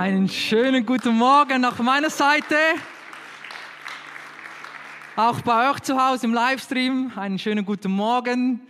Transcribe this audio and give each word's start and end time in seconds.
Einen 0.00 0.28
schönen 0.28 0.86
guten 0.86 1.16
Morgen 1.16 1.60
nach 1.60 1.76
meiner 1.80 2.08
Seite. 2.08 2.54
Auch 5.16 5.40
bei 5.40 5.72
euch 5.72 5.80
zu 5.80 6.00
Hause 6.00 6.26
im 6.26 6.32
Livestream. 6.32 7.10
Einen 7.16 7.36
schönen 7.36 7.64
guten 7.64 7.90
Morgen. 7.90 8.60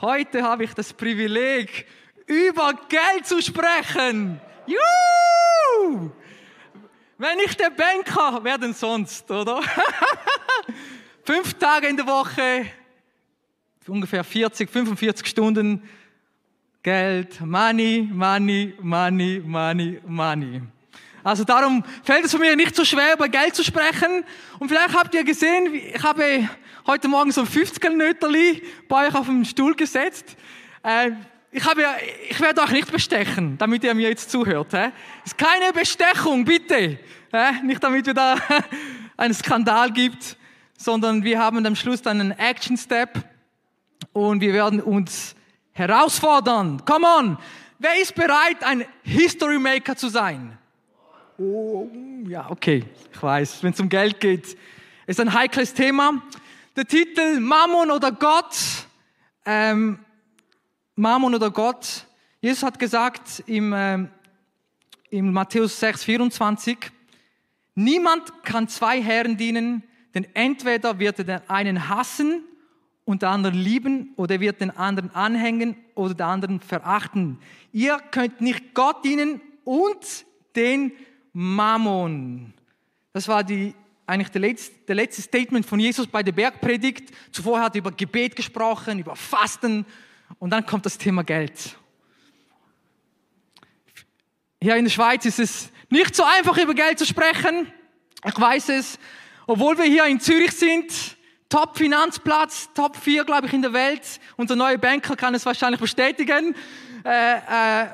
Heute 0.00 0.42
habe 0.42 0.64
ich 0.64 0.72
das 0.72 0.94
Privileg, 0.94 1.86
über 2.24 2.72
Geld 2.88 3.26
zu 3.26 3.42
sprechen. 3.42 4.40
Juhu! 4.66 6.10
Wenn 7.18 7.38
ich 7.44 7.54
der 7.54 7.68
Banker, 7.68 8.40
wer 8.42 8.56
denn 8.56 8.72
sonst, 8.72 9.30
oder? 9.30 9.60
Fünf 11.22 11.52
Tage 11.58 11.88
in 11.88 11.98
der 11.98 12.06
Woche, 12.06 12.64
ungefähr 13.86 14.24
40, 14.24 14.70
45 14.70 15.26
Stunden 15.26 15.86
Geld, 16.82 17.42
Money, 17.42 18.08
Money, 18.10 18.72
Money, 18.80 19.42
Money, 19.44 20.00
Money. 20.06 20.62
Also 21.24 21.44
darum 21.44 21.84
fällt 22.04 22.24
es 22.24 22.38
mich 22.38 22.56
nicht 22.56 22.76
so 22.76 22.84
schwer, 22.84 23.14
über 23.14 23.28
Geld 23.28 23.54
zu 23.54 23.64
sprechen. 23.64 24.24
Und 24.58 24.68
vielleicht 24.68 24.94
habt 24.94 25.14
ihr 25.14 25.24
gesehen, 25.24 25.74
ich 25.74 26.02
habe 26.02 26.48
heute 26.86 27.08
Morgen 27.08 27.32
so 27.32 27.42
ein 27.42 27.46
50er-Nöterli 27.46 28.62
bei 28.88 29.08
euch 29.08 29.14
auf 29.14 29.26
den 29.26 29.44
Stuhl 29.44 29.74
gesetzt. 29.74 30.36
Äh, 30.82 31.10
ich, 31.50 31.64
habe, 31.64 31.82
ich 32.28 32.40
werde 32.40 32.60
euch 32.62 32.70
nicht 32.70 32.92
bestechen, 32.92 33.58
damit 33.58 33.84
ihr 33.84 33.94
mir 33.94 34.08
jetzt 34.08 34.30
zuhört. 34.30 34.72
Es 34.72 35.32
ist 35.32 35.38
keine 35.38 35.72
Bestechung, 35.72 36.44
bitte. 36.44 36.98
Nicht 37.62 37.82
damit 37.82 38.06
wir 38.06 38.14
da 38.14 38.36
einen 39.16 39.34
Skandal 39.34 39.90
gibt, 39.92 40.36
sondern 40.76 41.24
wir 41.24 41.38
haben 41.38 41.64
am 41.66 41.76
Schluss 41.76 42.02
dann 42.02 42.20
einen 42.20 42.32
Action 42.32 42.76
Step 42.76 43.22
und 44.12 44.40
wir 44.40 44.52
werden 44.52 44.80
uns 44.80 45.34
herausfordern. 45.72 46.84
Come 46.84 47.06
on! 47.06 47.38
Wer 47.78 48.00
ist 48.00 48.14
bereit, 48.14 48.62
ein 48.64 48.84
History 49.02 49.58
Maker 49.58 49.96
zu 49.96 50.08
sein? 50.08 50.57
Oh, 51.40 51.88
ja, 52.26 52.50
okay. 52.50 52.82
Ich 53.12 53.22
weiß, 53.22 53.62
wenn 53.62 53.72
es 53.72 53.78
um 53.78 53.88
Geld 53.88 54.18
geht, 54.18 54.58
ist 55.06 55.20
ein 55.20 55.32
heikles 55.32 55.72
Thema. 55.72 56.20
Der 56.74 56.84
Titel 56.84 57.38
Mammon 57.38 57.92
oder 57.92 58.10
Gott. 58.10 58.56
Ähm, 59.46 60.00
Mammon 60.96 61.36
oder 61.36 61.52
Gott. 61.52 62.06
Jesus 62.40 62.64
hat 62.64 62.80
gesagt 62.80 63.44
im, 63.46 63.72
ähm, 63.72 64.10
im 65.10 65.32
Matthäus 65.32 65.78
6, 65.78 66.02
24, 66.02 66.76
niemand 67.76 68.42
kann 68.42 68.66
zwei 68.66 69.00
Herren 69.00 69.36
dienen, 69.36 69.84
denn 70.16 70.26
entweder 70.34 70.98
wird 70.98 71.20
er 71.20 71.24
den 71.24 71.48
einen 71.48 71.88
hassen 71.88 72.42
und 73.04 73.22
den 73.22 73.28
anderen 73.28 73.56
lieben 73.56 74.12
oder 74.16 74.40
wird 74.40 74.60
den 74.60 74.76
anderen 74.76 75.14
anhängen 75.14 75.76
oder 75.94 76.14
den 76.14 76.26
anderen 76.26 76.60
verachten. 76.60 77.38
Ihr 77.70 77.98
könnt 78.10 78.40
nicht 78.40 78.74
Gott 78.74 79.04
dienen 79.04 79.40
und 79.62 80.26
den 80.56 80.90
Mammon. 81.40 82.52
Das 83.12 83.28
war 83.28 83.44
die, 83.44 83.72
eigentlich 84.08 84.30
der 84.30 84.40
letzte, 84.40 84.74
der 84.88 84.96
letzte 84.96 85.22
Statement 85.22 85.64
von 85.64 85.78
Jesus 85.78 86.08
bei 86.08 86.20
der 86.20 86.32
Bergpredigt. 86.32 87.12
Zuvor 87.30 87.60
hat 87.60 87.76
er 87.76 87.78
über 87.78 87.92
Gebet 87.92 88.34
gesprochen, 88.34 88.98
über 88.98 89.14
Fasten 89.14 89.86
und 90.40 90.50
dann 90.50 90.66
kommt 90.66 90.84
das 90.84 90.98
Thema 90.98 91.22
Geld. 91.22 91.78
Hier 94.60 94.74
in 94.74 94.86
der 94.86 94.90
Schweiz 94.90 95.24
ist 95.26 95.38
es 95.38 95.70
nicht 95.90 96.16
so 96.16 96.24
einfach, 96.24 96.58
über 96.58 96.74
Geld 96.74 96.98
zu 96.98 97.06
sprechen. 97.06 97.72
Ich 98.24 98.40
weiß 98.40 98.70
es. 98.70 98.98
Obwohl 99.46 99.78
wir 99.78 99.84
hier 99.84 100.06
in 100.06 100.18
Zürich 100.18 100.50
sind, 100.50 100.92
Top-Finanzplatz, 101.48 102.70
Top 102.74 102.96
4, 102.96 103.24
glaube 103.24 103.46
ich, 103.46 103.52
in 103.52 103.62
der 103.62 103.72
Welt. 103.72 104.02
Unser 104.36 104.56
neuer 104.56 104.76
Banker 104.76 105.14
kann 105.14 105.36
es 105.36 105.46
wahrscheinlich 105.46 105.80
bestätigen. 105.80 106.56
Äh, 107.04 107.84
äh, 107.84 107.86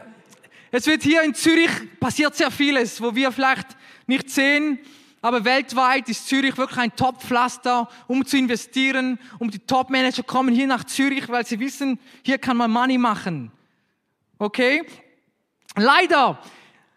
es 0.77 0.89
wird 0.89 1.05
hier 1.05 1.23
in 1.23 1.35
Zürich 1.35 1.71
passiert 2.01 2.35
sehr 2.35 2.51
vieles, 2.51 3.01
wo 3.01 3.15
wir 3.15 3.31
vielleicht 3.31 3.69
nicht 4.09 4.29
sehen, 4.29 4.81
aber 5.23 5.45
weltweit 5.45 6.09
ist 6.09 6.27
Zürich 6.27 6.59
wirklich 6.59 6.81
ein 6.81 6.97
Top-Pflaster, 6.97 7.89
um 8.09 8.27
zu 8.27 8.37
investieren, 8.37 9.21
um 9.39 9.53
die 9.53 9.61
Top-Manager 9.61 10.25
kommen 10.25 10.53
hier 10.53 10.67
nach 10.67 10.83
Zürich, 10.83 11.29
weil 11.29 11.47
sie 11.47 11.61
wissen, 11.61 12.01
hier 12.25 12.39
kann 12.39 12.57
man 12.57 12.73
Money 12.73 12.99
machen. 12.99 13.53
Okay? 14.37 14.83
Leider, 15.77 16.43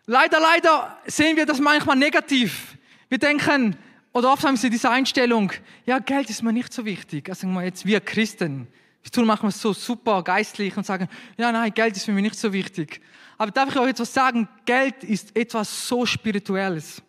leider, 0.08 0.40
leider 0.40 0.98
sehen 1.06 1.38
wir 1.38 1.46
das 1.46 1.60
manchmal 1.60 1.98
negativ. 1.98 2.80
Wir 3.10 3.20
denken, 3.20 3.78
oder 4.12 4.34
oft 4.34 4.44
haben 4.44 4.58
sie 4.58 4.72
diese 4.72 4.90
Einstellung, 4.90 5.54
ja, 5.86 6.00
Geld 6.00 6.32
ist 6.32 6.42
mir 6.42 6.52
nicht 6.52 6.74
so 6.74 6.84
wichtig. 6.84 7.30
Also 7.30 7.48
jetzt 7.62 7.86
wir 7.86 8.00
Christen. 8.00 8.68
Wir 9.04 9.12
tun 9.12 9.26
machen 9.26 9.50
es 9.50 9.62
so 9.62 9.74
super 9.74 10.24
geistlich 10.24 10.76
und 10.76 10.86
sagen, 10.86 11.08
ja, 11.38 11.52
nein, 11.52 11.74
Geld 11.74 11.96
ist 11.96 12.06
für 12.06 12.12
mich 12.12 12.24
nicht 12.24 12.36
so 12.36 12.52
wichtig. 12.52 13.02
Aber 13.38 13.52
darf 13.52 13.70
ich 13.70 13.78
euch 13.78 13.90
etwas 13.90 14.14
sagen? 14.14 14.48
Geld 14.66 15.04
ist 15.04 15.36
etwas 15.36 15.88
so 15.88 16.06
Spirituelles. 16.06 17.02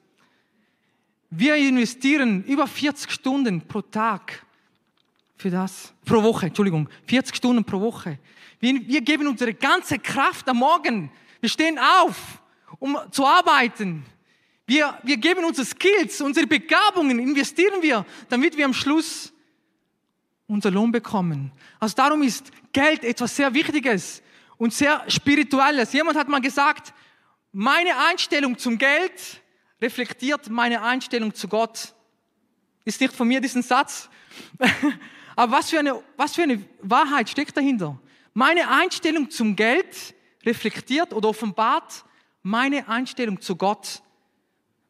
Wir 1.30 1.56
investieren 1.56 2.44
über 2.44 2.66
40 2.66 3.10
Stunden 3.10 3.60
pro 3.60 3.82
Tag 3.82 4.44
für 5.36 5.50
das. 5.50 5.92
Pro 6.04 6.22
Woche, 6.22 6.46
Entschuldigung. 6.46 6.88
40 7.06 7.36
Stunden 7.36 7.64
pro 7.64 7.80
Woche. 7.80 8.18
Wir, 8.60 8.86
wir 8.86 9.00
geben 9.00 9.26
unsere 9.26 9.54
ganze 9.54 9.98
Kraft 9.98 10.48
am 10.48 10.58
Morgen. 10.58 11.10
Wir 11.40 11.48
stehen 11.48 11.78
auf, 11.78 12.42
um 12.78 12.98
zu 13.10 13.26
arbeiten. 13.26 14.04
Wir, 14.66 14.98
wir 15.02 15.16
geben 15.16 15.44
unsere 15.44 15.66
Skills, 15.66 16.20
unsere 16.20 16.46
Begabungen, 16.46 17.18
investieren 17.18 17.80
wir, 17.80 18.04
damit 18.28 18.56
wir 18.56 18.66
am 18.66 18.74
Schluss 18.74 19.32
unser 20.48 20.70
Lohn 20.70 20.90
bekommen. 20.90 21.52
Also 21.78 21.94
darum 21.94 22.22
ist 22.22 22.50
Geld 22.72 23.04
etwas 23.04 23.36
sehr 23.36 23.54
Wichtiges 23.54 24.22
und 24.56 24.74
sehr 24.74 25.04
Spirituelles. 25.08 25.92
Jemand 25.92 26.18
hat 26.18 26.28
mal 26.28 26.40
gesagt, 26.40 26.92
meine 27.52 27.96
Einstellung 28.08 28.58
zum 28.58 28.78
Geld 28.78 29.42
reflektiert 29.80 30.48
meine 30.48 30.82
Einstellung 30.82 31.34
zu 31.34 31.46
Gott. 31.48 31.94
Ist 32.84 33.00
nicht 33.00 33.14
von 33.14 33.28
mir 33.28 33.40
diesen 33.40 33.62
Satz. 33.62 34.08
Aber 35.36 35.52
was 35.52 35.70
für, 35.70 35.78
eine, 35.78 36.02
was 36.16 36.34
für 36.34 36.42
eine 36.42 36.64
Wahrheit 36.80 37.28
steckt 37.28 37.56
dahinter? 37.56 38.00
Meine 38.34 38.68
Einstellung 38.68 39.30
zum 39.30 39.54
Geld 39.54 40.14
reflektiert 40.44 41.12
oder 41.12 41.28
offenbart 41.28 42.04
meine 42.42 42.88
Einstellung 42.88 43.40
zu 43.40 43.54
Gott. 43.54 44.02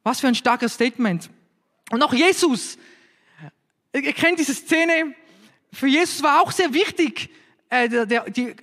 Was 0.05 0.21
für 0.21 0.29
ein 0.29 0.35
starkes 0.35 0.75
Statement. 0.75 1.29
Und 1.91 2.03
auch 2.03 2.15
Jesus, 2.15 2.79
ihr 3.93 4.13
kennt 4.13 4.39
diese 4.39 4.55
Szene, 4.55 5.15
für 5.73 5.87
Jesus 5.87 6.23
war 6.23 6.41
auch 6.43 6.53
sehr 6.53 6.73
wichtig, 6.73 7.31
äh, 7.69 7.89
der, 7.89 8.31
die, 8.31 8.55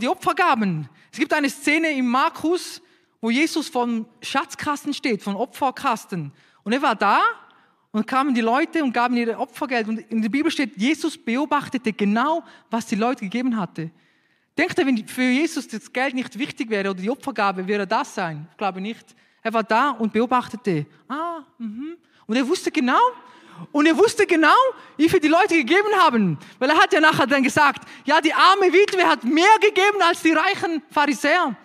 die 0.00 0.08
Opfergaben. 0.08 0.88
Es 1.12 1.18
gibt 1.18 1.32
eine 1.32 1.48
Szene 1.50 1.90
im 1.92 2.08
Markus, 2.08 2.82
wo 3.20 3.30
Jesus 3.30 3.68
vom 3.68 4.06
Schatzkasten 4.22 4.94
steht, 4.94 5.22
vom 5.22 5.36
Opferkasten. 5.36 6.32
Und 6.64 6.72
er 6.72 6.82
war 6.82 6.94
da 6.94 7.22
und 7.92 8.06
kamen 8.06 8.34
die 8.34 8.40
Leute 8.40 8.82
und 8.84 8.92
gaben 8.92 9.16
ihre 9.16 9.38
Opfergeld. 9.38 9.88
Und 9.88 9.98
in 10.10 10.22
der 10.22 10.28
Bibel 10.28 10.50
steht, 10.50 10.76
Jesus 10.76 11.16
beobachtete 11.16 11.92
genau, 11.92 12.44
was 12.70 12.86
die 12.86 12.96
Leute 12.96 13.24
gegeben 13.24 13.56
hatte. 13.56 13.90
Denkt 14.56 14.78
ihr, 14.78 14.86
wenn 14.86 15.06
für 15.06 15.22
Jesus 15.22 15.68
das 15.68 15.92
Geld 15.92 16.14
nicht 16.14 16.38
wichtig 16.38 16.68
wäre 16.68 16.90
oder 16.90 17.00
die 17.00 17.10
Opfergabe, 17.10 17.66
wäre 17.66 17.86
das 17.86 18.14
sein? 18.14 18.48
Ich 18.50 18.56
glaube 18.56 18.80
nicht. 18.80 19.14
Er 19.42 19.52
war 19.52 19.62
da 19.62 19.90
und 19.90 20.12
beobachtete. 20.12 20.84
Ah, 21.08 21.40
mhm. 21.58 21.96
Und 22.26 22.36
er 22.36 22.46
wusste 22.46 22.70
genau, 22.70 22.98
und 23.72 23.86
er 23.86 23.96
wusste 23.96 24.26
genau, 24.26 24.54
wie 24.96 25.08
viel 25.08 25.20
die 25.20 25.28
Leute 25.28 25.56
gegeben 25.56 25.88
haben. 25.98 26.38
Weil 26.58 26.70
er 26.70 26.76
hat 26.76 26.92
ja 26.92 27.00
nachher 27.00 27.26
dann 27.26 27.42
gesagt, 27.42 27.88
ja, 28.04 28.20
die 28.20 28.32
arme 28.32 28.72
Witwe 28.72 29.06
hat 29.06 29.24
mehr 29.24 29.58
gegeben 29.60 30.00
als 30.02 30.22
die 30.22 30.32
reichen 30.32 30.82
Pharisäer. 30.90 31.56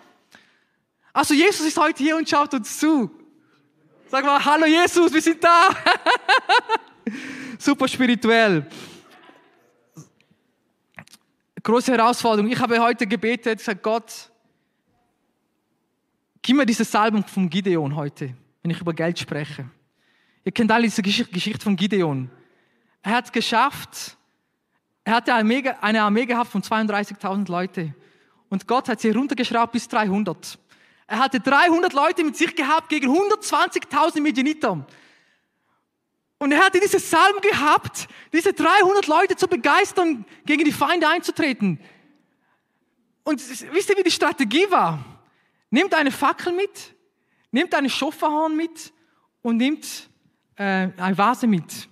Also 1.12 1.34
Jesus 1.34 1.66
ist 1.66 1.78
heute 1.78 2.02
hier 2.02 2.16
und 2.16 2.28
schaut 2.28 2.52
uns 2.54 2.78
zu. 2.78 3.10
Sag 4.08 4.24
mal, 4.24 4.44
hallo 4.44 4.66
Jesus, 4.66 5.12
wir 5.12 5.22
sind 5.22 5.42
da. 5.42 5.70
Super 7.58 7.88
spirituell. 7.88 8.66
Große 11.62 11.92
Herausforderung. 11.92 12.50
Ich 12.50 12.58
habe 12.58 12.78
heute 12.78 13.06
gebetet, 13.06 13.58
gesagt, 13.58 13.82
Gott, 13.82 14.30
Gib 16.44 16.58
mir 16.58 16.66
diese 16.66 16.84
Salbung 16.84 17.24
von 17.24 17.48
Gideon 17.48 17.96
heute, 17.96 18.34
wenn 18.60 18.70
ich 18.70 18.78
über 18.78 18.92
Geld 18.92 19.18
spreche. 19.18 19.64
Ihr 20.44 20.52
kennt 20.52 20.70
alle 20.70 20.84
diese 20.84 21.02
Geschichte 21.02 21.60
von 21.60 21.74
Gideon. 21.74 22.30
Er 23.02 23.12
hat 23.12 23.26
es 23.26 23.32
geschafft. 23.32 24.16
Er 25.04 25.14
hatte 25.14 25.34
eine 25.34 26.02
Armee, 26.02 26.26
gehabt 26.26 26.50
von 26.50 26.62
32.000 26.62 27.50
Leute. 27.50 27.94
Und 28.48 28.66
Gott 28.66 28.88
hat 28.88 29.00
sie 29.00 29.10
runtergeschraubt 29.10 29.72
bis 29.72 29.88
300. 29.88 30.58
Er 31.06 31.18
hatte 31.18 31.40
300 31.40 31.92
Leute 31.92 32.24
mit 32.24 32.36
sich 32.36 32.54
gehabt 32.54 32.88
gegen 32.88 33.10
120.000 33.10 34.20
Medianiter. 34.20 34.86
Und 36.38 36.52
er 36.52 36.64
hatte 36.64 36.80
diese 36.80 36.98
Salm 36.98 37.40
gehabt, 37.40 38.08
diese 38.32 38.52
300 38.52 39.06
Leute 39.06 39.36
zu 39.36 39.48
begeistern, 39.48 40.24
gegen 40.44 40.64
die 40.64 40.72
Feinde 40.72 41.08
einzutreten. 41.08 41.80
Und 43.22 43.40
wisst 43.72 43.90
ihr, 43.90 43.96
wie 43.96 44.02
die 44.02 44.10
Strategie 44.10 44.66
war? 44.70 45.02
Nimmt 45.70 45.94
eine 45.94 46.10
Fackel 46.10 46.52
mit, 46.52 46.94
nimmt 47.50 47.74
eine 47.74 47.88
Schofferhorn 47.88 48.56
mit 48.56 48.92
und 49.42 49.56
nimmt 49.56 50.10
äh, 50.56 50.88
eine 50.96 51.18
Vase 51.18 51.46
mit. 51.46 51.88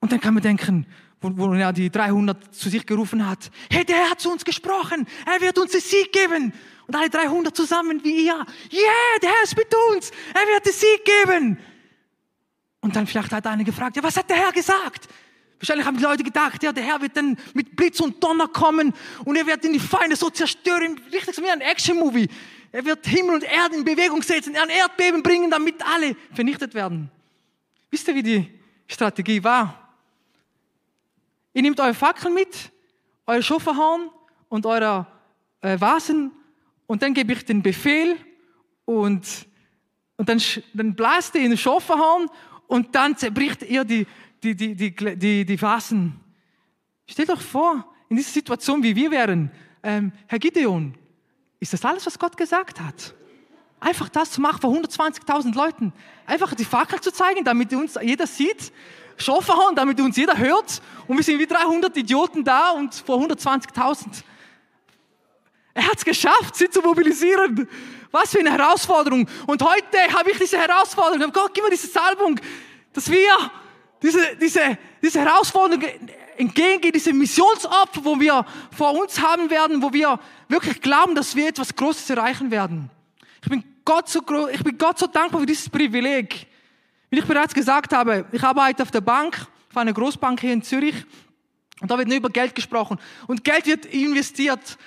Und 0.00 0.12
dann 0.12 0.20
kann 0.20 0.34
man 0.34 0.42
denken, 0.42 0.86
wo, 1.20 1.30
wo 1.36 1.52
er 1.52 1.72
die 1.72 1.90
300 1.90 2.54
zu 2.54 2.68
sich 2.68 2.86
gerufen 2.86 3.26
hat, 3.26 3.50
hey, 3.70 3.84
der 3.84 4.10
hat 4.10 4.20
zu 4.20 4.30
uns 4.30 4.44
gesprochen, 4.44 5.06
er 5.26 5.40
wird 5.40 5.58
uns 5.58 5.72
den 5.72 5.80
Sieg 5.80 6.12
geben. 6.12 6.52
Und 6.86 6.96
alle 6.96 7.10
300 7.10 7.54
zusammen 7.54 8.02
wie 8.02 8.26
ihr. 8.26 8.34
Yeah, 8.72 9.18
der 9.20 9.28
Herr 9.28 9.42
ist 9.44 9.56
mit 9.56 9.74
uns. 9.92 10.10
Er 10.32 10.40
wird 10.46 10.64
den 10.64 10.72
Sieg 10.72 11.04
geben. 11.04 11.58
Und 12.80 12.96
dann 12.96 13.06
vielleicht 13.06 13.32
hat 13.32 13.46
einer 13.46 13.64
gefragt, 13.64 13.96
ja, 13.96 14.02
was 14.02 14.16
hat 14.16 14.30
der 14.30 14.36
Herr 14.36 14.52
gesagt? 14.52 15.08
Wahrscheinlich 15.58 15.86
haben 15.86 15.96
die 15.96 16.04
Leute 16.04 16.22
gedacht, 16.22 16.62
ja, 16.62 16.72
der 16.72 16.84
Herr 16.84 17.02
wird 17.02 17.16
dann 17.16 17.36
mit 17.52 17.74
Blitz 17.74 18.00
und 18.00 18.22
Donner 18.22 18.46
kommen 18.46 18.94
und 19.24 19.36
er 19.36 19.46
wird 19.46 19.64
in 19.64 19.72
die 19.72 19.80
Feinde 19.80 20.14
so 20.14 20.30
zerstören, 20.30 21.00
richtig 21.12 21.34
so 21.34 21.42
wie 21.42 21.50
ein 21.50 21.60
Action-Movie. 21.60 22.28
Er 22.70 22.84
wird 22.84 23.06
Himmel 23.06 23.36
und 23.36 23.44
Erde 23.44 23.76
in 23.76 23.84
Bewegung 23.84 24.22
setzen, 24.22 24.54
ein 24.56 24.68
Erdbeben 24.68 25.22
bringen, 25.22 25.50
damit 25.50 25.82
alle 25.86 26.14
vernichtet 26.34 26.74
werden. 26.74 27.10
Wisst 27.90 28.08
ihr, 28.08 28.14
wie 28.14 28.22
die 28.22 28.60
Strategie 28.86 29.42
war? 29.42 29.88
Ihr 31.54 31.62
nehmt 31.62 31.80
eure 31.80 31.94
Fackel 31.94 32.30
mit, 32.30 32.70
euer 33.26 33.42
Schofferhorn 33.42 34.10
und 34.48 34.66
eure 34.66 35.06
äh, 35.60 35.80
Vasen 35.80 36.30
und 36.86 37.02
dann 37.02 37.14
gebe 37.14 37.32
ich 37.32 37.44
den 37.44 37.62
Befehl 37.62 38.16
und, 38.84 39.46
und 40.16 40.28
dann, 40.28 40.40
dann 40.74 40.94
blast 40.94 41.34
ihr 41.34 41.42
in 41.42 41.50
den 41.50 41.58
Schofferhorn 41.58 42.28
und 42.66 42.94
dann 42.94 43.16
zerbricht 43.16 43.62
ihr 43.62 43.84
die, 43.84 44.06
die, 44.42 44.54
die, 44.54 44.74
die, 44.74 45.16
die, 45.16 45.44
die 45.44 45.62
Vasen. 45.62 46.20
Stellt 47.06 47.30
euch 47.30 47.42
vor, 47.42 47.92
in 48.08 48.16
dieser 48.16 48.30
Situation, 48.30 48.82
wie 48.82 48.94
wir 48.94 49.10
wären, 49.10 49.50
ähm, 49.82 50.12
Herr 50.26 50.38
Gideon, 50.38 50.94
ist 51.60 51.72
das 51.72 51.84
alles, 51.84 52.06
was 52.06 52.18
Gott 52.18 52.36
gesagt 52.36 52.80
hat? 52.80 53.14
Einfach 53.80 54.08
das 54.08 54.32
zu 54.32 54.40
machen 54.40 54.60
vor 54.60 54.70
120.000 54.70 55.54
Leuten. 55.54 55.92
Einfach 56.26 56.54
die 56.54 56.64
Fackel 56.64 57.00
zu 57.00 57.12
zeigen, 57.12 57.44
damit 57.44 57.72
uns 57.72 57.96
jeder 58.00 58.26
sieht. 58.26 58.72
Schofferhorn, 59.16 59.74
damit 59.74 60.00
uns 60.00 60.16
jeder 60.16 60.36
hört. 60.36 60.80
Und 61.06 61.16
wir 61.16 61.24
sind 61.24 61.38
wie 61.38 61.46
300 61.46 61.96
Idioten 61.96 62.44
da 62.44 62.70
und 62.70 62.94
vor 62.94 63.18
120.000. 63.18 64.22
Er 65.74 65.86
hat 65.86 65.96
es 65.96 66.04
geschafft, 66.04 66.56
sie 66.56 66.68
zu 66.68 66.80
mobilisieren. 66.80 67.68
Was 68.10 68.30
für 68.30 68.40
eine 68.40 68.50
Herausforderung. 68.50 69.28
Und 69.46 69.62
heute 69.62 69.98
habe 70.12 70.30
ich 70.30 70.38
diese 70.38 70.58
Herausforderung. 70.58 71.32
Gott, 71.32 71.52
gib 71.54 71.62
mir 71.62 71.70
diese 71.70 71.88
Salbung, 71.88 72.40
dass 72.92 73.10
wir 73.10 73.50
diese, 74.02 74.36
diese, 74.36 74.78
diese 75.02 75.20
Herausforderung 75.20 75.84
entgegengehen, 76.38 76.92
diese 76.92 77.12
Missionsopfer, 77.12 78.04
wo 78.04 78.18
wir 78.18 78.44
vor 78.76 78.98
uns 79.00 79.20
haben 79.20 79.50
werden, 79.50 79.82
wo 79.82 79.92
wir 79.92 80.18
wirklich 80.48 80.80
glauben, 80.80 81.14
dass 81.14 81.34
wir 81.34 81.48
etwas 81.48 81.74
Großes 81.74 82.08
erreichen 82.10 82.50
werden. 82.50 82.90
Ich 83.42 83.48
bin 83.48 83.64
Gott 83.84 84.08
so, 84.08 84.20
ich 84.50 84.62
bin 84.62 84.78
Gott 84.78 84.98
so 84.98 85.06
dankbar 85.06 85.40
für 85.40 85.46
dieses 85.46 85.68
Privileg. 85.68 86.46
Wie 87.10 87.18
ich 87.18 87.24
bereits 87.24 87.54
gesagt 87.54 87.92
habe, 87.92 88.26
ich 88.32 88.42
arbeite 88.42 88.82
auf 88.82 88.90
der 88.90 89.00
Bank, 89.00 89.46
auf 89.70 89.76
einer 89.76 89.92
Großbank 89.92 90.40
hier 90.40 90.52
in 90.52 90.62
Zürich, 90.62 91.04
und 91.80 91.90
da 91.90 91.98
wird 91.98 92.08
nur 92.08 92.16
über 92.16 92.30
Geld 92.30 92.54
gesprochen. 92.54 92.98
Und 93.26 93.44
Geld 93.44 93.66
wird 93.66 93.86
investiert. 93.86 94.78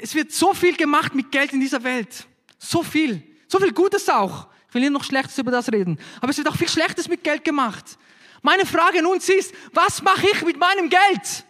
Es 0.00 0.14
wird 0.14 0.32
so 0.32 0.54
viel 0.54 0.76
gemacht 0.76 1.14
mit 1.14 1.30
Geld 1.30 1.52
in 1.52 1.60
dieser 1.60 1.82
Welt. 1.84 2.26
So 2.58 2.82
viel. 2.82 3.22
So 3.48 3.58
viel 3.58 3.72
Gutes 3.72 4.08
auch. 4.08 4.46
Ich 4.68 4.74
will 4.74 4.80
nicht 4.80 4.92
noch 4.92 5.04
Schlechtes 5.04 5.38
über 5.38 5.50
das 5.50 5.70
reden. 5.70 5.98
Aber 6.20 6.30
es 6.30 6.38
wird 6.38 6.48
auch 6.48 6.56
viel 6.56 6.68
Schlechtes 6.68 7.08
mit 7.08 7.22
Geld 7.22 7.44
gemacht. 7.44 7.98
Meine 8.42 8.66
Frage 8.66 9.02
nun 9.02 9.18
ist, 9.18 9.54
was 9.72 10.02
mache 10.02 10.26
ich 10.32 10.44
mit 10.44 10.58
meinem 10.58 10.88
Geld? 10.88 11.44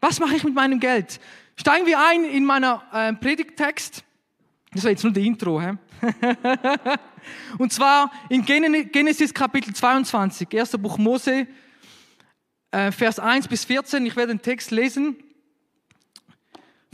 Was 0.00 0.20
mache 0.20 0.36
ich 0.36 0.44
mit 0.44 0.54
meinem 0.54 0.80
Geld? 0.80 1.20
Steigen 1.56 1.86
wir 1.86 1.98
ein 1.98 2.24
in 2.24 2.44
meiner 2.44 2.82
äh, 2.92 3.12
Predigttext. 3.12 4.04
Das 4.72 4.84
war 4.84 4.90
jetzt 4.90 5.04
nur 5.04 5.12
die 5.12 5.26
Intro. 5.26 5.60
Hä? 5.60 5.74
Und 7.58 7.72
zwar 7.72 8.10
in 8.28 8.44
Genesis 8.44 9.32
Kapitel 9.32 9.72
22, 9.74 10.52
erster 10.52 10.78
Buch 10.78 10.98
Mose, 10.98 11.46
äh, 12.70 12.92
Vers 12.92 13.18
1 13.18 13.48
bis 13.48 13.64
14. 13.64 14.04
Ich 14.04 14.16
werde 14.16 14.34
den 14.34 14.42
Text 14.42 14.72
lesen. 14.72 15.16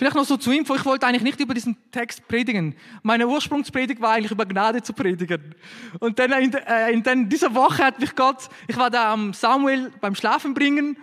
Vielleicht 0.00 0.16
noch 0.16 0.24
so 0.24 0.38
zu 0.38 0.50
Info, 0.50 0.74
ich 0.74 0.84
wollte 0.86 1.06
eigentlich 1.06 1.22
nicht 1.22 1.38
über 1.40 1.52
diesen 1.52 1.76
Text 1.92 2.26
predigen. 2.26 2.74
Meine 3.02 3.28
Ursprungspredigt 3.28 4.00
war 4.00 4.12
eigentlich 4.12 4.30
über 4.30 4.46
Gnade 4.46 4.82
zu 4.82 4.94
predigen. 4.94 5.54
Und 5.98 6.18
dann 6.18 6.32
in, 6.32 6.54
äh, 6.54 6.92
in 6.92 7.28
dieser 7.28 7.54
Woche 7.54 7.84
hat 7.84 8.00
mich 8.00 8.16
Gott, 8.16 8.48
ich 8.66 8.78
war 8.78 8.88
da 8.88 9.12
am 9.12 9.34
Samuel 9.34 9.92
beim 10.00 10.14
Schlafen 10.14 10.54
bringen 10.54 10.96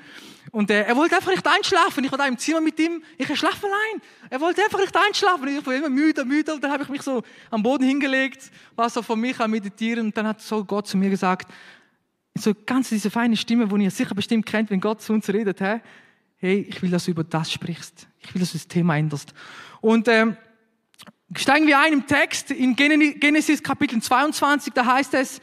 und 0.50 0.72
äh, 0.72 0.82
er 0.82 0.96
wollte 0.96 1.16
einfach 1.16 1.30
nicht 1.30 1.46
einschlafen. 1.46 2.06
Ich 2.06 2.12
war 2.12 2.18
da 2.18 2.26
im 2.26 2.40
Zimmer 2.40 2.60
mit 2.60 2.80
ihm, 2.80 3.04
ich 3.20 3.28
schlafe 3.38 3.68
allein. 3.68 4.02
Er 4.32 4.42
wollte 4.42 4.64
einfach 4.64 4.80
nicht 4.80 4.98
einschlafen. 4.98 5.48
Ich 5.48 5.64
war 5.64 5.76
immer 5.76 5.90
müde, 5.90 6.26
müde 6.26 6.56
und 6.56 6.64
dann 6.64 6.72
habe 6.72 6.82
ich 6.82 6.90
mich 6.90 7.04
so 7.04 7.22
am 7.52 7.62
Boden 7.62 7.84
hingelegt, 7.84 8.50
war 8.76 8.90
so 8.90 9.04
von 9.04 9.20
mich 9.20 9.40
am 9.40 9.52
Meditieren 9.52 10.08
und 10.08 10.18
dann 10.18 10.26
hat 10.26 10.42
so 10.42 10.66
Gott 10.66 10.88
zu 10.88 10.98
mir 10.98 11.12
gesagt, 11.12 11.54
so 12.34 12.52
ganz 12.66 12.90
diese 12.90 13.12
feine 13.12 13.38
Stimme, 13.38 13.68
die 13.68 13.84
ihr 13.84 13.92
sicher 13.92 14.16
bestimmt 14.16 14.48
kennt, 14.48 14.72
wenn 14.72 14.82
Gott 14.82 15.04
zu 15.04 15.14
uns 15.14 15.30
redet, 15.30 15.62
hä? 15.62 15.66
hey, 15.66 15.82
ich 16.40 16.82
will, 16.82 16.92
dass 16.92 17.06
du 17.06 17.12
über 17.12 17.24
das 17.24 17.52
sprichst. 17.52 18.08
Ich 18.20 18.34
will, 18.34 18.40
dass 18.40 18.52
du 18.52 18.58
das 18.58 18.68
Thema 18.68 18.98
änderst. 18.98 19.34
Und 19.82 20.08
ähm, 20.08 20.38
steigen 21.36 21.68
wir 21.68 21.80
ein 21.80 21.94
im 21.94 22.08
Text 22.08 22.52
in 22.52 22.76
Genesis 22.76 23.64
Kapitel 23.64 24.02
22, 24.02 24.74
da 24.74 24.86
heißt 24.86 25.14
es, 25.16 25.42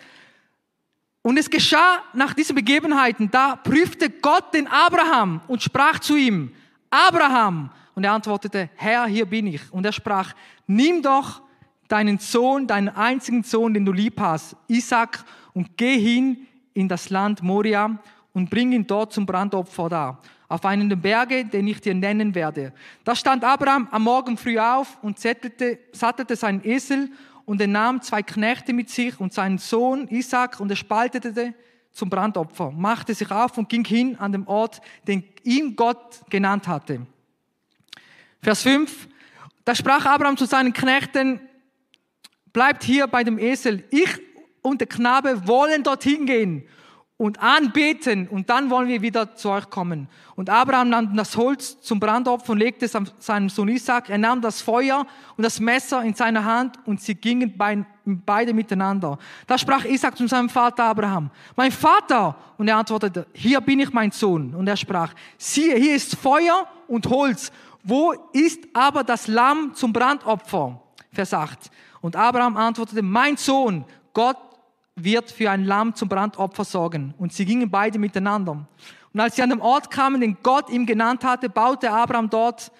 und 1.22 1.38
es 1.38 1.48
geschah 1.48 2.02
nach 2.12 2.34
diesen 2.34 2.54
Begebenheiten, 2.54 3.30
da 3.30 3.56
prüfte 3.56 4.10
Gott 4.10 4.52
den 4.52 4.66
Abraham 4.66 5.40
und 5.48 5.62
sprach 5.62 5.98
zu 5.98 6.16
ihm, 6.16 6.52
Abraham. 6.90 7.70
Und 7.94 8.04
er 8.04 8.12
antwortete, 8.12 8.68
Herr, 8.76 9.06
hier 9.06 9.24
bin 9.24 9.46
ich. 9.46 9.72
Und 9.72 9.86
er 9.86 9.92
sprach, 9.92 10.34
nimm 10.66 11.00
doch 11.00 11.40
deinen 11.88 12.18
Sohn, 12.18 12.66
deinen 12.66 12.90
einzigen 12.90 13.42
Sohn, 13.42 13.72
den 13.72 13.86
du 13.86 13.92
lieb 13.92 14.20
hast, 14.20 14.54
Isaac, 14.68 15.24
und 15.54 15.78
geh 15.78 15.98
hin 15.98 16.46
in 16.74 16.88
das 16.88 17.08
Land 17.08 17.42
Moria 17.42 17.98
und 18.34 18.50
bring 18.50 18.72
ihn 18.72 18.86
dort 18.86 19.12
zum 19.12 19.24
Brandopfer 19.24 19.88
da 19.88 20.18
auf 20.48 20.64
einen 20.64 20.88
der 20.88 20.96
Berge, 20.96 21.44
den 21.44 21.66
ich 21.66 21.80
dir 21.80 21.94
nennen 21.94 22.34
werde. 22.34 22.72
Da 23.04 23.16
stand 23.16 23.44
Abraham 23.44 23.88
am 23.90 24.02
Morgen 24.02 24.36
früh 24.36 24.58
auf 24.58 24.98
und 25.02 25.18
sattelte, 25.18 25.78
sattelte 25.92 26.36
seinen 26.36 26.64
Esel 26.64 27.10
und 27.44 27.60
er 27.60 27.66
nahm 27.66 28.02
zwei 28.02 28.22
Knechte 28.22 28.72
mit 28.72 28.90
sich 28.90 29.18
und 29.20 29.32
seinen 29.32 29.58
Sohn 29.58 30.08
Isaac 30.08 30.60
und 30.60 30.70
er 30.70 30.76
spaltete 30.76 31.54
zum 31.92 32.10
Brandopfer, 32.10 32.70
machte 32.72 33.14
sich 33.14 33.30
auf 33.30 33.56
und 33.56 33.68
ging 33.68 33.84
hin 33.84 34.16
an 34.18 34.32
den 34.32 34.46
Ort, 34.46 34.80
den 35.06 35.24
ihm 35.44 35.76
Gott 35.76 36.22
genannt 36.28 36.66
hatte. 36.66 37.06
Vers 38.42 38.62
5. 38.62 39.08
Da 39.64 39.74
sprach 39.74 40.04
Abraham 40.04 40.36
zu 40.36 40.44
seinen 40.44 40.72
Knechten, 40.72 41.40
bleibt 42.52 42.84
hier 42.84 43.06
bei 43.06 43.24
dem 43.24 43.38
Esel. 43.38 43.84
Ich 43.90 44.20
und 44.60 44.80
der 44.80 44.88
Knabe 44.88 45.46
wollen 45.46 45.82
dorthin 45.82 46.26
gehen 46.26 46.66
und 47.16 47.40
anbeten 47.40 48.26
und 48.26 48.50
dann 48.50 48.70
wollen 48.70 48.88
wir 48.88 49.00
wieder 49.00 49.36
zu 49.36 49.50
euch 49.50 49.70
kommen. 49.70 50.08
Und 50.34 50.50
Abraham 50.50 50.88
nahm 50.88 51.16
das 51.16 51.36
Holz 51.36 51.80
zum 51.80 52.00
Brandopfer 52.00 52.52
und 52.52 52.58
legte 52.58 52.86
es 52.86 52.96
an 52.96 53.08
seinem 53.20 53.48
Sohn 53.48 53.68
Isaac. 53.68 54.10
Er 54.10 54.18
nahm 54.18 54.40
das 54.40 54.60
Feuer 54.60 55.06
und 55.36 55.44
das 55.44 55.60
Messer 55.60 56.02
in 56.02 56.14
seine 56.14 56.44
Hand 56.44 56.76
und 56.86 57.00
sie 57.00 57.14
gingen 57.14 57.54
beide 58.04 58.52
miteinander. 58.52 59.16
Da 59.46 59.56
sprach 59.56 59.84
Isaac 59.84 60.16
zu 60.16 60.26
seinem 60.26 60.48
Vater 60.48 60.84
Abraham, 60.84 61.30
mein 61.54 61.70
Vater! 61.70 62.36
Und 62.58 62.66
er 62.66 62.78
antwortete, 62.78 63.26
hier 63.32 63.60
bin 63.60 63.78
ich 63.78 63.92
mein 63.92 64.10
Sohn. 64.10 64.52
Und 64.52 64.66
er 64.66 64.76
sprach, 64.76 65.14
siehe, 65.38 65.76
hier 65.76 65.94
ist 65.94 66.16
Feuer 66.16 66.66
und 66.88 67.06
Holz. 67.06 67.52
Wo 67.84 68.12
ist 68.32 68.60
aber 68.72 69.04
das 69.04 69.28
Lamm 69.28 69.72
zum 69.74 69.92
Brandopfer? 69.92 70.80
Vers 71.12 71.32
8. 71.32 71.70
Und 72.00 72.16
Abraham 72.16 72.56
antwortete, 72.56 73.02
mein 73.02 73.36
Sohn, 73.36 73.84
Gott 74.12 74.36
wird 74.96 75.30
für 75.30 75.50
ein 75.50 75.64
Lamm 75.64 75.94
zum 75.94 76.08
Brandopfer 76.08 76.64
sorgen. 76.64 77.14
Und 77.18 77.32
sie 77.32 77.44
gingen 77.44 77.70
beide 77.70 77.98
miteinander. 77.98 78.66
Und 79.12 79.20
als 79.20 79.36
sie 79.36 79.42
an 79.42 79.50
den 79.50 79.60
Ort 79.60 79.90
kamen, 79.90 80.20
den 80.20 80.36
Gott 80.42 80.70
ihm 80.70 80.86
genannt 80.86 81.24
hatte, 81.24 81.48
baute 81.48 81.90
Abraham 81.90 82.30
dort 82.30 82.70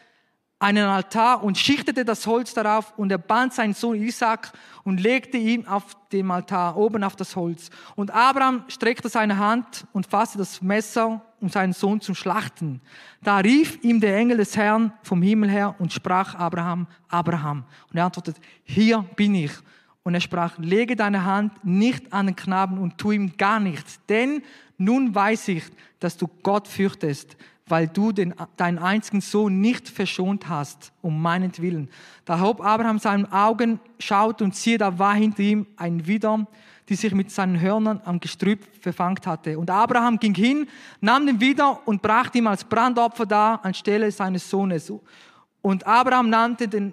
einen 0.58 0.86
Altar 0.86 1.42
und 1.42 1.58
schichtete 1.58 2.04
das 2.04 2.26
Holz 2.26 2.54
darauf 2.54 2.94
und 2.96 3.12
er 3.12 3.18
band 3.18 3.52
seinen 3.52 3.74
Sohn 3.74 4.00
Isaac 4.00 4.52
und 4.82 4.98
legte 4.98 5.36
ihn 5.36 5.66
auf 5.66 5.84
dem 6.10 6.30
Altar 6.30 6.76
oben 6.76 7.04
auf 7.04 7.16
das 7.16 7.36
Holz. 7.36 7.70
Und 7.96 8.10
Abraham 8.12 8.64
streckte 8.68 9.08
seine 9.08 9.36
Hand 9.36 9.86
und 9.92 10.06
fasste 10.06 10.38
das 10.38 10.62
Messer, 10.62 11.20
um 11.40 11.50
seinen 11.50 11.74
Sohn 11.74 12.00
zu 12.00 12.14
schlachten. 12.14 12.80
Da 13.22 13.38
rief 13.38 13.78
ihm 13.82 14.00
der 14.00 14.16
Engel 14.16 14.38
des 14.38 14.56
Herrn 14.56 14.92
vom 15.02 15.20
Himmel 15.20 15.50
her 15.50 15.74
und 15.78 15.92
sprach 15.92 16.34
Abraham, 16.34 16.86
Abraham. 17.08 17.64
Und 17.90 17.98
er 17.98 18.06
antwortet, 18.06 18.36
hier 18.62 19.04
bin 19.16 19.34
ich. 19.34 19.52
Und 20.04 20.14
er 20.14 20.20
sprach, 20.20 20.58
lege 20.58 20.96
deine 20.96 21.24
Hand 21.24 21.64
nicht 21.64 22.12
an 22.12 22.26
den 22.26 22.36
Knaben 22.36 22.78
und 22.78 22.98
tu 22.98 23.10
ihm 23.10 23.36
gar 23.36 23.58
nichts, 23.58 23.98
denn 24.08 24.42
nun 24.76 25.14
weiß 25.14 25.48
ich, 25.48 25.64
dass 25.98 26.16
du 26.16 26.28
Gott 26.42 26.68
fürchtest, 26.68 27.36
weil 27.66 27.88
du 27.88 28.12
den, 28.12 28.34
deinen 28.56 28.78
einzigen 28.78 29.22
Sohn 29.22 29.60
nicht 29.60 29.88
verschont 29.88 30.48
hast, 30.48 30.92
um 31.00 31.22
meinetwillen. 31.22 31.88
Da 32.26 32.40
hob 32.40 32.62
Abraham 32.62 32.98
seine 32.98 33.32
Augen, 33.32 33.80
schaut 33.98 34.42
und 34.42 34.54
siehe, 34.54 34.76
da 34.76 34.98
war 34.98 35.14
hinter 35.14 35.42
ihm 35.42 35.66
ein 35.76 36.06
Widder, 36.06 36.46
die 36.88 36.96
sich 36.96 37.14
mit 37.14 37.30
seinen 37.30 37.58
Hörnern 37.58 38.02
am 38.04 38.20
Gestrüpp 38.20 38.60
verfangt 38.82 39.26
hatte. 39.26 39.58
Und 39.58 39.70
Abraham 39.70 40.18
ging 40.18 40.34
hin, 40.34 40.68
nahm 41.00 41.26
den 41.26 41.40
Widder 41.40 41.80
und 41.86 42.02
brachte 42.02 42.38
ihm 42.38 42.46
als 42.46 42.64
Brandopfer 42.64 43.24
dar 43.24 43.64
anstelle 43.64 44.10
seines 44.10 44.50
Sohnes. 44.50 44.92
Und 45.62 45.86
Abraham 45.86 46.28
nannte 46.28 46.68
den 46.68 46.92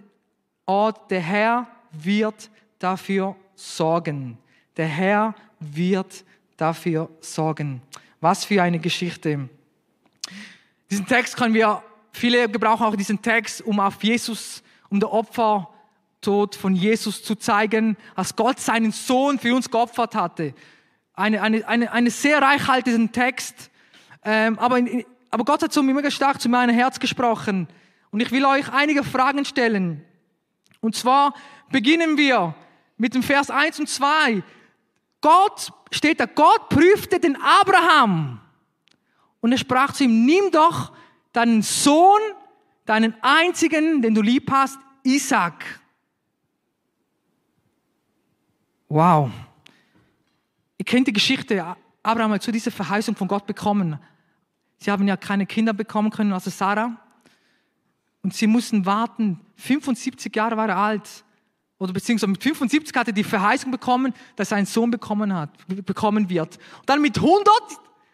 Ort, 0.65 1.11
der 1.11 1.19
Herr 1.19 1.67
wird 1.91 2.49
dafür 2.83 3.35
sorgen. 3.55 4.37
Der 4.77 4.87
Herr 4.87 5.35
wird 5.59 6.23
dafür 6.57 7.09
sorgen. 7.19 7.81
Was 8.19 8.45
für 8.45 8.61
eine 8.61 8.79
Geschichte. 8.79 9.49
Diesen 10.89 11.07
Text 11.07 11.37
können 11.37 11.53
wir, 11.53 11.81
viele 12.11 12.49
gebrauchen 12.49 12.85
auch 12.85 12.95
diesen 12.95 13.21
Text, 13.21 13.61
um 13.61 13.79
auf 13.79 14.03
Jesus 14.03 14.63
um 14.89 14.99
der 14.99 15.11
Opfertod 15.11 16.55
von 16.55 16.75
Jesus 16.75 17.23
zu 17.23 17.35
zeigen, 17.35 17.97
als 18.13 18.35
Gott 18.35 18.59
seinen 18.59 18.91
Sohn 18.91 19.39
für 19.39 19.55
uns 19.55 19.71
geopfert 19.71 20.15
hatte. 20.15 20.53
Eine, 21.13 21.41
eine, 21.41 21.67
eine, 21.67 21.91
eine 21.91 22.11
sehr 22.11 22.41
reichhaltigen 22.41 23.11
Text. 23.11 23.71
Ähm, 24.23 24.59
aber, 24.59 24.77
in, 24.77 25.05
aber 25.29 25.45
Gott 25.45 25.63
hat 25.63 25.71
so 25.71 25.81
mega 25.81 26.11
stark 26.11 26.41
zu 26.41 26.49
meinem 26.49 26.75
Herz 26.75 26.99
gesprochen. 26.99 27.67
Und 28.11 28.19
ich 28.21 28.31
will 28.31 28.45
euch 28.45 28.71
einige 28.71 29.03
Fragen 29.03 29.45
stellen. 29.45 30.03
Und 30.81 30.95
zwar 30.95 31.33
beginnen 31.71 32.17
wir 32.17 32.53
mit 33.01 33.15
dem 33.15 33.23
Vers 33.23 33.49
1 33.49 33.79
und 33.79 33.89
2. 33.89 34.43
Gott, 35.21 35.73
steht 35.89 36.19
da, 36.19 36.27
Gott 36.27 36.69
prüfte 36.69 37.19
den 37.19 37.35
Abraham. 37.35 38.39
Und 39.39 39.51
er 39.51 39.57
sprach 39.57 39.91
zu 39.91 40.03
ihm, 40.03 40.23
nimm 40.23 40.51
doch 40.51 40.93
deinen 41.33 41.63
Sohn, 41.63 42.21
deinen 42.85 43.15
einzigen, 43.23 44.03
den 44.03 44.13
du 44.13 44.21
lieb 44.21 44.51
hast, 44.51 44.77
Isaac. 45.01 45.81
Wow. 48.87 49.31
Ihr 50.77 50.85
kennt 50.85 51.07
die 51.07 51.13
Geschichte. 51.13 51.75
Abraham 52.03 52.33
hat 52.33 52.43
zu 52.43 52.51
dieser 52.51 52.69
Verheißung 52.69 53.15
von 53.15 53.27
Gott 53.27 53.47
bekommen. 53.47 53.99
Sie 54.77 54.91
haben 54.91 55.07
ja 55.07 55.17
keine 55.17 55.47
Kinder 55.47 55.73
bekommen 55.73 56.11
können, 56.11 56.33
also 56.33 56.51
Sarah. 56.51 56.97
Und 58.21 58.35
sie 58.35 58.45
mussten 58.45 58.85
warten. 58.85 59.39
75 59.55 60.35
Jahre 60.35 60.55
war 60.55 60.69
er 60.69 60.77
alt. 60.77 61.23
Oder 61.81 61.93
beziehungsweise 61.93 62.29
mit 62.29 62.43
75 62.43 62.95
hat 62.95 63.07
er 63.07 63.13
die 63.13 63.23
Verheißung 63.23 63.71
bekommen, 63.71 64.13
dass 64.35 64.51
er 64.51 64.57
einen 64.57 64.67
Sohn 64.67 64.91
bekommen 64.91 65.33
hat, 65.33 65.49
bekommen 65.83 66.29
wird. 66.29 66.57
Und 66.77 66.87
dann 66.87 67.01
mit 67.01 67.17
100, 67.17 67.47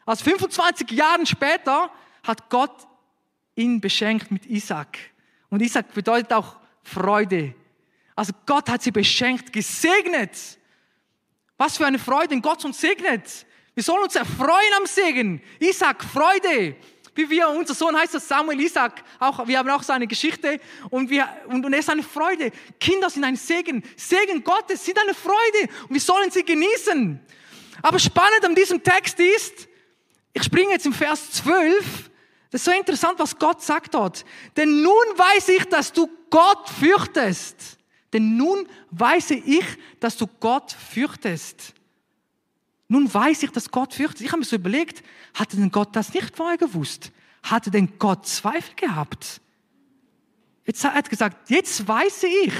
also 0.05 0.23
25 0.23 0.89
Jahren 0.91 1.25
später, 1.25 1.91
hat 2.23 2.49
Gott 2.49 2.87
ihn 3.55 3.81
beschenkt 3.81 4.31
mit 4.31 4.45
Isaac. 4.45 4.97
Und 5.49 5.61
Isaac 5.61 5.93
bedeutet 5.93 6.31
auch 6.31 6.55
Freude. 6.81 7.55
Also 8.15 8.31
Gott 8.45 8.69
hat 8.69 8.83
sie 8.83 8.91
beschenkt, 8.91 9.51
gesegnet. 9.51 10.31
Was 11.57 11.75
für 11.75 11.85
eine 11.85 11.99
Freude, 11.99 12.29
wenn 12.29 12.41
Gott 12.41 12.63
uns 12.63 12.79
segnet. 12.79 13.45
Wir 13.73 13.83
sollen 13.83 14.05
uns 14.05 14.15
erfreuen 14.15 14.73
am 14.77 14.85
Segen. 14.85 15.41
Isaac, 15.59 16.05
Freude 16.05 16.77
wie 17.17 17.29
wir, 17.29 17.49
unser 17.49 17.73
Sohn 17.73 17.97
heißt 17.97 18.13
das 18.13 18.27
Samuel 18.27 18.61
Isaac, 18.61 19.03
auch, 19.19 19.47
wir 19.47 19.57
haben 19.57 19.69
auch 19.69 19.83
seine 19.83 20.07
Geschichte 20.07 20.59
und, 20.89 21.09
wir, 21.09 21.27
und, 21.47 21.65
und 21.65 21.73
er 21.73 21.79
ist 21.79 21.89
eine 21.89 22.03
Freude. 22.03 22.51
Kinder 22.79 23.09
sind 23.09 23.23
ein 23.23 23.35
Segen. 23.35 23.83
Segen 23.95 24.43
Gottes 24.43 24.85
sind 24.85 24.99
eine 24.99 25.13
Freude 25.13 25.73
und 25.89 25.93
wir 25.93 26.01
sollen 26.01 26.31
sie 26.31 26.43
genießen. 26.43 27.19
Aber 27.81 27.99
spannend 27.99 28.45
an 28.45 28.55
diesem 28.55 28.81
Text 28.81 29.19
ist, 29.19 29.67
ich 30.33 30.43
springe 30.43 30.71
jetzt 30.71 30.85
im 30.85 30.93
Vers 30.93 31.31
12, 31.31 32.09
das 32.51 32.61
ist 32.61 32.65
so 32.65 32.71
interessant, 32.71 33.19
was 33.19 33.37
Gott 33.37 33.61
sagt 33.61 33.93
dort. 33.93 34.23
Denn 34.55 34.81
nun 34.81 34.93
weiß 35.15 35.49
ich, 35.49 35.65
dass 35.65 35.91
du 35.91 36.09
Gott 36.29 36.69
fürchtest. 36.79 37.77
Denn 38.13 38.37
nun 38.37 38.67
weiß 38.91 39.31
ich, 39.31 39.65
dass 39.99 40.15
du 40.15 40.27
Gott 40.39 40.71
fürchtest. 40.71 41.73
Nun 42.87 43.13
weiß 43.13 43.43
ich, 43.43 43.51
dass 43.51 43.69
Gott 43.69 43.93
fürchtet. 43.93 44.21
Ich 44.21 44.27
habe 44.27 44.39
mir 44.39 44.45
so 44.45 44.55
überlegt, 44.55 45.03
hatte 45.33 45.57
denn 45.57 45.71
Gott 45.71 45.95
das 45.95 46.13
nicht 46.13 46.35
vorher 46.35 46.57
gewusst? 46.57 47.11
Hatte 47.43 47.69
denn 47.69 47.99
Gott 47.99 48.25
Zweifel 48.25 48.75
gehabt? 48.75 49.41
Jetzt 50.65 50.83
hat 50.83 50.95
er 50.95 51.09
gesagt, 51.09 51.49
jetzt 51.49 51.87
weiß 51.87 52.23
ich, 52.23 52.53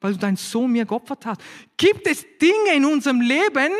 weil 0.00 0.12
du 0.12 0.18
deinen 0.18 0.36
Sohn 0.36 0.72
mir 0.72 0.84
geopfert 0.84 1.26
hast. 1.26 1.40
Gibt 1.76 2.06
es 2.06 2.24
Dinge 2.40 2.74
in 2.74 2.84
unserem 2.84 3.20
Leben, 3.20 3.72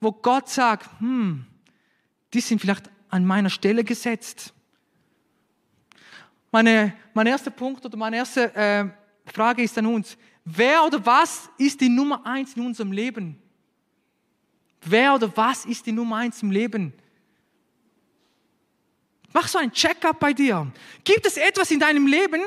wo 0.00 0.12
Gott 0.12 0.48
sagt, 0.48 0.88
hm, 1.00 1.44
die 2.32 2.40
sind 2.40 2.60
vielleicht 2.60 2.90
an 3.08 3.24
meiner 3.24 3.50
Stelle 3.50 3.84
gesetzt? 3.84 4.52
Meine, 6.50 6.94
mein 7.12 7.26
erster 7.26 7.50
Punkt 7.50 7.84
oder 7.84 7.96
meine 7.96 8.16
erste 8.16 8.54
äh, 8.54 8.84
Frage 9.32 9.62
ist 9.62 9.76
an 9.78 9.86
uns, 9.86 10.16
wer 10.44 10.84
oder 10.84 11.04
was 11.04 11.48
ist 11.58 11.80
die 11.80 11.88
Nummer 11.88 12.24
eins 12.24 12.54
in 12.54 12.66
unserem 12.66 12.92
Leben? 12.92 13.40
Wer 14.84 15.14
oder 15.14 15.34
was 15.36 15.64
ist 15.64 15.86
die 15.86 15.92
Nummer 15.92 16.16
eins 16.16 16.42
im 16.42 16.50
Leben? 16.50 16.92
Mach 19.32 19.48
so 19.48 19.58
ein 19.58 19.72
Check-up 19.72 20.20
bei 20.20 20.32
dir. 20.32 20.70
Gibt 21.02 21.26
es 21.26 21.36
etwas 21.36 21.70
in 21.70 21.80
deinem 21.80 22.06
Leben, 22.06 22.40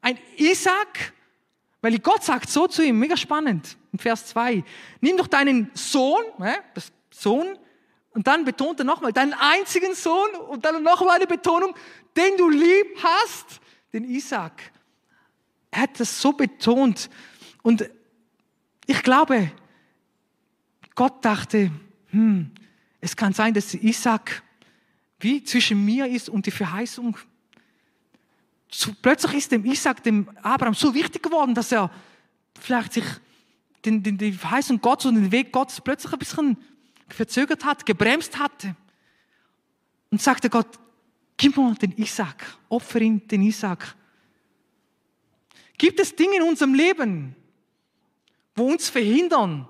ein 0.00 0.18
Isaac? 0.36 1.12
Weil 1.80 1.98
Gott 1.98 2.22
sagt 2.22 2.48
so 2.48 2.68
zu 2.68 2.84
ihm, 2.84 2.98
mega 2.98 3.16
spannend, 3.16 3.76
in 3.92 3.98
Vers 3.98 4.26
2. 4.26 4.62
Nimm 5.00 5.16
doch 5.16 5.26
deinen 5.26 5.70
Sohn, 5.74 6.22
das 6.74 6.92
Sohn, 7.10 7.58
und 8.10 8.26
dann 8.26 8.44
betont 8.44 8.78
er 8.78 8.84
nochmal, 8.84 9.12
deinen 9.12 9.32
einzigen 9.32 9.94
Sohn, 9.94 10.30
und 10.48 10.64
dann 10.64 10.82
nochmal 10.82 11.16
eine 11.16 11.26
Betonung, 11.26 11.74
den 12.16 12.36
du 12.36 12.48
lieb 12.50 13.02
hast, 13.02 13.60
den 13.92 14.04
Isaac. 14.04 14.70
Er 15.72 15.82
hat 15.82 15.98
das 15.98 16.20
so 16.20 16.32
betont. 16.32 17.10
Und 17.62 17.90
ich 18.86 19.02
glaube, 19.02 19.50
Gott 20.94 21.24
dachte, 21.24 21.70
hm, 22.10 22.50
es 23.00 23.16
kann 23.16 23.32
sein, 23.32 23.54
dass 23.54 23.74
Isaac 23.74 24.42
wie 25.20 25.42
zwischen 25.44 25.84
mir 25.84 26.06
ist 26.06 26.28
und 26.28 26.46
die 26.46 26.50
Verheißung. 26.50 27.16
Plötzlich 29.02 29.34
ist 29.34 29.52
dem 29.52 29.64
Isaac, 29.64 30.02
dem 30.02 30.28
Abraham 30.42 30.74
so 30.74 30.94
wichtig 30.94 31.22
geworden, 31.22 31.54
dass 31.54 31.72
er 31.72 31.90
vielleicht 32.60 32.94
sich 32.94 33.04
den, 33.84 34.02
den, 34.02 34.18
die 34.18 34.32
Verheißung 34.32 34.80
Gottes 34.80 35.06
und 35.06 35.16
den 35.16 35.32
Weg 35.32 35.52
Gottes 35.52 35.80
plötzlich 35.80 36.12
ein 36.12 36.18
bisschen 36.18 36.56
verzögert 37.08 37.64
hat, 37.64 37.84
gebremst 37.86 38.38
hatte. 38.38 38.74
Und 40.10 40.20
sagte 40.20 40.50
Gott, 40.50 40.78
gib 41.36 41.56
mir 41.56 41.74
den 41.74 41.92
Isaac, 41.96 42.58
opfer 42.68 43.00
ihn 43.00 43.26
den 43.28 43.42
Isaac. 43.42 43.94
Gibt 45.78 45.98
es 46.00 46.14
Dinge 46.14 46.36
in 46.36 46.42
unserem 46.42 46.74
Leben, 46.74 47.34
wo 48.54 48.70
uns 48.70 48.88
verhindern, 48.88 49.68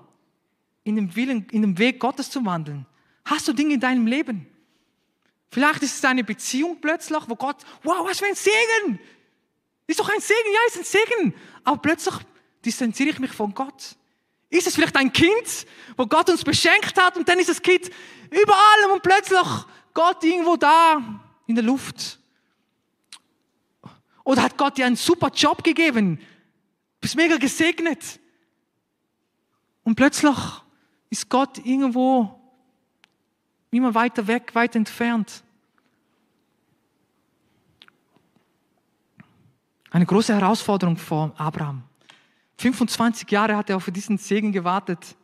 in 0.83 0.95
dem 0.95 1.15
Willen, 1.15 1.47
in 1.51 1.61
dem 1.61 1.77
Weg 1.77 1.99
Gottes 1.99 2.29
zu 2.29 2.45
wandeln? 2.45 2.85
Hast 3.25 3.47
du 3.47 3.53
Dinge 3.53 3.75
in 3.75 3.79
deinem 3.79 4.07
Leben? 4.07 4.47
Vielleicht 5.49 5.83
ist 5.83 5.97
es 5.97 6.05
eine 6.05 6.23
Beziehung 6.23 6.81
plötzlich, 6.81 7.23
wo 7.27 7.35
Gott, 7.35 7.57
wow, 7.83 8.07
was 8.07 8.19
für 8.19 8.25
ein 8.25 8.35
Segen! 8.35 8.99
Ist 9.85 9.99
doch 9.99 10.09
ein 10.09 10.19
Segen, 10.19 10.51
ja, 10.53 10.59
ist 10.67 10.77
ein 10.77 10.83
Segen. 10.83 11.33
Aber 11.63 11.77
plötzlich 11.77 12.15
distanziere 12.65 13.09
ich 13.09 13.19
mich 13.19 13.31
von 13.31 13.53
Gott. 13.53 13.95
Ist 14.49 14.67
es 14.67 14.75
vielleicht 14.75 14.95
ein 14.95 15.11
Kind, 15.11 15.67
wo 15.97 16.05
Gott 16.05 16.29
uns 16.29 16.43
beschenkt 16.43 16.99
hat 16.99 17.17
und 17.17 17.27
dann 17.27 17.39
ist 17.39 17.49
das 17.49 17.61
Kind 17.61 17.89
überall 18.29 18.91
und 18.91 19.01
plötzlich 19.03 19.47
Gott 19.93 20.23
irgendwo 20.23 20.55
da 20.55 21.21
in 21.47 21.55
der 21.55 21.63
Luft? 21.63 22.19
Oder 24.23 24.43
hat 24.43 24.57
Gott 24.57 24.77
dir 24.77 24.85
einen 24.85 24.95
super 24.95 25.29
Job 25.29 25.63
gegeben? 25.63 26.19
Bist 27.01 27.15
mega 27.15 27.37
gesegnet. 27.37 28.19
Und 29.83 29.95
plötzlich 29.95 30.37
ist 31.13 31.29
Gott 31.29 31.63
irgendwo 31.63 32.41
immer 33.69 33.93
weiter 33.93 34.25
weg, 34.25 34.55
weit 34.55 34.75
entfernt. 34.75 35.43
Eine 39.91 40.07
große 40.07 40.33
Herausforderung 40.33 40.97
vor 40.97 41.31
Abraham. 41.37 41.83
25 42.57 43.29
Jahre 43.29 43.55
hat 43.55 43.69
er 43.69 43.77
auf 43.77 43.91
diesen 43.91 44.17
Segen 44.17 44.51
gewartet. 44.51 45.15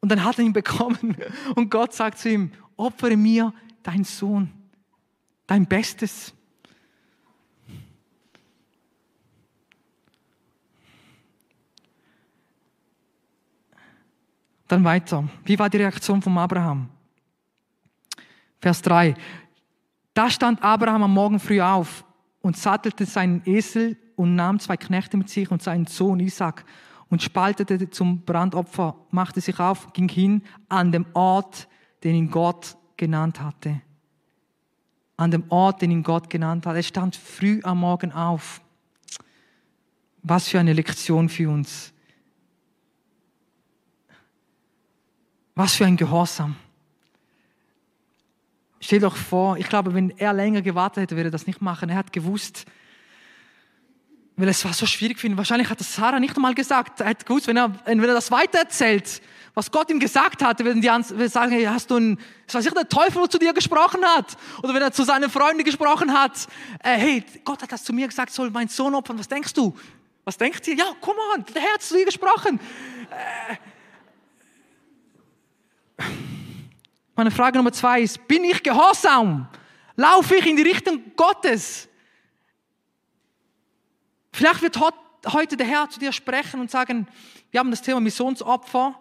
Und 0.00 0.10
dann 0.10 0.22
hat 0.22 0.38
er 0.38 0.44
ihn 0.44 0.52
bekommen. 0.62 1.16
Und 1.54 1.70
Gott 1.70 1.94
sagt 1.94 2.18
zu 2.18 2.28
ihm, 2.28 2.52
opfere 2.76 3.16
mir 3.16 3.54
deinen 3.82 4.04
Sohn, 4.04 4.52
dein 5.46 5.66
Bestes. 5.66 6.34
Dann 14.70 14.84
weiter. 14.84 15.28
Wie 15.44 15.58
war 15.58 15.68
die 15.68 15.78
Reaktion 15.78 16.22
von 16.22 16.38
Abraham? 16.38 16.88
Vers 18.60 18.80
3. 18.82 19.16
Da 20.14 20.30
stand 20.30 20.62
Abraham 20.62 21.02
am 21.02 21.12
Morgen 21.12 21.40
früh 21.40 21.60
auf 21.60 22.04
und 22.40 22.56
sattelte 22.56 23.04
seinen 23.04 23.42
Esel 23.46 23.96
und 24.14 24.36
nahm 24.36 24.60
zwei 24.60 24.76
Knechte 24.76 25.16
mit 25.16 25.28
sich 25.28 25.50
und 25.50 25.60
seinen 25.60 25.86
Sohn 25.86 26.20
Isaac 26.20 26.64
und 27.08 27.20
spaltete 27.20 27.90
zum 27.90 28.20
Brandopfer, 28.20 28.94
machte 29.10 29.40
sich 29.40 29.58
auf, 29.58 29.92
ging 29.92 30.08
hin 30.08 30.42
an 30.68 30.92
dem 30.92 31.06
Ort, 31.14 31.66
den 32.04 32.14
ihn 32.14 32.30
Gott 32.30 32.76
genannt 32.96 33.40
hatte. 33.40 33.80
An 35.16 35.32
dem 35.32 35.46
Ort, 35.48 35.82
den 35.82 35.90
ihn 35.90 36.04
Gott 36.04 36.30
genannt 36.30 36.64
hat. 36.64 36.76
Er 36.76 36.84
stand 36.84 37.16
früh 37.16 37.60
am 37.64 37.80
Morgen 37.80 38.12
auf. 38.12 38.60
Was 40.22 40.46
für 40.46 40.60
eine 40.60 40.74
Lektion 40.74 41.28
für 41.28 41.50
uns. 41.50 41.92
Was 45.54 45.74
für 45.74 45.86
ein 45.86 45.96
Gehorsam. 45.96 46.56
Stell 48.80 49.00
doch 49.00 49.16
vor, 49.16 49.58
ich 49.58 49.68
glaube, 49.68 49.92
wenn 49.94 50.10
er 50.18 50.32
länger 50.32 50.62
gewartet 50.62 51.02
hätte, 51.02 51.16
würde 51.16 51.28
er 51.28 51.32
das 51.32 51.46
nicht 51.46 51.60
machen. 51.60 51.90
Er 51.90 51.96
hat 51.96 52.12
gewusst, 52.12 52.64
weil 54.36 54.48
es 54.48 54.64
war 54.64 54.72
so 54.72 54.86
schwierig 54.86 55.18
für 55.18 55.26
ihn. 55.26 55.36
Wahrscheinlich 55.36 55.68
hat 55.68 55.80
das 55.80 55.94
Sarah 55.94 56.18
nicht 56.18 56.34
einmal 56.34 56.54
gesagt. 56.54 57.00
Er 57.00 57.08
hat 57.10 57.26
gewusst, 57.26 57.46
wenn 57.46 57.58
er, 57.58 57.74
wenn 57.84 58.00
er 58.02 58.14
das 58.14 58.30
weitererzählt, 58.30 59.20
was 59.52 59.70
Gott 59.70 59.90
ihm 59.90 60.00
gesagt 60.00 60.42
hat, 60.42 60.64
werden 60.64 60.80
die 60.80 61.28
sagen, 61.28 61.52
hey, 61.52 61.64
hast 61.64 61.90
du 61.90 61.96
ein, 61.96 62.18
es 62.46 62.54
war 62.54 62.62
sicher 62.62 62.74
der 62.74 62.88
Teufel, 62.88 63.20
der 63.20 63.30
zu 63.30 63.38
dir 63.38 63.52
gesprochen 63.52 64.02
hat. 64.02 64.36
Oder 64.62 64.72
wenn 64.72 64.82
er 64.82 64.92
zu 64.92 65.02
seinen 65.02 65.28
Freunden 65.28 65.64
gesprochen 65.64 66.12
hat, 66.12 66.46
äh, 66.82 66.96
hey, 66.96 67.24
Gott 67.44 67.62
hat 67.62 67.72
das 67.72 67.84
zu 67.84 67.92
mir 67.92 68.06
gesagt, 68.06 68.32
soll 68.32 68.50
mein 68.50 68.68
Sohn 68.68 68.94
opfern. 68.94 69.18
Was 69.18 69.28
denkst 69.28 69.52
du? 69.52 69.76
Was 70.24 70.38
denkt 70.38 70.66
ihr? 70.68 70.76
Ja, 70.76 70.92
komm 71.00 71.16
on, 71.34 71.44
der 71.52 71.60
Herr 71.60 71.74
hat 71.74 71.82
zu 71.82 71.96
dir 71.96 72.06
gesprochen. 72.06 72.60
Äh, 73.10 73.56
meine 77.14 77.30
Frage 77.30 77.58
Nummer 77.58 77.72
zwei 77.72 78.02
ist, 78.02 78.26
bin 78.26 78.44
ich 78.44 78.62
gehorsam? 78.62 79.48
Laufe 79.96 80.36
ich 80.36 80.46
in 80.46 80.56
die 80.56 80.62
Richtung 80.62 81.02
Gottes? 81.16 81.88
Vielleicht 84.32 84.62
wird 84.62 84.78
heute 85.26 85.56
der 85.56 85.66
Herr 85.66 85.90
zu 85.90 86.00
dir 86.00 86.12
sprechen 86.12 86.60
und 86.60 86.70
sagen, 86.70 87.06
wir 87.50 87.60
haben 87.60 87.70
das 87.70 87.82
Thema 87.82 88.00
Missionsopfer. 88.00 89.00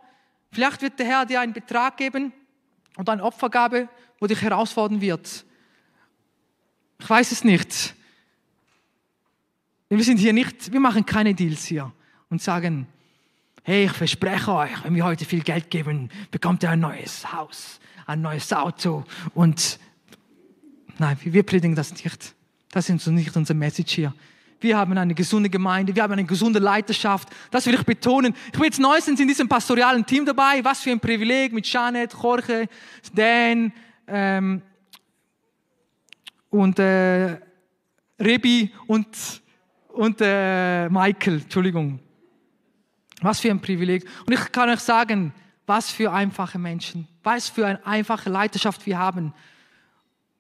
Vielleicht 0.51 0.81
wird 0.81 0.99
der 0.99 1.05
Herr 1.05 1.25
dir 1.25 1.39
einen 1.39 1.53
Betrag 1.53 1.97
geben 1.97 2.33
und 2.97 3.07
eine 3.09 3.23
Opfergabe, 3.23 3.87
wo 4.19 4.27
dich 4.27 4.41
herausfordern 4.41 4.99
wird. 4.99 5.45
Ich 6.99 7.09
weiß 7.09 7.31
es 7.31 7.43
nicht. 7.43 7.95
Wir 9.87 10.03
sind 10.03 10.17
hier 10.17 10.33
nicht, 10.33 10.71
wir 10.71 10.79
machen 10.79 11.05
keine 11.05 11.33
Deals 11.33 11.65
hier 11.65 11.91
und 12.29 12.41
sagen, 12.41 12.87
hey, 13.69 13.85
ich 13.85 13.91
verspreche 13.91 14.51
euch, 14.51 14.83
wenn 14.83 14.95
wir 14.95 15.05
heute 15.05 15.25
viel 15.25 15.41
Geld 15.41 15.69
geben, 15.69 16.09
bekommt 16.31 16.63
ihr 16.63 16.71
ein 16.71 16.79
neues 16.79 17.31
Haus, 17.31 17.79
ein 18.07 18.19
neues 18.19 18.51
Auto 18.51 19.03
und 19.35 19.77
nein, 20.97 21.15
wir 21.21 21.43
predigen 21.43 21.75
das 21.75 21.91
nicht. 21.91 22.33
Das 22.71 22.89
ist 22.89 23.05
nicht 23.05 23.37
unsere 23.37 23.55
Message 23.55 23.93
hier. 23.93 24.13
Wir 24.59 24.75
haben 24.75 24.97
eine 24.97 25.13
gesunde 25.13 25.51
Gemeinde, 25.51 25.95
wir 25.95 26.01
haben 26.01 26.13
eine 26.13 26.23
gesunde 26.23 26.57
Leiterschaft. 26.57 27.29
Das 27.51 27.67
will 27.67 27.75
ich 27.75 27.83
betonen. 27.83 28.33
Ich 28.47 28.53
bin 28.53 28.63
jetzt 28.63 28.79
neuestens 28.79 29.19
in 29.19 29.27
diesem 29.27 29.47
pastorialen 29.47 30.03
Team 30.03 30.25
dabei. 30.25 30.63
Was 30.63 30.81
für 30.81 30.89
ein 30.89 30.99
Privileg 30.99 31.53
mit 31.53 31.71
Janet, 31.71 32.11
Jorge, 32.13 32.67
Dan 33.13 33.71
ähm, 34.07 34.63
und 36.49 36.79
äh, 36.79 37.37
Rebi 38.19 38.71
und, 38.87 39.07
und 39.89 40.17
äh, 40.21 40.89
Michael. 40.89 41.41
Entschuldigung. 41.41 41.99
Was 43.21 43.39
für 43.39 43.49
ein 43.49 43.61
Privileg. 43.61 44.05
Und 44.25 44.33
ich 44.33 44.51
kann 44.51 44.69
euch 44.69 44.79
sagen, 44.79 45.33
was 45.65 45.91
für 45.91 46.11
einfache 46.11 46.57
Menschen, 46.57 47.07
was 47.23 47.49
für 47.49 47.67
eine 47.67 47.85
einfache 47.85 48.29
Leiterschaft 48.29 48.85
wir 48.85 48.97
haben. 48.97 49.33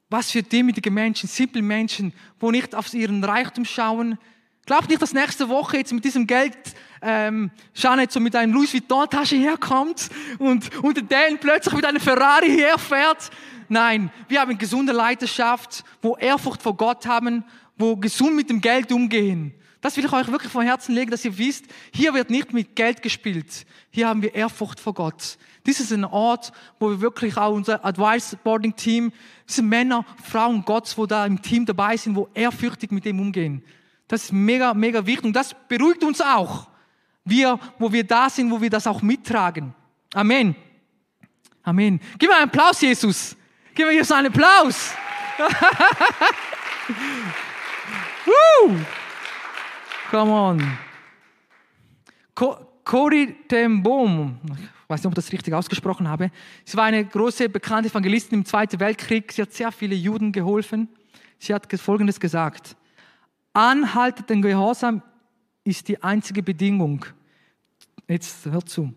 Was 0.09 0.31
für 0.31 0.41
demütige 0.41 0.89
Menschen, 0.89 1.29
simple 1.29 1.61
Menschen, 1.61 2.13
wo 2.39 2.49
nicht 2.49 2.73
auf 2.73 2.91
ihren 2.93 3.23
Reichtum 3.23 3.63
schauen. 3.63 4.17
Glaubt 4.65 4.89
nicht, 4.89 5.01
dass 5.01 5.13
nächste 5.13 5.47
Woche 5.49 5.77
jetzt 5.77 5.93
mit 5.93 6.03
diesem 6.03 6.25
Geld 6.25 6.57
ähm, 7.01 7.51
Janet 7.75 8.11
so 8.11 8.19
mit 8.19 8.35
einem 8.35 8.53
Louis 8.53 8.73
Vuitton-Tasche 8.73 9.35
herkommt 9.35 10.09
und, 10.39 10.69
der 10.83 11.03
Dan 11.03 11.39
plötzlich 11.39 11.75
mit 11.75 11.85
einem 11.85 11.99
Ferrari 11.99 12.49
herfährt. 12.49 13.29
Nein, 13.67 14.11
wir 14.27 14.41
haben 14.41 14.57
gesunde 14.57 14.93
Leidenschaft, 14.93 15.83
wo 16.01 16.17
Ehrfurcht 16.17 16.61
vor 16.61 16.75
Gott 16.75 17.05
haben, 17.05 17.43
wo 17.77 17.95
gesund 17.95 18.35
mit 18.35 18.49
dem 18.49 18.61
Geld 18.61 18.91
umgehen. 18.91 19.53
Das 19.81 19.95
will 19.95 20.03
ich 20.03 20.11
euch 20.11 20.27
wirklich 20.27 20.51
vom 20.51 20.61
Herzen 20.61 20.93
legen, 20.93 21.09
dass 21.09 21.23
ihr 21.23 21.37
wisst, 21.37 21.65
hier 21.93 22.13
wird 22.13 22.29
nicht 22.29 22.51
mit 22.51 22.75
Geld 22.75 23.01
gespielt. 23.01 23.65
Hier 23.91 24.09
haben 24.09 24.21
wir 24.21 24.35
Ehrfurcht 24.35 24.77
vor 24.79 24.93
Gott. 24.93 25.37
Dies 25.65 25.79
ist 25.79 25.93
ein 25.93 26.03
Ort, 26.03 26.51
wo 26.79 26.89
wir 26.89 26.99
wirklich 26.99 27.37
auch 27.37 27.53
unser 27.53 27.85
Advice 27.85 28.35
Boarding 28.43 28.75
Team, 28.75 29.13
diese 29.47 29.61
Männer, 29.61 30.05
Frauen 30.23 30.65
Gottes, 30.65 30.97
wo 30.97 31.05
da 31.05 31.25
im 31.25 31.41
Team 31.41 31.65
dabei 31.65 31.95
sind, 31.95 32.15
wo 32.15 32.27
ehrfürchtig 32.33 32.91
mit 32.91 33.05
dem 33.05 33.21
umgehen. 33.21 33.63
Das 34.07 34.25
ist 34.25 34.33
mega, 34.33 34.73
mega 34.73 35.05
wichtig 35.05 35.25
und 35.25 35.33
das 35.33 35.55
beruhigt 35.67 36.03
uns 36.03 36.19
auch. 36.19 36.67
Wir, 37.23 37.59
wo 37.77 37.93
wir 37.93 38.03
da 38.03 38.29
sind, 38.29 38.51
wo 38.51 38.59
wir 38.59 38.69
das 38.69 38.85
auch 38.87 39.01
mittragen. 39.01 39.73
Amen. 40.13 40.55
Amen. 41.63 42.01
Gib 42.17 42.29
mir 42.29 42.35
einen 42.35 42.49
Applaus, 42.49 42.81
Jesus. 42.81 43.37
Gib 43.75 43.85
mir 43.85 43.93
Jesus 43.93 44.11
einen 44.11 44.33
Applaus. 44.33 44.91
Woo! 48.25 48.75
Come 50.09 50.31
on. 50.31 50.77
Cory 52.83 53.35
ten 53.47 53.83
Boom, 53.83 54.39
ich 54.43 54.89
weiß 54.89 55.01
nicht, 55.01 55.05
ob 55.05 55.11
ich 55.11 55.23
das 55.23 55.31
richtig 55.31 55.53
ausgesprochen 55.53 56.07
habe. 56.07 56.31
Sie 56.65 56.75
war 56.75 56.85
eine 56.85 57.05
große, 57.05 57.47
bekannte 57.47 57.91
Evangelistin 57.91 58.39
im 58.39 58.45
Zweiten 58.45 58.79
Weltkrieg. 58.79 59.31
Sie 59.31 59.43
hat 59.43 59.53
sehr 59.53 59.71
viele 59.71 59.93
Juden 59.93 60.31
geholfen. 60.31 60.89
Sie 61.37 61.53
hat 61.53 61.71
Folgendes 61.79 62.19
gesagt. 62.19 62.75
Anhaltenden 63.53 64.41
Gehorsam 64.41 65.03
ist 65.63 65.87
die 65.87 66.01
einzige 66.01 66.41
Bedingung. 66.41 67.05
Jetzt 68.07 68.47
hört 68.47 68.67
zu. 68.67 68.91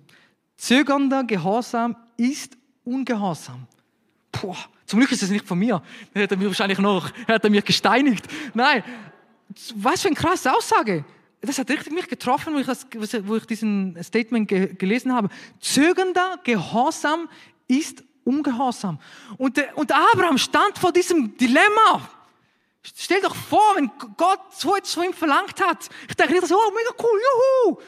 Zögernder 0.57 1.25
Gehorsam 1.25 1.94
ist 2.16 2.57
Ungehorsam. 2.85 3.66
Puh, 4.33 4.57
zum 4.87 4.98
Glück 4.98 5.12
ist 5.12 5.22
es 5.22 5.31
nicht 5.31 5.46
von 5.46 5.59
mir. 5.59 5.83
Hätte 6.14 6.37
er 6.37 6.38
mich 6.38 6.46
wahrscheinlich 6.46 6.79
noch, 6.79 7.11
hätte 7.27 7.48
er 7.48 7.51
mich 7.51 7.64
gesteinigt. 7.64 8.27
Nein, 8.55 8.83
was 9.76 10.02
für 10.02 10.08
eine 10.08 10.16
krasse 10.16 10.54
Aussage 10.54 11.04
das 11.42 11.58
hat 11.58 11.68
richtig 11.70 11.92
mich 11.92 12.08
getroffen, 12.08 12.54
wo 12.54 12.58
ich, 12.58 12.66
das, 12.66 12.86
wo 13.26 13.36
ich 13.36 13.46
diesen 13.46 13.98
Statement 14.02 14.48
ge 14.48 14.74
gelesen 14.74 15.12
habe. 15.12 15.28
Zögernder 15.60 16.38
Gehorsam 16.44 17.28
ist 17.66 18.04
Ungehorsam. 18.24 19.00
Und, 19.36 19.60
und 19.74 19.90
Abraham 19.90 20.38
stand 20.38 20.78
vor 20.78 20.92
diesem 20.92 21.36
Dilemma. 21.36 22.08
Stell 22.96 23.20
doch 23.20 23.34
vor, 23.34 23.74
wenn 23.74 23.90
Gott 24.16 24.40
so 24.56 24.76
etwas 24.76 24.94
von 24.94 25.04
ihm 25.04 25.12
verlangt 25.12 25.60
hat. 25.60 25.88
Ich 26.08 26.14
denke 26.14 26.34
nicht, 26.34 26.44
oh, 26.44 26.72
mega 26.72 26.94
cool, 27.02 27.20
juhu. 27.20 27.78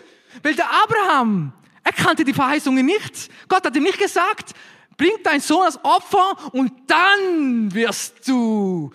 Weil 0.42 0.56
der 0.56 0.68
Abraham, 0.68 1.52
er 1.84 1.92
kannte 1.92 2.24
die 2.24 2.32
Verheißungen 2.32 2.84
nicht. 2.84 3.30
Gott 3.46 3.64
hat 3.64 3.76
ihm 3.76 3.84
nicht 3.84 3.98
gesagt, 3.98 4.54
bring 4.96 5.12
deinen 5.22 5.40
Sohn 5.40 5.62
als 5.62 5.78
Opfer 5.84 6.36
und 6.52 6.72
dann 6.88 7.72
wirst 7.72 8.26
du 8.26 8.90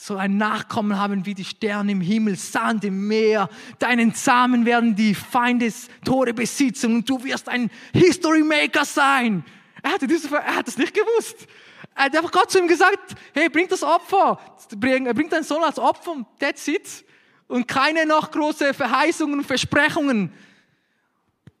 so 0.00 0.16
ein 0.16 0.36
Nachkommen 0.36 0.96
haben 0.96 1.26
wie 1.26 1.34
die 1.34 1.44
Sterne 1.44 1.90
im 1.90 2.00
Himmel, 2.00 2.36
Sand 2.36 2.84
im 2.84 3.08
Meer. 3.08 3.48
Deinen 3.80 4.12
Samen 4.12 4.64
werden 4.64 4.94
die 4.94 5.12
Feindestore 5.12 6.32
besitzen 6.32 6.94
und 6.94 7.08
du 7.08 7.22
wirst 7.24 7.48
ein 7.48 7.68
History 7.92 8.42
Maker 8.42 8.84
sein. 8.84 9.44
Er, 9.82 9.92
hatte 9.92 10.06
diese, 10.06 10.34
er 10.36 10.54
hat 10.54 10.68
es 10.68 10.78
nicht 10.78 10.94
gewusst. 10.94 11.48
Er 11.96 12.04
hat 12.04 12.16
einfach 12.16 12.30
Gott 12.30 12.50
zu 12.50 12.60
ihm 12.60 12.68
gesagt, 12.68 13.16
hey, 13.34 13.48
bring 13.48 13.66
das 13.66 13.82
Opfer. 13.82 14.38
Bring, 14.76 15.12
bring 15.12 15.28
deinen 15.28 15.42
Sohn 15.42 15.64
als 15.64 15.80
Opfer. 15.80 16.24
That's 16.38 16.68
it. 16.68 17.04
Und 17.48 17.66
keine 17.66 18.06
noch 18.06 18.30
große 18.30 18.74
Verheißungen 18.74 19.40
und 19.40 19.46
Versprechungen. 19.46 20.32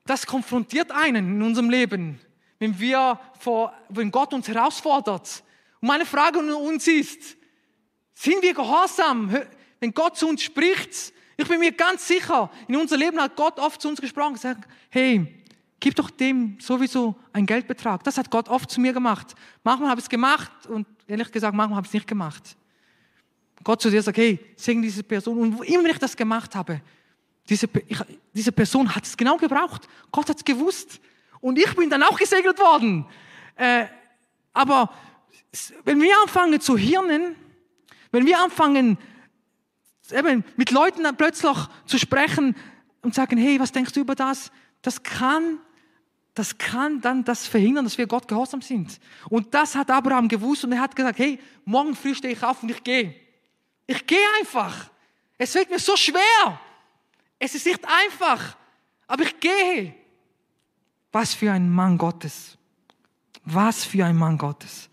Das 0.06 0.24
konfrontiert 0.24 0.92
einen 0.92 1.36
in 1.36 1.42
unserem 1.42 1.70
Leben, 1.70 2.20
wenn 2.60 2.78
wir 2.78 3.18
vor, 3.40 3.74
wenn 3.88 4.12
Gott 4.12 4.32
uns 4.32 4.46
herausfordert. 4.46 5.42
Und 5.80 5.88
meine 5.88 6.06
Frage 6.06 6.38
an 6.38 6.50
uns 6.50 6.86
ist, 6.86 7.37
sind 8.20 8.42
wir 8.42 8.52
gehorsam, 8.52 9.32
wenn 9.78 9.94
Gott 9.94 10.16
zu 10.16 10.28
uns 10.28 10.42
spricht? 10.42 11.12
Ich 11.36 11.46
bin 11.46 11.60
mir 11.60 11.70
ganz 11.70 12.08
sicher, 12.08 12.50
in 12.66 12.74
unser 12.74 12.96
Leben 12.96 13.20
hat 13.20 13.36
Gott 13.36 13.60
oft 13.60 13.80
zu 13.80 13.88
uns 13.88 14.00
gesprochen 14.00 14.34
gesagt, 14.34 14.68
hey, 14.90 15.44
gib 15.78 15.94
doch 15.94 16.10
dem 16.10 16.58
sowieso 16.58 17.14
einen 17.32 17.46
Geldbetrag. 17.46 18.02
Das 18.02 18.18
hat 18.18 18.28
Gott 18.28 18.48
oft 18.48 18.72
zu 18.72 18.80
mir 18.80 18.92
gemacht. 18.92 19.36
Manchmal 19.62 19.90
habe 19.90 20.00
ich 20.00 20.06
es 20.06 20.08
gemacht 20.08 20.50
und 20.66 20.84
ehrlich 21.06 21.30
gesagt, 21.30 21.54
manchmal 21.54 21.76
habe 21.76 21.84
ich 21.84 21.90
es 21.90 21.94
nicht 21.94 22.08
gemacht. 22.08 22.56
Gott 23.62 23.80
zu 23.80 23.88
dir 23.88 24.02
sagt, 24.02 24.18
hey, 24.18 24.40
segne 24.56 24.82
diese 24.82 25.04
Person. 25.04 25.38
Und 25.38 25.64
immer 25.68 25.84
wenn 25.84 25.92
ich 25.92 25.98
das 25.98 26.16
gemacht 26.16 26.56
habe, 26.56 26.80
diese, 27.48 27.68
ich, 27.86 27.98
diese 28.32 28.50
Person 28.50 28.92
hat 28.92 29.04
es 29.04 29.16
genau 29.16 29.36
gebraucht. 29.36 29.86
Gott 30.10 30.28
hat 30.28 30.38
es 30.38 30.44
gewusst. 30.44 31.00
Und 31.40 31.56
ich 31.56 31.72
bin 31.76 31.88
dann 31.88 32.02
auch 32.02 32.18
gesegnet 32.18 32.58
worden. 32.58 33.06
Äh, 33.54 33.86
aber 34.52 34.92
wenn 35.84 36.00
wir 36.00 36.12
anfangen 36.20 36.60
zu 36.60 36.76
hirnen, 36.76 37.36
wenn 38.18 38.26
wir 38.26 38.42
anfangen, 38.42 38.98
eben 40.10 40.44
mit 40.56 40.72
Leuten 40.72 41.04
plötzlich 41.16 41.56
zu 41.86 41.98
sprechen 41.98 42.56
und 43.00 43.14
sagen, 43.14 43.38
hey, 43.38 43.60
was 43.60 43.70
denkst 43.70 43.92
du 43.92 44.00
über 44.00 44.16
das? 44.16 44.50
Das 44.82 45.04
kann, 45.04 45.58
das 46.34 46.58
kann 46.58 47.00
dann 47.00 47.22
das 47.22 47.46
verhindern, 47.46 47.84
dass 47.84 47.96
wir 47.96 48.08
Gott 48.08 48.26
gehorsam 48.26 48.60
sind. 48.60 48.98
Und 49.28 49.54
das 49.54 49.76
hat 49.76 49.88
Abraham 49.92 50.26
gewusst 50.26 50.64
und 50.64 50.72
er 50.72 50.80
hat 50.80 50.96
gesagt, 50.96 51.20
hey, 51.20 51.38
morgen 51.64 51.94
früh 51.94 52.12
stehe 52.12 52.34
ich 52.34 52.42
auf 52.42 52.60
und 52.60 52.72
ich 52.72 52.82
gehe. 52.82 53.14
Ich 53.86 54.04
gehe 54.04 54.18
einfach. 54.40 54.90
Es 55.36 55.52
fällt 55.52 55.70
mir 55.70 55.78
so 55.78 55.96
schwer. 55.96 56.60
Es 57.38 57.54
ist 57.54 57.66
nicht 57.66 57.84
einfach, 57.84 58.56
aber 59.06 59.22
ich 59.22 59.38
gehe. 59.38 59.94
Was 61.12 61.34
für 61.34 61.52
ein 61.52 61.70
Mann 61.70 61.96
Gottes. 61.96 62.58
Was 63.44 63.84
für 63.84 64.04
ein 64.04 64.16
Mann 64.16 64.36
Gottes. 64.36 64.90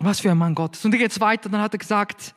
Was 0.00 0.20
für 0.20 0.30
ein 0.30 0.38
Mann 0.38 0.54
Gottes. 0.54 0.84
Und 0.84 0.92
dann 0.92 1.00
geht 1.00 1.10
es 1.10 1.20
weiter, 1.20 1.48
dann 1.48 1.60
hat 1.60 1.74
er 1.74 1.78
gesagt, 1.78 2.34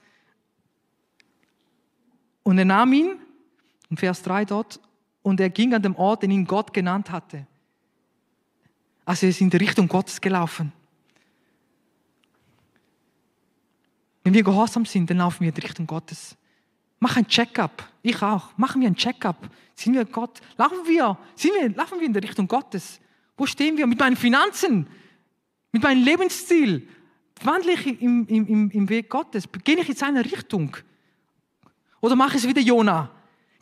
und 2.44 2.58
er 2.58 2.66
nahm 2.66 2.92
ihn, 2.94 3.20
in 3.90 3.98
Vers 3.98 4.24
3 4.24 4.46
dort, 4.46 4.80
und 5.22 5.40
er 5.40 5.50
ging 5.50 5.74
an 5.74 5.82
dem 5.82 5.96
Ort, 5.96 6.24
den 6.24 6.32
ihn 6.32 6.46
Gott 6.46 6.74
genannt 6.74 7.12
hatte. 7.12 7.46
Also 9.06 9.26
er 9.26 9.30
ist 9.30 9.42
in 9.42 9.50
die 9.50 9.58
Richtung 9.58 9.88
Gottes 9.88 10.20
gelaufen. 10.20 10.72
Wenn 14.24 14.34
wir 14.34 14.44
gehorsam 14.44 14.86
sind, 14.86 15.10
dann 15.10 15.18
laufen 15.18 15.42
wir 15.42 15.50
in 15.50 15.56
die 15.56 15.62
Richtung 15.62 15.88
Gottes. 15.88 16.36
Mach 17.00 17.18
ein 17.18 17.28
Check-up. 17.28 17.88
Ich 18.04 18.22
auch. 18.22 18.56
Machen 18.58 18.82
wir 18.82 18.88
ein 18.88 18.96
Check-up. 18.96 19.50
Sind 19.76 19.94
wir 19.96 20.06
Gott? 20.06 20.40
Laufen 20.58 20.86
wir, 20.86 21.18
sind 21.36 21.52
wir, 21.56 21.70
laufen 21.76 22.00
wir 22.00 22.06
in 22.06 22.14
der 22.14 22.24
Richtung 22.24 22.48
Gottes? 22.48 23.00
Wo 23.36 23.46
stehen 23.46 23.78
wir 23.78 23.88
mit 23.88 24.00
meinen 24.00 24.16
Finanzen? 24.16 24.88
Mit 25.72 25.82
meinem 25.82 26.04
Lebensstil? 26.04 26.88
Wandle 27.46 27.74
ich 27.74 28.02
im, 28.02 28.28
im, 28.28 28.72
im 28.72 28.90
Weg 28.90 29.10
Gottes? 29.10 29.46
Gehe 29.64 29.80
ich 29.80 29.90
in 29.90 29.96
seine 29.96 30.24
Richtung? 30.24 30.76
Oder 32.00 32.16
mache 32.16 32.38
ich 32.38 32.44
es 32.44 32.48
wieder 32.48 32.62
Jona? 32.62 33.10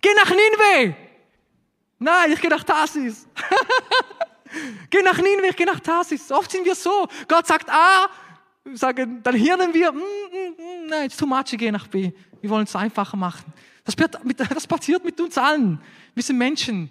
Geh 0.02 0.13
nach 0.15 0.30
Nineveh! 0.30 0.96
Nein, 2.00 2.32
ich 2.32 2.39
gehe 2.39 2.50
nach 2.50 2.63
Tarsis. 2.63 3.28
geh 4.89 5.02
nach 5.02 5.18
Nineveh, 5.18 5.50
ich 5.50 5.56
gehe 5.56 5.65
nach 5.65 5.80
Tarsis. 5.80 6.32
Oft 6.32 6.50
sind 6.52 6.65
wir 6.65 6.76
so. 6.76 7.08
Gott 7.28 7.46
sagt 7.46 7.70
A, 7.70 8.08
sagen, 8.74 9.22
dann 9.22 9.36
hirnen 9.36 9.74
wir, 9.74 9.92
mm, 9.92 9.98
mm, 9.98 10.02
mm, 10.02 10.88
nein, 10.88 11.06
it's 11.06 11.18
too 11.18 11.26
much, 11.26 11.52
ich 11.52 11.60
gehe 11.60 11.72
nach 11.72 11.88
B. 11.88 12.12
Wir 12.42 12.50
wollen 12.50 12.63
es 12.63 12.76
einfacher 12.76 13.18
machen. 13.18 13.54
Das, 13.84 13.96
das 14.50 14.68
passiert 14.68 15.04
mit 15.04 15.20
uns 15.20 15.38
allen. 15.38 15.82
Wir 16.13 16.24
sind 16.24 16.38
Menschen. 16.38 16.89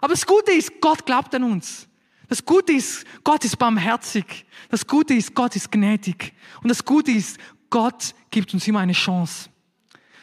Aber 0.00 0.14
das 0.14 0.26
Gute 0.26 0.52
ist, 0.52 0.80
Gott 0.80 1.04
glaubt 1.04 1.34
an 1.34 1.44
uns. 1.44 1.87
Das 2.28 2.44
Gute 2.44 2.72
ist, 2.72 3.04
Gott 3.24 3.44
ist 3.44 3.58
barmherzig. 3.58 4.46
Das 4.68 4.86
Gute 4.86 5.14
ist, 5.14 5.34
Gott 5.34 5.56
ist 5.56 5.72
gnädig. 5.72 6.34
Und 6.62 6.68
das 6.68 6.84
Gute 6.84 7.10
ist, 7.10 7.38
Gott 7.70 8.14
gibt 8.30 8.52
uns 8.52 8.66
immer 8.68 8.80
eine 8.80 8.92
Chance. 8.92 9.48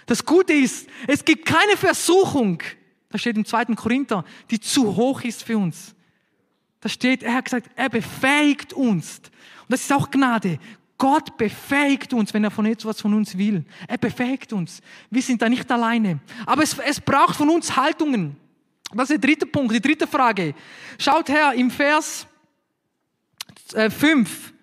Das 0.06 0.24
Gute 0.24 0.54
ist, 0.54 0.88
es 1.08 1.26
gibt 1.26 1.46
keine 1.46 1.76
Versuchung, 1.78 2.62
da 3.10 3.18
steht 3.18 3.38
im 3.38 3.46
zweiten 3.46 3.76
Korinther, 3.76 4.24
die 4.52 4.60
zu 4.60 4.96
hoch 4.96 5.22
ist 5.22 5.44
für 5.44 5.58
uns. 5.58 5.96
Da 6.82 6.90
steht, 6.90 7.24
er 7.24 7.34
hat 7.34 7.46
gesagt, 7.46 7.72
er 7.76 7.90
befähigt 7.90 8.74
uns. 8.74 9.20
Und 9.20 9.70
das 9.70 9.82
ist 9.82 9.94
auch 9.94 10.12
Gnade. 10.12 10.60
Gott 10.98 11.36
befähigt 11.38 12.14
uns, 12.14 12.34
wenn 12.34 12.44
er 12.44 12.52
von 12.52 12.66
etwas 12.66 13.02
von 13.02 13.14
uns 13.14 13.38
will. 13.38 13.66
Er 13.88 13.98
befähigt 13.98 14.54
uns. 14.54 14.82
Wir 15.10 15.22
sind 15.22 15.42
da 15.42 15.50
nicht 15.50 15.70
alleine. 15.72 16.20
Aber 16.46 16.62
es, 16.62 16.78
es 16.78 17.02
braucht 17.02 17.36
von 17.36 17.50
uns 17.50 17.76
Haltungen. 17.76 18.38
Das 18.94 19.10
ist 19.10 19.22
der 19.22 19.30
dritte 19.30 19.46
Punkt, 19.46 19.74
die 19.74 19.82
dritte 19.82 20.08
Frage. 20.08 20.54
Schaut 20.98 21.30
her 21.30 21.54
im 21.54 21.72
Vers 21.72 22.28
5. 23.72 24.54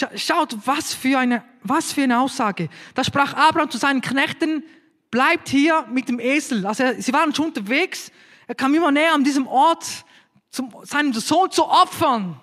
Äh, 0.00 0.18
schaut, 0.18 0.56
was 0.64 0.94
für 0.94 1.18
eine, 1.18 1.44
was 1.62 1.92
für 1.92 2.02
eine 2.02 2.20
Aussage. 2.20 2.68
Da 2.94 3.04
sprach 3.04 3.34
Abraham 3.34 3.70
zu 3.70 3.78
seinen 3.78 4.00
Knechten, 4.00 4.64
bleibt 5.10 5.48
hier 5.48 5.86
mit 5.90 6.08
dem 6.08 6.20
Esel. 6.20 6.66
Also 6.66 6.84
sie 6.98 7.12
waren 7.12 7.34
schon 7.34 7.46
unterwegs. 7.46 8.10
Er 8.46 8.54
kam 8.54 8.74
immer 8.74 8.90
näher 8.90 9.14
an 9.14 9.24
diesem 9.24 9.46
Ort, 9.46 10.04
zum, 10.50 10.74
seinen 10.82 11.12
Sohn 11.12 11.50
zu 11.50 11.64
opfern. 11.64 12.40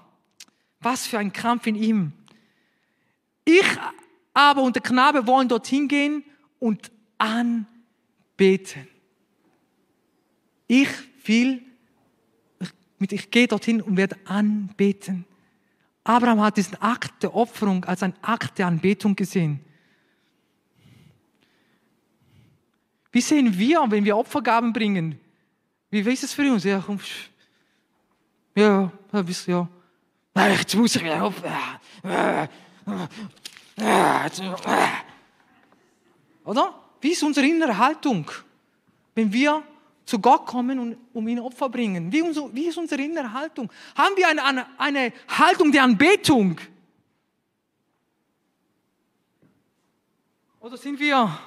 Was 0.79 1.07
für 1.07 1.17
ein 1.17 1.33
Kampf 1.33 1.67
in 1.67 1.75
ihm. 1.75 2.13
Ich 3.43 3.65
aber 4.33 4.61
und 4.61 4.75
der 4.75 4.83
Knabe 4.83 5.25
wollen 5.25 5.47
dorthin 5.47 5.87
gehen 5.87 6.23
und 6.59 6.91
anbeten. 7.17 8.87
Ich 10.67 10.89
will, 11.25 11.61
ich, 12.59 13.11
ich 13.11 13.31
gehe 13.31 13.47
dorthin 13.47 13.81
und 13.81 13.97
werde 13.97 14.17
anbeten. 14.25 15.25
Abraham 16.03 16.41
hat 16.41 16.57
diesen 16.57 16.81
Akt 16.81 17.23
der 17.23 17.35
Opferung 17.35 17.83
als 17.85 18.03
einen 18.03 18.15
Akt 18.21 18.57
der 18.59 18.67
Anbetung 18.67 19.15
gesehen. 19.15 19.59
Wie 23.11 23.21
sehen 23.21 23.57
wir, 23.57 23.85
wenn 23.89 24.05
wir 24.05 24.15
Opfergaben 24.17 24.73
bringen? 24.73 25.19
Wie 25.89 25.99
ist 25.99 26.23
es 26.23 26.33
für 26.33 26.51
uns? 26.51 26.63
Ja, 26.63 26.83
komm, 26.85 26.99
ja, 28.55 28.91
ja. 29.47 29.69
Jetzt 30.35 30.75
muss 30.75 30.95
ich 30.95 31.01
ja. 31.01 31.31
Oder? 36.43 36.73
Wie 37.01 37.11
ist 37.11 37.23
unsere 37.23 37.47
innere 37.47 37.77
Haltung, 37.77 38.29
wenn 39.15 39.31
wir 39.31 39.63
zu 40.07 40.19
Gott 40.19 40.45
kommen 40.45 40.79
und 40.79 40.97
um 41.13 41.27
ihn 41.27 41.39
Opfer 41.39 41.69
bringen? 41.69 42.11
Wie, 42.11 42.21
unser, 42.21 42.49
wie 42.55 42.67
ist 42.67 42.77
unsere 42.77 43.01
innere 43.03 43.31
Haltung? 43.31 43.69
Haben 43.95 44.15
wir 44.15 44.27
eine, 44.29 44.43
eine, 44.43 44.65
eine 44.77 45.13
Haltung 45.27 45.71
der 45.71 45.83
Anbetung? 45.83 46.59
Oder 50.61 50.77
sind 50.77 50.99
wir 50.99 51.37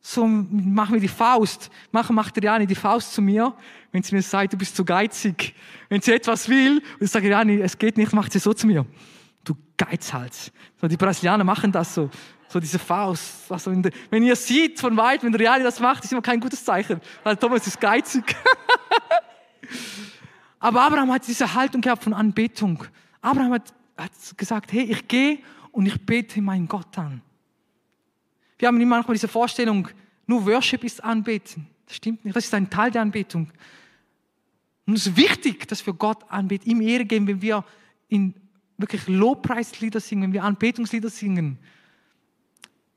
so, 0.00 0.26
machen 0.26 0.94
wir 0.94 1.00
die 1.00 1.06
Faust, 1.06 1.70
machen 1.92 2.16
macht 2.16 2.36
Riani 2.42 2.66
die 2.66 2.74
Faust 2.74 3.12
zu 3.12 3.22
mir, 3.22 3.54
wenn 3.92 4.02
sie 4.02 4.14
mir 4.14 4.22
sagt, 4.22 4.52
du 4.54 4.56
bist 4.56 4.74
zu 4.74 4.84
geizig. 4.84 5.54
Wenn 5.88 6.00
sie 6.00 6.12
etwas 6.12 6.48
will, 6.48 6.82
und 6.98 7.04
ich 7.04 7.10
sage, 7.10 7.28
Riani, 7.28 7.60
es 7.60 7.78
geht 7.78 7.98
nicht, 7.98 8.12
macht 8.12 8.32
sie 8.32 8.38
so 8.38 8.52
zu 8.52 8.66
mir. 8.66 8.84
Du 9.44 9.54
Geizhals. 9.76 10.52
So, 10.80 10.88
die 10.88 10.96
Brasilianer 10.96 11.44
machen 11.44 11.72
das 11.72 11.94
so 11.94 12.10
so 12.52 12.60
diese 12.60 12.78
Faust. 12.78 13.50
Also 13.50 13.74
der, 13.74 13.92
wenn 14.10 14.22
ihr 14.22 14.36
seht 14.36 14.78
von 14.78 14.96
weit, 14.96 15.24
wenn 15.24 15.34
Reali 15.34 15.64
das 15.64 15.80
macht, 15.80 16.04
ist 16.04 16.12
immer 16.12 16.22
kein 16.22 16.38
gutes 16.38 16.64
Zeichen, 16.64 17.00
weil 17.24 17.36
Thomas 17.36 17.66
ist 17.66 17.80
geizig. 17.80 18.22
Aber 20.60 20.82
Abraham 20.82 21.12
hat 21.12 21.26
diese 21.26 21.54
Haltung 21.54 21.80
gehabt 21.80 22.04
von 22.04 22.12
Anbetung. 22.12 22.84
Abraham 23.20 23.54
hat, 23.54 23.74
hat 23.96 24.12
gesagt, 24.36 24.72
hey, 24.72 24.82
ich 24.82 25.08
gehe 25.08 25.38
und 25.72 25.86
ich 25.86 26.00
bete 26.04 26.40
meinen 26.40 26.68
Gott 26.68 26.96
an. 26.98 27.20
Wir 28.58 28.68
haben 28.68 28.80
immer 28.80 28.96
manchmal 28.96 29.14
diese 29.14 29.28
Vorstellung, 29.28 29.88
nur 30.26 30.46
Worship 30.46 30.84
ist 30.84 31.02
Anbeten. 31.02 31.66
Das 31.86 31.96
stimmt 31.96 32.24
nicht. 32.24 32.36
Das 32.36 32.44
ist 32.44 32.54
ein 32.54 32.70
Teil 32.70 32.92
der 32.92 33.02
Anbetung. 33.02 33.50
Und 34.86 34.94
es 34.94 35.06
ist 35.06 35.16
wichtig, 35.16 35.66
dass 35.66 35.84
wir 35.84 35.94
Gott 35.94 36.30
anbeten, 36.30 36.70
ihm 36.70 36.80
Ehre 36.80 37.04
geben, 37.04 37.26
wenn 37.26 37.42
wir 37.42 37.64
in 38.08 38.34
wirklich 38.82 39.08
Lobpreislieder 39.08 40.00
singen, 40.00 40.24
wenn 40.24 40.32
wir 40.32 40.44
Anbetungslieder 40.44 41.08
singen. 41.08 41.58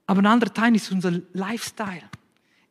Aber 0.08 0.22
ein 0.22 0.26
anderer 0.26 0.54
Teil 0.54 0.76
ist 0.76 0.92
unser 0.92 1.12
Lifestyle. 1.34 2.04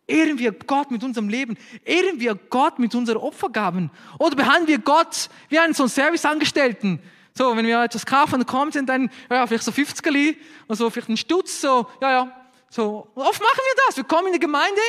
Ehren 0.06 0.38
wir 0.38 0.52
Gott 0.52 0.90
mit 0.90 1.02
unserem 1.02 1.28
Leben? 1.28 1.56
Ehren 1.84 2.20
wir 2.20 2.34
Gott 2.34 2.78
mit 2.78 2.94
unseren 2.94 3.16
Opfergaben? 3.16 3.90
Oder 4.18 4.36
behandeln 4.36 4.68
wir 4.68 4.78
Gott 4.78 5.30
wie 5.48 5.58
einen 5.58 5.72
so 5.72 5.84
einen 5.84 5.90
Serviceangestellten? 5.90 7.00
So, 7.36 7.56
wenn 7.56 7.66
wir 7.66 7.82
etwas 7.82 8.06
kaufen, 8.06 8.44
kommt 8.46 8.76
dann, 8.88 9.10
ja, 9.30 9.46
vielleicht 9.46 9.64
so 9.64 9.72
50 9.72 10.38
oder 10.66 10.76
so, 10.76 10.90
vielleicht 10.90 11.08
ein 11.08 11.16
Stutz, 11.16 11.60
so, 11.60 11.88
ja, 12.00 12.10
ja. 12.10 12.46
So, 12.68 13.08
oft 13.14 13.40
machen 13.40 13.58
wir 13.58 13.82
das. 13.86 13.96
Wir 13.96 14.04
kommen 14.04 14.28
in 14.28 14.34
die 14.34 14.40
Gemeinde 14.40 14.80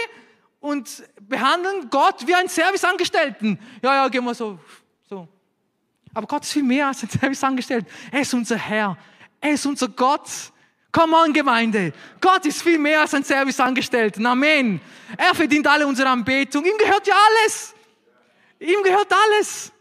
und 0.59 1.03
behandeln 1.21 1.89
Gott 1.89 2.27
wie 2.27 2.35
einen 2.35 2.49
Serviceangestellten. 2.49 3.59
Ja, 3.81 3.95
ja, 3.95 4.07
gehen 4.09 4.25
wir 4.25 4.33
so. 4.35 4.59
Aber 6.15 6.27
Gott 6.27 6.43
ist 6.43 6.53
viel 6.53 6.63
mehr 6.63 6.87
als 6.87 7.03
ein 7.03 7.09
Serviceangestellter. 7.09 7.87
Er 8.09 8.21
ist 8.21 8.33
unser 8.33 8.55
Herr. 8.55 8.97
Er 9.41 9.51
ist 9.51 9.65
unser 9.65 9.89
Gott. 9.89 10.29
Come 10.91 11.13
on, 11.15 11.33
Gemeinde. 11.33 11.91
Gott 12.21 12.45
ist 12.45 12.61
viel 12.61 12.79
mehr 12.79 13.01
als 13.01 13.13
ein 13.13 13.23
Serviceangestellter. 13.23 14.25
Amen. 14.25 14.79
Er 15.17 15.35
verdient 15.35 15.67
alle 15.67 15.85
unsere 15.85 16.07
Anbetung. 16.09 16.63
Ihm 16.63 16.77
gehört 16.77 17.05
ja 17.05 17.13
alles. 17.13 17.75
Ihm 18.59 18.81
gehört 18.81 19.11
alles. 19.11 19.73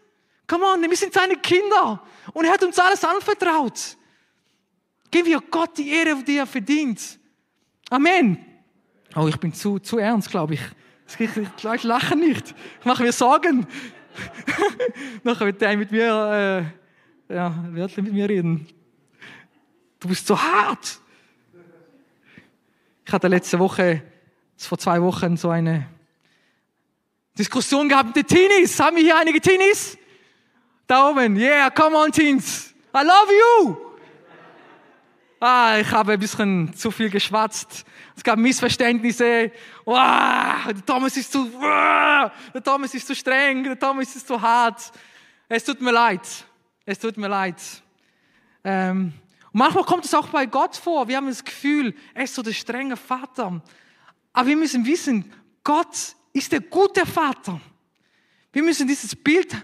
Come 0.48 0.64
on, 0.64 0.82
wir 0.82 0.96
sind 0.96 1.12
seine 1.12 1.36
Kinder. 1.36 2.02
Und 2.32 2.44
er 2.44 2.52
hat 2.52 2.64
uns 2.64 2.76
alles 2.80 3.04
anvertraut. 3.04 3.96
Geben 5.12 5.28
wir 5.28 5.40
Gott 5.40 5.78
die 5.78 5.88
Ehre, 5.88 6.20
die 6.24 6.36
er 6.36 6.48
verdient. 6.48 7.00
Amen. 7.90 8.44
Oh, 9.14 9.28
ich 9.28 9.38
bin 9.38 9.54
zu, 9.54 9.78
zu 9.78 9.98
ernst, 9.98 10.30
glaube 10.30 10.54
ich. 10.54 10.60
Ich, 11.16 11.30
ich 11.36 11.82
lache 11.84 12.16
nicht. 12.16 12.54
Ich 12.80 12.84
mache 12.84 13.04
mir 13.04 13.12
Sorgen. 13.12 13.68
Nachher 15.22 15.46
wird 15.46 15.60
der 15.60 15.76
mit 15.76 15.90
mir, 15.90 16.72
äh, 17.28 17.34
ja, 17.34 17.54
wird 17.70 17.96
mit 17.96 18.12
mir 18.12 18.28
reden. 18.28 18.66
Du 20.00 20.08
bist 20.08 20.26
so 20.26 20.40
hart. 20.40 21.00
Ich 23.06 23.12
hatte 23.12 23.28
letzte 23.28 23.58
Woche, 23.58 24.02
vor 24.56 24.78
zwei 24.78 25.00
Wochen, 25.02 25.36
so 25.36 25.50
eine 25.50 25.86
Diskussion 27.38 27.88
gehabt 27.88 28.14
mit 28.14 28.16
den 28.16 28.26
Teenies. 28.26 28.78
Haben 28.80 28.96
wir 28.96 29.02
hier 29.02 29.18
einige 29.18 29.40
Teenies? 29.40 29.98
Da 30.86 31.10
oben. 31.10 31.36
Yeah, 31.36 31.70
come 31.70 31.96
on, 31.96 32.12
Teens. 32.12 32.74
I 32.94 32.98
love 32.98 33.32
you. 33.32 33.76
Ah, 35.40 35.78
ich 35.78 35.90
habe 35.90 36.12
ein 36.12 36.18
bisschen 36.18 36.74
zu 36.74 36.90
viel 36.90 37.10
geschwatzt. 37.10 37.84
Es 38.16 38.22
gab 38.22 38.38
Missverständnisse. 38.38 39.50
Wow, 39.84 40.66
der 40.66 40.86
Thomas 40.86 41.16
ist 41.16 41.32
zu, 41.32 41.52
wow, 41.52 42.30
der 42.52 42.62
Thomas 42.62 42.94
ist 42.94 43.06
zu 43.06 43.14
streng, 43.14 43.64
der 43.64 43.78
Thomas 43.78 44.14
ist 44.14 44.26
zu 44.26 44.40
hart. 44.40 44.92
Es 45.48 45.64
tut 45.64 45.80
mir 45.80 45.92
leid. 45.92 46.22
Es 46.86 46.98
tut 46.98 47.16
mir 47.16 47.28
leid. 47.28 47.56
Ähm, 48.62 49.12
und 49.52 49.58
manchmal 49.58 49.84
kommt 49.84 50.04
es 50.04 50.14
auch 50.14 50.28
bei 50.28 50.46
Gott 50.46 50.76
vor. 50.76 51.08
Wir 51.08 51.16
haben 51.16 51.26
das 51.26 51.44
Gefühl, 51.44 51.94
er 52.12 52.24
ist 52.24 52.34
so 52.34 52.42
der 52.42 52.52
strenge 52.52 52.96
Vater. 52.96 53.62
Aber 54.32 54.48
wir 54.48 54.56
müssen 54.56 54.84
wissen, 54.84 55.32
Gott 55.62 56.16
ist 56.32 56.52
der 56.52 56.60
gute 56.60 57.06
Vater. 57.06 57.60
Wir 58.52 58.62
müssen 58.62 58.86
dieses 58.86 59.16
Bild 59.16 59.54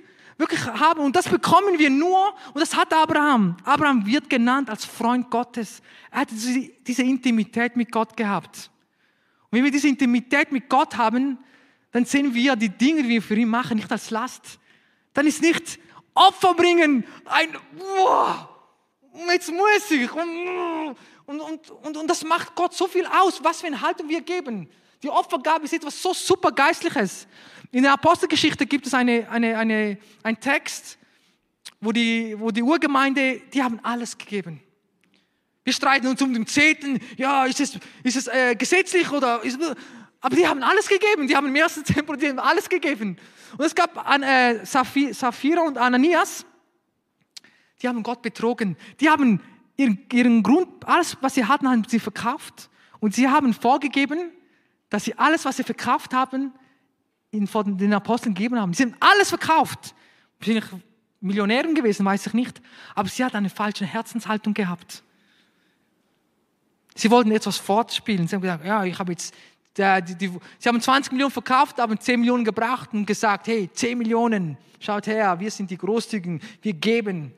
wirklich 0.40 0.64
haben 0.64 1.00
und 1.00 1.14
das 1.14 1.28
bekommen 1.28 1.78
wir 1.78 1.90
nur 1.90 2.34
und 2.54 2.60
das 2.60 2.74
hat 2.74 2.92
Abraham. 2.92 3.56
Abraham 3.64 4.04
wird 4.06 4.28
genannt 4.28 4.70
als 4.70 4.84
Freund 4.84 5.30
Gottes. 5.30 5.82
Er 6.10 6.20
hat 6.22 6.28
diese 6.32 7.02
Intimität 7.02 7.76
mit 7.76 7.92
Gott 7.92 8.16
gehabt. 8.16 8.70
Und 9.50 9.58
wenn 9.58 9.64
wir 9.64 9.70
diese 9.70 9.88
Intimität 9.88 10.50
mit 10.50 10.68
Gott 10.68 10.96
haben, 10.96 11.38
dann 11.92 12.04
sehen 12.04 12.34
wir 12.34 12.56
die 12.56 12.68
Dinge, 12.68 13.02
die 13.02 13.08
wir 13.08 13.22
für 13.22 13.34
ihn 13.34 13.48
machen, 13.48 13.76
nicht 13.76 13.90
als 13.90 14.10
Last. 14.10 14.58
Dann 15.12 15.26
ist 15.26 15.42
nicht 15.42 15.78
Opfer 16.14 16.54
bringen 16.54 17.04
ein, 17.24 17.56
wow, 17.76 18.48
jetzt 19.28 19.50
muss 19.50 19.90
ich. 19.90 20.10
Und, 20.12 20.96
und, 21.26 21.70
und, 21.70 21.96
und, 21.96 22.06
das 22.08 22.24
macht 22.24 22.54
Gott 22.54 22.74
so 22.74 22.88
viel 22.88 23.06
aus, 23.06 23.42
was 23.42 23.60
für 23.60 23.66
eine 23.66 23.80
Haltung 23.80 24.08
wir 24.08 24.20
geben. 24.20 24.68
Die 25.02 25.08
Opfergabe 25.08 25.64
ist 25.64 25.72
etwas 25.72 26.00
so 26.00 26.12
super 26.12 26.52
Geistliches. 26.52 27.26
In 27.72 27.84
der 27.84 27.92
Apostelgeschichte 27.92 28.66
gibt 28.66 28.86
es 28.86 28.94
eine, 28.94 29.28
eine, 29.30 29.56
eine, 29.56 29.98
einen 30.22 30.40
Text, 30.40 30.98
wo 31.80 31.92
die, 31.92 32.38
wo 32.38 32.50
die 32.50 32.62
Urgemeinde, 32.62 33.40
die 33.52 33.62
haben 33.62 33.80
alles 33.82 34.18
gegeben. 34.18 34.60
Wir 35.62 35.72
streiten 35.72 36.06
uns 36.08 36.20
um 36.20 36.32
den 36.32 36.46
Zehnten, 36.46 36.98
ja, 37.16 37.44
ist 37.44 37.60
es, 37.60 37.78
ist 38.02 38.16
es 38.16 38.26
äh, 38.26 38.56
gesetzlich 38.56 39.10
oder 39.12 39.42
ist, 39.44 39.58
aber 40.20 40.36
die 40.36 40.46
haben 40.46 40.62
alles 40.62 40.88
gegeben, 40.88 41.28
die 41.28 41.36
haben 41.36 41.46
im 41.46 41.56
ersten 41.56 41.84
Tempel, 41.84 42.16
die 42.16 42.28
haben 42.28 42.38
alles 42.38 42.68
gegeben. 42.68 43.16
Und 43.56 43.64
es 43.64 43.74
gab 43.74 44.08
an, 44.08 44.22
äh, 44.22 44.64
Sapphira 44.64 45.62
und 45.62 45.78
Ananias, 45.78 46.44
die 47.80 47.88
haben 47.88 48.02
Gott 48.02 48.20
betrogen. 48.20 48.76
Die 49.00 49.08
haben 49.08 49.40
ihren, 49.76 50.06
ihren 50.12 50.42
Grund, 50.42 50.86
alles, 50.86 51.16
was 51.20 51.34
sie 51.34 51.44
hatten, 51.44 51.68
haben 51.68 51.84
sie 51.88 51.98
verkauft. 51.98 52.68
Und 52.98 53.14
sie 53.14 53.28
haben 53.28 53.54
vorgegeben, 53.54 54.30
dass 54.90 55.04
sie 55.04 55.16
alles, 55.16 55.44
was 55.44 55.56
sie 55.56 55.64
verkauft 55.64 56.12
haben, 56.12 56.52
ihnen 57.32 57.46
von 57.46 57.76
den 57.76 57.92
Aposteln 57.94 58.34
gegeben 58.34 58.58
haben. 58.58 58.72
Sie 58.72 58.84
haben 58.84 58.94
alles 59.00 59.28
verkauft. 59.28 59.94
Wahrscheinlich 60.38 60.64
Millionären 61.20 61.74
gewesen, 61.74 62.04
weiß 62.04 62.26
ich 62.26 62.34
nicht. 62.34 62.60
Aber 62.94 63.08
sie 63.08 63.24
hat 63.24 63.34
eine 63.34 63.50
falsche 63.50 63.84
Herzenshaltung 63.84 64.54
gehabt. 64.54 65.02
Sie 66.94 67.10
wollten 67.10 67.30
etwas 67.30 67.56
fortspielen. 67.56 68.26
Sie 68.26 68.34
haben 68.34 68.42
gesagt, 68.42 68.64
ja, 68.64 68.84
ich 68.84 68.98
habe 68.98 69.12
jetzt 69.12 69.34
die, 69.76 70.14
die, 70.16 70.32
sie 70.58 70.68
haben 70.68 70.80
20 70.80 71.12
Millionen 71.12 71.30
verkauft, 71.30 71.78
haben 71.78 71.98
10 71.98 72.20
Millionen 72.20 72.44
gebracht 72.44 72.92
und 72.92 73.06
gesagt, 73.06 73.46
hey, 73.46 73.70
10 73.72 73.98
Millionen, 73.98 74.56
schaut 74.80 75.06
her, 75.06 75.38
wir 75.38 75.50
sind 75.50 75.70
die 75.70 75.78
Großzügigen, 75.78 76.40
wir 76.62 76.72
geben. 76.72 77.32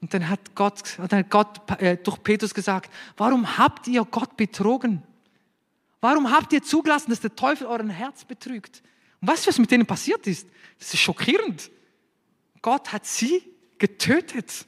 Und 0.00 0.14
dann 0.14 0.28
hat 0.28 0.54
Gott, 0.54 0.98
dann 1.08 1.20
hat 1.20 1.30
Gott 1.30 1.80
äh, 1.80 1.96
durch 1.96 2.22
Petrus 2.22 2.54
gesagt, 2.54 2.90
warum 3.16 3.58
habt 3.58 3.88
ihr 3.88 4.04
Gott 4.04 4.36
betrogen? 4.36 5.02
Warum 6.00 6.30
habt 6.30 6.52
ihr 6.52 6.62
zugelassen, 6.62 7.10
dass 7.10 7.20
der 7.20 7.34
Teufel 7.34 7.66
euren 7.66 7.90
Herz 7.90 8.24
betrügt? 8.24 8.82
Und 9.20 9.28
weißt 9.28 9.46
du, 9.46 9.48
was 9.48 9.58
mit 9.58 9.70
denen 9.70 9.86
passiert 9.86 10.26
ist? 10.26 10.46
Das 10.78 10.92
ist 10.92 11.00
schockierend. 11.00 11.70
Gott 12.62 12.92
hat 12.92 13.06
sie 13.06 13.42
getötet. 13.78 14.66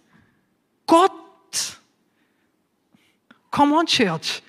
Gott. 0.86 1.12
Come 3.50 3.76
on, 3.76 3.86
Church. 3.86 4.42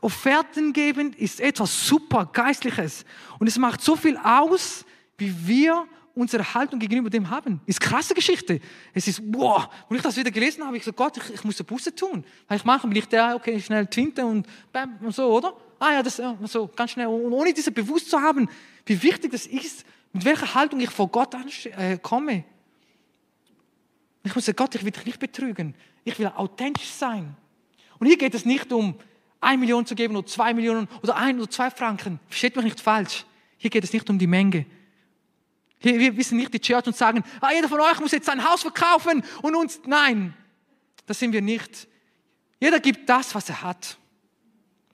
Offerten 0.00 0.72
geben 0.72 1.12
ist 1.14 1.40
etwas 1.40 1.86
super 1.86 2.26
Geistliches. 2.32 3.04
Und 3.38 3.46
es 3.46 3.58
macht 3.58 3.80
so 3.80 3.96
viel 3.96 4.16
aus, 4.16 4.84
wie 5.16 5.34
wir 5.46 5.86
unsere 6.14 6.54
Haltung 6.54 6.78
gegenüber 6.78 7.10
dem 7.10 7.30
haben. 7.30 7.60
Ist 7.66 7.80
krasse 7.80 8.14
Geschichte. 8.14 8.60
Es 8.92 9.06
ist, 9.06 9.22
wow, 9.26 9.68
und 9.88 9.96
ich 9.96 10.02
das 10.02 10.16
wieder 10.16 10.30
gelesen 10.30 10.64
habe, 10.64 10.76
ich 10.76 10.84
so, 10.84 10.92
Gott, 10.92 11.16
ich, 11.16 11.34
ich 11.34 11.44
muss 11.44 11.58
eine 11.58 11.64
Buße 11.64 11.94
tun. 11.94 12.24
Weil 12.48 12.58
ich 12.58 12.64
mache, 12.64 12.86
bin 12.86 12.96
ich 12.96 13.06
der, 13.06 13.36
okay, 13.36 13.60
schnell 13.60 13.86
Tinte 13.86 14.26
und 14.26 14.46
bam, 14.72 14.98
und 15.00 15.14
so, 15.14 15.30
oder? 15.32 15.54
Ah 15.78 15.92
ja, 15.92 16.02
das, 16.02 16.20
so, 16.44 16.68
ganz 16.74 16.92
schnell. 16.92 17.06
Und 17.06 17.32
ohne 17.32 17.52
diese 17.52 17.70
bewusst 17.70 18.10
zu 18.10 18.20
haben, 18.20 18.48
wie 18.86 19.02
wichtig 19.02 19.32
das 19.32 19.46
ist, 19.46 19.84
mit 20.12 20.24
welcher 20.24 20.54
Haltung 20.54 20.80
ich 20.80 20.90
vor 20.90 21.08
Gott 21.08 21.34
äh, 21.34 21.98
komme. 21.98 22.44
Ich 24.24 24.34
muss 24.34 24.46
sagen, 24.46 24.56
Gott, 24.56 24.74
ich 24.74 24.84
will 24.84 24.90
dich 24.90 25.06
nicht 25.06 25.20
betrügen. 25.20 25.74
Ich 26.04 26.18
will 26.18 26.26
authentisch 26.28 26.90
sein. 26.90 27.36
Und 27.98 28.06
hier 28.06 28.16
geht 28.16 28.34
es 28.34 28.44
nicht 28.44 28.72
um 28.72 28.94
ein 29.40 29.60
Million 29.60 29.86
zu 29.86 29.94
geben 29.94 30.16
oder 30.16 30.26
zwei 30.26 30.52
Millionen 30.52 30.88
oder 31.02 31.16
ein 31.16 31.38
oder 31.38 31.50
zwei 31.50 31.70
Franken. 31.70 32.18
Versteht 32.28 32.56
mich 32.56 32.64
nicht 32.64 32.80
falsch. 32.80 33.24
Hier 33.56 33.70
geht 33.70 33.84
es 33.84 33.92
nicht 33.92 34.08
um 34.10 34.18
die 34.18 34.26
Menge. 34.26 34.66
Hier, 35.80 35.98
wir 35.98 36.16
wissen 36.16 36.36
nicht 36.36 36.52
die 36.52 36.60
Church 36.60 36.86
und 36.86 36.96
sagen, 36.96 37.22
ah, 37.40 37.52
jeder 37.52 37.68
von 37.68 37.80
euch 37.80 38.00
muss 38.00 38.12
jetzt 38.12 38.26
sein 38.26 38.48
Haus 38.48 38.62
verkaufen 38.62 39.22
und 39.42 39.54
uns, 39.54 39.80
nein, 39.86 40.34
das 41.06 41.18
sind 41.20 41.32
wir 41.32 41.42
nicht. 41.42 41.86
Jeder 42.60 42.80
gibt 42.80 43.08
das, 43.08 43.34
was 43.34 43.48
er 43.48 43.62
hat. 43.62 43.96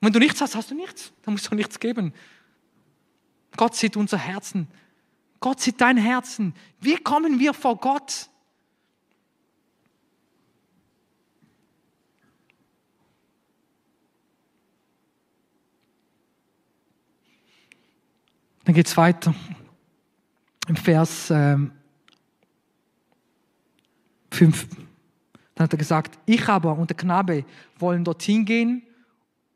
Wenn 0.01 0.13
du 0.13 0.19
nichts 0.19 0.41
hast, 0.41 0.55
hast 0.55 0.71
du 0.71 0.75
nichts. 0.75 1.13
Dann 1.23 1.33
musst 1.33 1.51
du 1.51 1.55
nichts 1.55 1.79
geben. 1.79 2.13
Gott 3.55 3.75
sieht 3.75 3.95
unser 3.97 4.17
Herzen. 4.17 4.67
Gott 5.39 5.61
sieht 5.61 5.79
dein 5.81 5.97
Herzen. 5.97 6.53
Wie 6.79 6.97
kommen 6.97 7.39
wir 7.39 7.53
vor 7.53 7.77
Gott? 7.77 8.29
Dann 18.65 18.73
geht 18.73 18.87
es 18.87 18.97
weiter. 18.97 19.35
Im 20.67 20.75
Vers 20.75 21.29
ähm, 21.29 21.71
5. 24.31 24.67
Dann 25.53 25.65
hat 25.65 25.73
er 25.73 25.77
gesagt, 25.77 26.19
ich 26.25 26.47
aber 26.49 26.77
und 26.77 26.89
der 26.89 26.97
Knabe 26.97 27.45
wollen 27.77 28.03
dorthin 28.03 28.45
gehen 28.45 28.81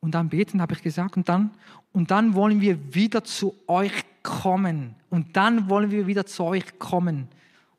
und 0.02 0.12
dann 0.12 0.30
beten, 0.30 0.62
habe 0.62 0.74
ich 0.74 0.82
gesagt. 0.82 1.18
Und 1.18 1.28
dann, 1.28 1.52
und 1.92 2.12
dann 2.12 2.34
wollen 2.34 2.62
wir 2.62 2.94
wieder 2.94 3.24
zu 3.24 3.56
euch 3.68 3.92
kommen. 4.24 4.96
Und 5.10 5.36
dann 5.36 5.70
wollen 5.70 5.92
wir 5.92 6.08
wieder 6.08 6.26
zu 6.26 6.44
euch 6.44 6.80
kommen. 6.80 7.24
Und 7.24 7.30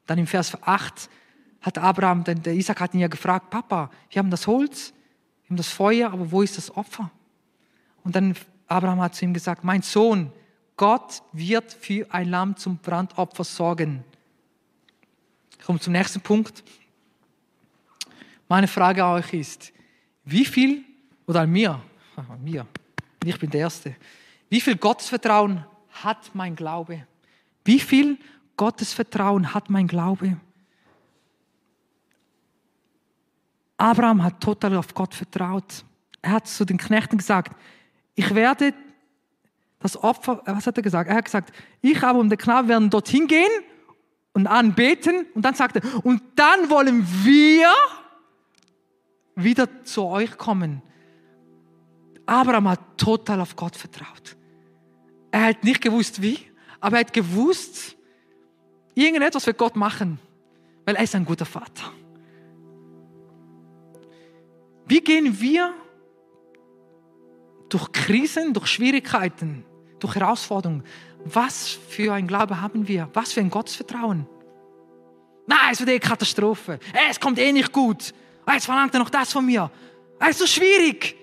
dann 0.06 0.18
im 0.18 0.26
Vers 0.26 0.56
8 0.62 1.08
hat 1.60 1.78
Abraham, 1.78 2.24
der 2.24 2.54
Isaac 2.54 2.80
hat 2.80 2.94
ihn 2.94 3.00
ja 3.00 3.08
gefragt, 3.08 3.50
Papa, 3.50 3.90
wir 4.10 4.18
haben 4.18 4.30
das 4.30 4.46
Holz, 4.46 4.92
wir 5.42 5.50
haben 5.50 5.56
das 5.56 5.68
Feuer, 5.68 6.12
aber 6.12 6.30
wo 6.30 6.42
ist 6.42 6.56
das 6.56 6.74
Opfer? 6.76 7.10
Und 8.02 8.16
dann 8.16 8.34
Abraham 8.66 9.00
hat 9.00 9.14
zu 9.14 9.24
ihm 9.24 9.34
gesagt, 9.34 9.64
mein 9.64 9.82
Sohn, 9.82 10.32
Gott 10.76 11.22
wird 11.32 11.72
für 11.72 12.06
ein 12.10 12.30
Lamm 12.30 12.56
zum 12.56 12.78
Brandopfer 12.78 13.44
sorgen. 13.44 14.02
Ich 15.58 15.64
komme 15.66 15.78
zum 15.78 15.92
nächsten 15.92 16.22
Punkt. 16.22 16.64
Meine 18.48 18.66
Frage 18.66 19.04
an 19.04 19.16
euch 19.16 19.34
ist, 19.34 19.72
wie 20.24 20.46
viel, 20.46 20.84
oder 21.26 21.42
an 21.42 21.50
mir, 21.50 21.82
an 22.28 22.42
mir, 22.42 22.66
ich 23.24 23.38
bin 23.38 23.50
der 23.50 23.60
Erste, 23.60 23.96
wie 24.48 24.60
viel 24.60 24.76
Gottesvertrauen 24.76 25.64
hat 26.02 26.30
mein 26.34 26.56
Glaube? 26.56 27.06
Wie 27.64 27.78
viel 27.78 28.18
Gottesvertrauen 28.56 29.54
hat 29.54 29.70
mein 29.70 29.86
Glaube? 29.86 30.36
Abraham 33.76 34.22
hat 34.22 34.40
total 34.40 34.76
auf 34.76 34.92
Gott 34.92 35.14
vertraut. 35.14 35.84
Er 36.20 36.32
hat 36.32 36.48
zu 36.48 36.64
den 36.64 36.76
Knechten 36.76 37.16
gesagt, 37.16 37.56
ich 38.14 38.34
werde 38.34 38.74
das 39.78 39.96
Opfer, 39.96 40.42
was 40.44 40.66
hat 40.66 40.76
er 40.76 40.82
gesagt? 40.82 41.08
Er 41.08 41.16
hat 41.16 41.24
gesagt, 41.24 41.54
ich 41.80 42.02
aber 42.02 42.18
und 42.18 42.28
der 42.28 42.36
Knabe 42.36 42.68
werden 42.68 42.90
dorthin 42.90 43.26
gehen 43.26 43.50
und 44.34 44.46
anbeten. 44.46 45.26
Und 45.34 45.42
dann 45.42 45.54
sagt 45.54 45.76
er, 45.76 46.04
und 46.04 46.22
dann 46.36 46.68
wollen 46.68 47.06
wir 47.24 47.72
wieder 49.34 49.84
zu 49.84 50.04
euch 50.04 50.36
kommen. 50.36 50.82
Abraham 52.30 52.68
hat 52.68 52.80
total 52.96 53.40
auf 53.40 53.56
Gott 53.56 53.76
vertraut. 53.76 54.36
Er 55.30 55.46
hat 55.46 55.64
nicht 55.64 55.80
gewusst 55.80 56.22
wie, 56.22 56.38
aber 56.80 56.96
er 56.96 57.00
hat 57.00 57.12
gewusst, 57.12 57.96
irgendetwas 58.94 59.46
wird 59.46 59.58
Gott 59.58 59.76
machen, 59.76 60.18
weil 60.84 60.96
er 60.96 61.04
ist 61.04 61.14
ein 61.14 61.24
guter 61.24 61.46
Vater. 61.46 61.92
Wie 64.86 65.00
gehen 65.00 65.40
wir 65.40 65.72
durch 67.68 67.92
Krisen, 67.92 68.52
durch 68.52 68.66
Schwierigkeiten? 68.66 69.64
durch 70.00 70.14
Herausforderungen. 70.16 70.82
Was 71.24 71.78
für 71.88 72.12
ein 72.14 72.26
Glaube 72.26 72.60
haben 72.60 72.88
wir? 72.88 73.08
Was 73.12 73.32
für 73.32 73.40
ein 73.40 73.50
Gottesvertrauen? 73.50 74.26
Nein, 75.46 75.58
es 75.72 75.80
wird 75.80 75.90
eh 75.90 75.98
Katastrophe. 75.98 76.78
Es 77.08 77.20
kommt 77.20 77.38
eh 77.38 77.52
nicht 77.52 77.72
gut. 77.72 78.12
Jetzt 78.50 78.64
verlangt 78.64 78.94
er 78.94 79.00
noch 79.00 79.10
das 79.10 79.32
von 79.32 79.44
mir. 79.44 79.70
Es 80.18 80.30
ist 80.30 80.38
so 80.38 80.46
schwierig. 80.46 81.16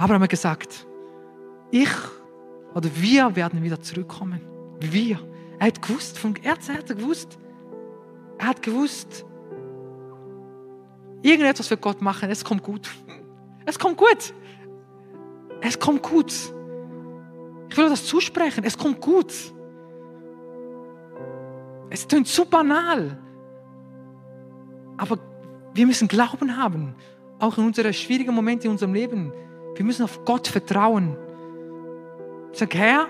Er 0.00 0.08
hat 0.08 0.30
gesagt, 0.30 0.86
ich 1.70 1.90
oder 2.74 2.88
wir 2.94 3.36
werden 3.36 3.62
wieder 3.62 3.80
zurückkommen. 3.82 4.40
Wir. 4.80 5.18
Er 5.58 5.66
hat 5.66 5.82
gewusst, 5.82 6.18
vom 6.18 6.34
Herzen 6.36 6.74
hat 6.78 6.88
er 6.88 6.96
gewusst. 6.96 7.38
Er 8.38 8.46
hat 8.46 8.62
gewusst, 8.62 9.26
irgendetwas 11.20 11.68
wird 11.68 11.82
Gott 11.82 12.00
machen. 12.00 12.30
Es 12.30 12.42
kommt 12.42 12.62
gut. 12.62 12.88
Es 13.66 13.78
kommt 13.78 13.98
gut. 13.98 14.32
Es 15.60 15.78
kommt 15.78 16.02
gut. 16.02 16.32
Ich 17.68 17.76
will 17.76 17.90
das 17.90 18.06
zusprechen. 18.06 18.64
Es 18.64 18.78
kommt 18.78 19.02
gut. 19.02 19.34
Es 21.90 22.08
klingt 22.08 22.26
so 22.26 22.46
banal. 22.46 23.18
Aber 24.96 25.18
wir 25.74 25.86
müssen 25.86 26.08
Glauben 26.08 26.56
haben. 26.56 26.94
Auch 27.38 27.58
in 27.58 27.66
unseren 27.66 27.92
schwierigen 27.92 28.34
Momenten 28.34 28.66
in 28.66 28.72
unserem 28.72 28.94
Leben. 28.94 29.30
Wir 29.80 29.86
müssen 29.86 30.02
auf 30.02 30.26
Gott 30.26 30.46
vertrauen. 30.46 31.16
Sage, 32.52 32.76
Herr, 32.76 33.08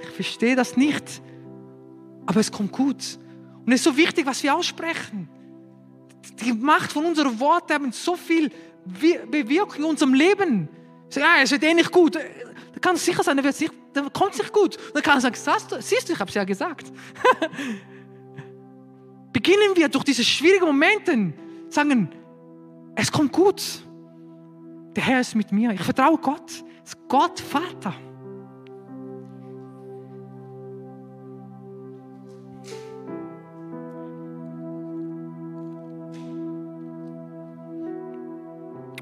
ich 0.00 0.08
verstehe 0.10 0.54
das 0.54 0.76
nicht. 0.76 1.20
Aber 2.26 2.38
es 2.38 2.52
kommt 2.52 2.70
gut. 2.70 3.18
Und 3.66 3.72
es 3.72 3.80
ist 3.80 3.82
so 3.82 3.96
wichtig, 3.96 4.24
was 4.24 4.40
wir 4.44 4.54
aussprechen. 4.54 5.28
Die 6.44 6.52
Macht 6.52 6.92
von 6.92 7.06
unseren 7.06 7.40
Worten 7.40 7.72
haben 7.72 7.90
so 7.90 8.14
viel 8.14 8.52
Bewirkung 8.84 9.78
in 9.78 9.84
unserem 9.84 10.14
Leben. 10.14 10.68
Sage, 11.08 11.26
ja, 11.26 11.42
es 11.42 11.50
wird 11.50 11.64
eh 11.64 11.74
nicht 11.74 11.90
gut. 11.90 12.14
Da 12.14 12.78
kann 12.80 12.94
es 12.94 13.04
sicher 13.04 13.24
sein, 13.24 13.42
wird 13.42 13.56
sich, 13.56 13.72
der 13.92 14.08
kommt 14.10 14.34
sich 14.34 14.52
gut. 14.52 14.76
Und 14.76 14.94
dann 14.94 15.02
kann 15.02 15.16
er 15.16 15.22
sagen, 15.22 15.34
siehst 15.80 16.08
du, 16.08 16.12
ich 16.12 16.20
habe 16.20 16.28
es 16.28 16.36
ja 16.36 16.44
gesagt. 16.44 16.92
Beginnen 19.32 19.74
wir 19.74 19.88
durch 19.88 20.04
diese 20.04 20.22
schwierigen 20.22 20.66
Momente, 20.66 21.32
sagen, 21.68 22.10
es 22.94 23.10
kommt 23.10 23.32
gut 23.32 23.82
der 24.96 25.04
Herr 25.04 25.20
ist 25.20 25.34
mit 25.34 25.52
mir. 25.52 25.72
Ich 25.72 25.82
vertraue 25.82 26.18
Gott. 26.18 26.50
Es 26.84 26.94
ist 26.94 27.08
Gott 27.08 27.40
Vater. 27.40 27.94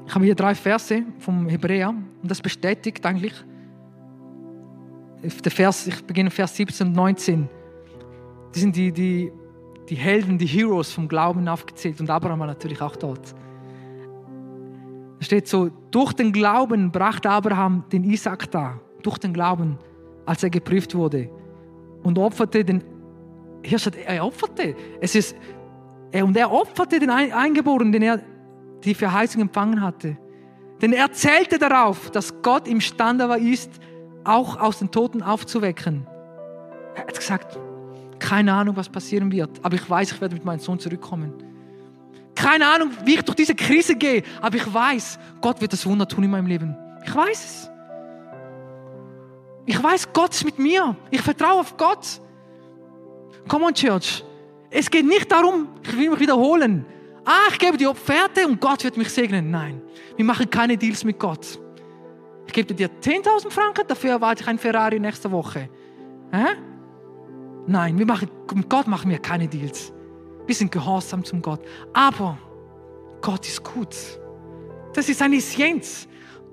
Ich 0.07 0.15
habe 0.15 0.25
hier 0.25 0.35
drei 0.35 0.53
Verse 0.55 1.03
vom 1.19 1.47
Hebräer 1.47 1.89
und 1.89 2.29
das 2.29 2.41
bestätigt 2.41 3.05
eigentlich 3.05 3.33
der 5.23 5.51
Vers, 5.51 5.87
ich 5.87 6.03
beginne 6.03 6.29
Vers 6.29 6.55
17 6.57 6.87
und 6.87 6.93
19. 6.93 7.49
Die 8.53 8.59
sind 8.59 8.75
die, 8.75 8.91
die, 8.91 9.31
die 9.87 9.95
Helden, 9.95 10.37
die 10.37 10.45
Heroes 10.45 10.91
vom 10.91 11.07
Glauben 11.07 11.47
aufgezählt 11.47 11.99
und 11.99 12.09
Abraham 12.09 12.39
war 12.39 12.47
natürlich 12.47 12.81
auch 12.81 12.95
dort. 12.95 13.35
Steht 15.21 15.47
so, 15.47 15.69
durch 15.91 16.13
den 16.13 16.33
Glauben 16.33 16.91
brachte 16.91 17.29
Abraham 17.29 17.85
den 17.91 18.03
Isaac 18.03 18.49
da, 18.49 18.79
durch 19.03 19.19
den 19.19 19.33
Glauben, 19.33 19.77
als 20.25 20.41
er 20.43 20.49
geprüft 20.49 20.95
wurde 20.95 21.29
und 22.03 22.17
opferte 22.17 22.65
den, 22.65 22.83
hier 23.63 23.77
steht, 23.77 23.97
er 23.97 24.25
opferte, 24.25 24.75
es 24.99 25.13
ist, 25.13 25.35
er, 26.11 26.25
und 26.25 26.35
er 26.35 26.51
opferte 26.51 26.99
den 26.99 27.11
Eingeborenen, 27.11 27.91
den 27.91 28.01
er 28.01 28.21
die 28.83 28.95
Verheißung 28.95 29.43
empfangen 29.43 29.79
hatte. 29.81 30.17
Denn 30.81 30.93
er 30.93 31.11
zählte 31.11 31.59
darauf, 31.59 32.09
dass 32.09 32.41
Gott 32.41 32.67
imstande 32.67 33.29
war, 33.29 33.37
ist, 33.37 33.71
auch 34.23 34.59
aus 34.59 34.79
den 34.79 34.89
Toten 34.89 35.21
aufzuwecken. 35.21 36.07
Er 36.95 37.03
hat 37.03 37.15
gesagt, 37.15 37.59
keine 38.17 38.53
Ahnung, 38.53 38.75
was 38.75 38.89
passieren 38.89 39.31
wird, 39.31 39.51
aber 39.63 39.75
ich 39.75 39.87
weiß, 39.87 40.13
ich 40.13 40.21
werde 40.21 40.35
mit 40.35 40.45
meinem 40.45 40.59
Sohn 40.59 40.79
zurückkommen. 40.79 41.50
Keine 42.41 42.67
Ahnung, 42.67 42.89
wie 43.05 43.13
ich 43.13 43.21
durch 43.21 43.35
diese 43.35 43.53
Krise 43.53 43.95
gehe, 43.95 44.23
aber 44.41 44.55
ich 44.55 44.73
weiß, 44.73 45.19
Gott 45.41 45.61
wird 45.61 45.73
das 45.73 45.85
Wunder 45.85 46.07
tun 46.07 46.23
in 46.23 46.31
meinem 46.31 46.47
Leben. 46.47 46.75
Ich 47.05 47.13
weiß 47.13 47.45
es. 47.45 47.71
Ich 49.67 49.81
weiß, 49.81 50.11
Gott 50.11 50.31
ist 50.31 50.43
mit 50.43 50.57
mir. 50.57 50.95
Ich 51.11 51.21
vertraue 51.21 51.59
auf 51.59 51.77
Gott. 51.77 52.19
Come 53.47 53.65
on, 53.65 53.73
Church. 53.75 54.23
Es 54.71 54.89
geht 54.89 55.05
nicht 55.05 55.31
darum, 55.31 55.67
ich 55.83 55.95
will 55.95 56.09
mich 56.09 56.19
wiederholen. 56.19 56.83
Ah, 57.25 57.49
ich 57.51 57.59
gebe 57.59 57.77
die 57.77 57.85
Offerte 57.85 58.47
und 58.47 58.59
Gott 58.59 58.83
wird 58.83 58.97
mich 58.97 59.09
segnen. 59.09 59.51
Nein, 59.51 59.79
wir 60.15 60.25
machen 60.25 60.49
keine 60.49 60.77
Deals 60.77 61.03
mit 61.03 61.19
Gott. 61.19 61.59
Ich 62.47 62.53
gebe 62.53 62.73
dir 62.73 62.89
10.000 62.89 63.51
Franken, 63.51 63.87
dafür 63.87 64.11
erwarte 64.11 64.41
ich 64.41 64.49
ein 64.49 64.57
Ferrari 64.57 64.99
nächste 64.99 65.31
Woche. 65.31 65.69
Hä? 66.31 66.45
Nein, 67.67 67.99
wir 67.99 68.05
machen, 68.07 68.29
mit 68.55 68.67
Gott 68.67 68.87
machen 68.87 69.11
wir 69.11 69.19
keine 69.19 69.47
Deals. 69.47 69.93
Wir 70.51 70.55
sind 70.55 70.69
gehorsam 70.69 71.23
zum 71.23 71.41
Gott. 71.41 71.61
Aber 71.93 72.37
Gott 73.21 73.47
ist 73.47 73.63
gut. 73.63 73.95
Das 74.93 75.07
ist 75.07 75.21
eine 75.21 75.37
Essenz. 75.37 76.09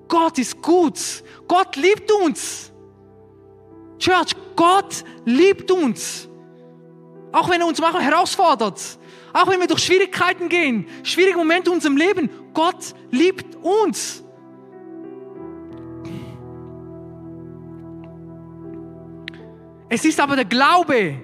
Gott 0.06 0.38
ist 0.38 0.62
gut. 0.62 1.00
Gott 1.48 1.74
liebt 1.74 2.08
uns. 2.12 2.72
Church, 3.98 4.36
Gott 4.54 5.02
liebt 5.24 5.68
uns. 5.72 6.28
Auch 7.32 7.50
wenn 7.50 7.60
er 7.60 7.66
uns 7.66 7.80
manchmal 7.80 8.04
herausfordert. 8.04 9.00
Auch 9.32 9.48
wenn 9.48 9.58
wir 9.58 9.66
durch 9.66 9.82
Schwierigkeiten 9.82 10.48
gehen, 10.48 10.86
schwierige 11.02 11.36
Momente 11.36 11.68
in 11.68 11.74
unserem 11.74 11.96
Leben. 11.96 12.30
Gott 12.54 12.94
liebt 13.10 13.56
uns. 13.56 14.22
Es 19.88 20.04
ist 20.04 20.20
aber 20.20 20.36
der 20.36 20.44
Glaube, 20.44 21.20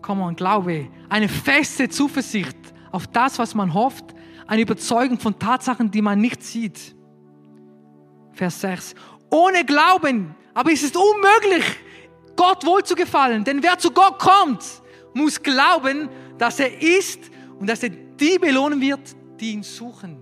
come 0.00 0.22
on, 0.22 0.36
Glaube, 0.36 0.86
eine 1.10 1.28
feste 1.28 1.88
Zuversicht 1.88 2.56
auf 2.90 3.06
das, 3.08 3.38
was 3.38 3.54
man 3.54 3.74
hofft, 3.74 4.14
eine 4.46 4.62
Überzeugung 4.62 5.18
von 5.18 5.38
Tatsachen, 5.38 5.90
die 5.90 6.00
man 6.00 6.20
nicht 6.20 6.42
sieht. 6.42 6.94
Vers 8.32 8.60
6. 8.62 8.94
Ohne 9.30 9.64
Glauben, 9.64 10.34
aber 10.54 10.72
es 10.72 10.82
ist 10.82 10.96
unmöglich, 10.96 11.64
Gott 12.36 12.64
wohl 12.64 12.82
zu 12.82 12.94
gefallen, 12.94 13.44
denn 13.44 13.62
wer 13.62 13.76
zu 13.78 13.90
Gott 13.90 14.18
kommt, 14.18 14.64
muss 15.12 15.40
glauben, 15.42 16.08
dass 16.38 16.58
er 16.58 16.80
ist 16.80 17.20
und 17.58 17.68
dass 17.68 17.82
er 17.82 17.90
die 17.90 18.38
belohnen 18.38 18.80
wird, 18.80 19.00
die 19.38 19.52
ihn 19.52 19.62
suchen. 19.62 20.18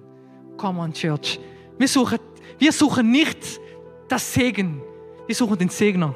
Come 0.56 0.80
on, 0.80 0.92
Church. 0.92 1.38
Wir 1.78 1.88
suchen, 1.88 2.18
wir 2.58 2.72
suchen 2.72 3.10
nicht 3.10 3.60
das 4.08 4.32
Segen, 4.34 4.82
wir 5.26 5.34
suchen 5.34 5.58
den 5.58 5.68
Segner. 5.68 6.14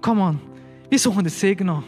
Come 0.00 0.22
on. 0.22 0.40
Wir 0.88 0.98
suchen 0.98 1.24
den 1.24 1.32
Segner. 1.32 1.82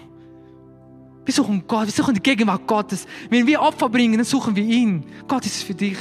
Wir 1.29 1.35
suchen 1.35 1.65
Gott, 1.69 1.85
wir 1.85 1.93
suchen 1.93 2.15
die 2.15 2.23
Gegenwart 2.23 2.67
Gottes. 2.67 3.07
Wenn 3.29 3.47
wir 3.47 3.61
Opfer 3.61 3.91
bringen, 3.91 4.17
dann 4.17 4.25
suchen 4.25 4.57
wir 4.57 4.63
ihn. 4.65 5.05
Gott 5.27 5.45
ist 5.45 5.63
für 5.63 5.75
dich. 5.75 5.99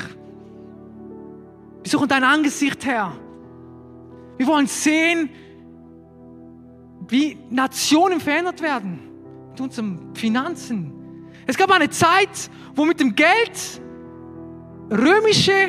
Wir 1.84 1.92
suchen 1.92 2.08
dein 2.08 2.24
Angesicht, 2.24 2.86
Herr. 2.86 3.12
Wir 4.38 4.48
wollen 4.48 4.68
sehen, 4.68 5.30
wie 7.10 7.38
Nationen 7.50 8.22
verändert 8.22 8.62
werden 8.62 9.02
mit 9.50 9.60
unseren 9.60 10.16
Finanzen. 10.16 10.94
Es 11.46 11.58
gab 11.58 11.72
eine 11.72 11.90
Zeit, 11.90 12.50
wo 12.74 12.86
mit 12.86 13.02
dem 13.02 13.14
Geld 13.14 13.82
römische 14.90 15.68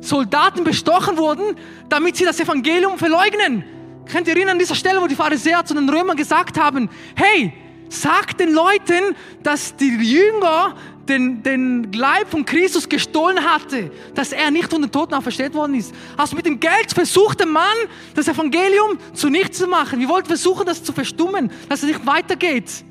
Soldaten 0.00 0.64
bestochen 0.64 1.18
wurden, 1.18 1.56
damit 1.90 2.16
sie 2.16 2.24
das 2.24 2.40
Evangelium 2.40 2.96
verleugnen. 2.96 3.64
Könnt 4.10 4.28
ihr 4.28 4.34
erinnern 4.34 4.52
an 4.52 4.58
dieser 4.60 4.74
Stelle, 4.74 5.02
wo 5.02 5.06
die 5.06 5.14
Pharisäer 5.14 5.62
zu 5.62 5.74
den 5.74 5.90
Römern 5.90 6.16
gesagt 6.16 6.58
haben, 6.58 6.88
hey, 7.14 7.52
sagt 8.00 8.40
den 8.40 8.52
Leuten, 8.52 9.16
dass 9.42 9.76
die 9.76 9.88
Jünger 9.88 10.74
den, 11.08 11.42
den 11.42 11.92
Leib 11.92 12.30
von 12.30 12.44
Christus 12.44 12.88
gestohlen 12.88 13.44
hatte, 13.44 13.90
dass 14.14 14.32
er 14.32 14.50
nicht 14.50 14.70
von 14.70 14.80
den 14.80 14.90
Toten 14.90 15.14
auferstehen 15.14 15.52
worden 15.54 15.74
ist. 15.74 15.94
Also 16.16 16.36
mit 16.36 16.46
dem 16.46 16.60
Geld 16.60 16.92
versucht 16.92 17.40
der 17.40 17.46
Mann, 17.46 17.76
das 18.14 18.28
Evangelium 18.28 18.98
zunichte 19.12 19.52
zu 19.52 19.66
machen. 19.66 20.00
Wir 20.00 20.08
wollten 20.08 20.28
versuchen, 20.28 20.66
das 20.66 20.82
zu 20.82 20.92
verstummen, 20.92 21.50
dass 21.68 21.82
es 21.82 21.88
nicht 21.88 22.06
weitergeht. 22.06 22.84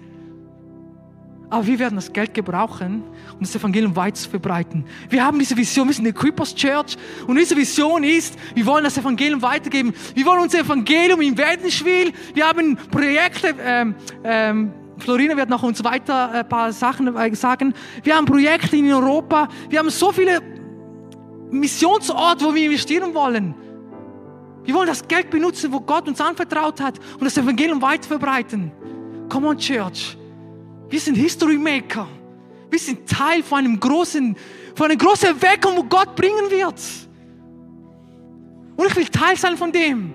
Aber 1.49 1.67
wir 1.67 1.77
werden 1.77 1.95
das 1.95 2.11
Geld 2.11 2.33
gebrauchen, 2.33 3.03
um 3.33 3.39
das 3.41 3.55
Evangelium 3.55 3.95
weit 3.95 4.17
zu 4.17 4.27
verbreiten. 4.27 4.85
Wir 5.09 5.23
haben 5.23 5.37
diese 5.37 5.55
Vision, 5.55 5.87
wir 5.87 5.93
sind 5.93 6.05
eine 6.05 6.13
Creepers 6.13 6.55
Church 6.55 6.97
und 7.27 7.35
diese 7.35 7.55
Vision 7.55 8.03
ist, 8.03 8.35
wir 8.55 8.65
wollen 8.65 8.83
das 8.83 8.97
Evangelium 8.97 9.39
weitergeben. 9.43 9.93
Wir 10.15 10.25
wollen 10.25 10.41
unser 10.41 10.61
Evangelium 10.61 11.21
in 11.21 11.37
Wädenswil, 11.37 12.11
wir 12.33 12.47
haben 12.47 12.75
Projekte, 12.89 13.53
ähm, 13.59 13.93
ähm, 14.23 14.73
Florina 15.03 15.35
wird 15.35 15.49
noch 15.49 15.63
uns 15.63 15.83
weiter 15.83 16.31
ein 16.31 16.47
paar 16.47 16.71
Sachen 16.71 17.13
äh, 17.15 17.35
sagen. 17.35 17.73
Wir 18.03 18.15
haben 18.15 18.25
Projekte 18.25 18.77
in 18.77 18.91
Europa, 18.91 19.49
wir 19.69 19.79
haben 19.79 19.89
so 19.89 20.13
viele 20.13 20.41
Missionsorte, 21.51 22.45
wo 22.45 22.55
wir 22.55 22.65
investieren 22.65 23.13
wollen. 23.13 23.53
Wir 24.63 24.73
wollen 24.73 24.87
das 24.87 25.05
Geld 25.05 25.29
benutzen, 25.29 25.73
wo 25.73 25.81
Gott 25.81 26.07
uns 26.07 26.21
anvertraut 26.21 26.79
hat, 26.79 26.99
um 27.15 27.25
das 27.25 27.37
Evangelium 27.37 27.81
weit 27.81 28.05
verbreiten. 28.05 28.71
Come 29.27 29.49
on, 29.49 29.57
Church. 29.57 30.17
Wir 30.89 30.99
sind 31.01 31.15
History 31.15 31.57
Maker. 31.57 32.07
Wir 32.69 32.79
sind 32.79 33.07
Teil 33.07 33.43
von 33.43 33.59
einem 33.59 33.77
großen, 33.77 34.37
von 34.73 34.85
einer 34.85 34.95
großen 34.95 35.27
Erweckung, 35.29 35.75
wo 35.75 35.83
Gott 35.83 36.15
bringen 36.15 36.49
wird. 36.49 36.79
Und 38.77 38.87
ich 38.87 38.95
will 38.95 39.05
Teil 39.09 39.35
sein 39.35 39.57
von 39.57 39.71
dem. 39.71 40.13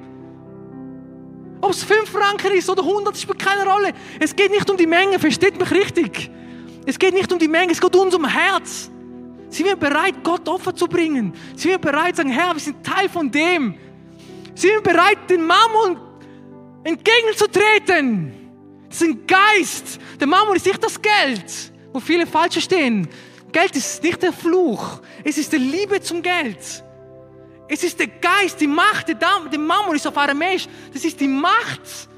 Ob 1.61 1.71
es 1.71 1.83
fünf 1.83 2.11
Franken 2.11 2.53
ist 2.53 2.71
oder 2.71 2.83
100, 2.83 3.16
spielt 3.16 3.38
keine 3.38 3.64
Rolle. 3.68 3.92
Es 4.21 4.35
geht 4.35 4.51
nicht 4.51 4.68
um 4.71 4.77
die 4.77 4.87
Menge, 4.87 5.18
versteht 5.18 5.59
mich 5.59 5.71
richtig. 5.71 6.31
Es 6.87 6.99
geht 6.99 7.14
nicht 7.14 7.33
um 7.33 7.38
die 7.38 7.49
Menge, 7.49 7.73
es 7.73 7.81
geht 7.81 7.94
um 7.94 8.03
unser 8.03 8.27
Herz. 8.29 8.90
Sind 9.51 9.66
wir 9.66 9.77
bereit, 9.77 10.23
Gott 10.23 10.49
Opfer 10.49 10.75
zu 10.75 10.87
bringen? 10.87 11.33
Sind 11.57 11.71
wir 11.71 11.79
bereit, 11.79 12.16
sagen, 12.16 12.31
Herr, 12.31 12.55
wir 12.55 12.61
sind 12.61 12.85
Teil 12.85 13.09
von 13.09 13.31
dem? 13.31 13.75
Sind 14.55 14.71
wir 14.73 14.83
bereit, 14.83 15.18
den 15.29 15.42
Mammon 15.44 15.99
entgegenzutreten? 16.85 18.33
Das 18.88 19.03
ist 19.03 19.09
ein 19.09 19.27
Geist. 19.27 19.99
Der 20.21 20.27
Mammon 20.27 20.57
ist 20.57 20.66
nicht 20.66 20.83
das 20.83 21.01
Geld, 21.01 21.73
wo 21.92 22.01
viele 22.01 22.27
falsch 22.27 22.62
stehen. 22.62 23.09
Geld 23.53 23.75
ist 23.77 24.03
nicht 24.03 24.23
der 24.23 24.33
Fluch. 24.33 25.01
Es 25.25 25.38
ist 25.38 25.53
die 25.53 25.59
Liebe 25.59 26.01
zum 26.01 26.23
Geld. 26.23 26.85
Es 27.68 27.83
ist 27.85 27.98
der 27.98 28.07
Geist, 28.07 28.61
die 28.61 28.66
Macht, 28.66 29.09
der 29.09 29.58
Mammon 29.58 29.94
ist 29.94 30.06
auf 30.06 30.16
Aramäisch. 30.16 30.66
Das 30.92 31.04
ist 31.04 31.21
die 31.21 31.29
Macht, 31.29 32.08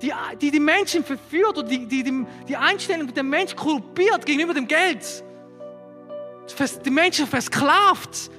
die 0.00 0.12
die, 0.40 0.50
die 0.52 0.60
Menschen 0.60 1.04
verführt 1.04 1.58
oder 1.58 1.68
die, 1.68 1.86
die, 1.86 2.02
die, 2.04 2.26
die 2.46 2.56
Einstellung 2.56 3.12
der 3.12 3.24
Menschen 3.24 3.56
korrumpiert 3.56 4.24
gegenüber 4.24 4.54
dem 4.54 4.68
Geld. 4.68 5.24
Die 6.84 6.90
Menschen 6.90 7.26
versklavt. 7.26 8.30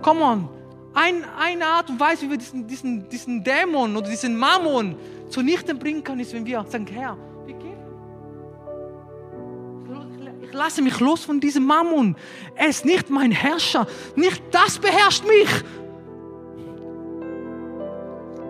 Come 0.00 0.20
on. 0.22 0.48
Ein, 0.94 1.24
eine 1.38 1.66
Art 1.66 1.90
und 1.90 2.00
Weise, 2.00 2.22
wie 2.22 2.30
wir 2.30 2.38
diesen, 2.38 2.66
diesen, 2.66 3.08
diesen 3.08 3.44
Dämon 3.44 3.96
oder 3.96 4.08
diesen 4.08 4.36
Mammon 4.36 4.96
zunichte 5.28 5.74
bringen 5.74 6.02
können, 6.02 6.20
ist, 6.20 6.32
wenn 6.32 6.46
wir 6.46 6.64
sagen, 6.68 6.86
Herr, 6.86 7.16
Ich 10.48 10.54
lasse 10.54 10.80
mich 10.80 10.98
los 10.98 11.24
von 11.24 11.40
diesem 11.40 11.66
Mammon. 11.66 12.16
Er 12.54 12.68
ist 12.68 12.86
nicht 12.86 13.10
mein 13.10 13.30
Herrscher. 13.30 13.86
Nicht 14.16 14.42
das 14.50 14.78
beherrscht 14.78 15.24
mich. 15.26 15.48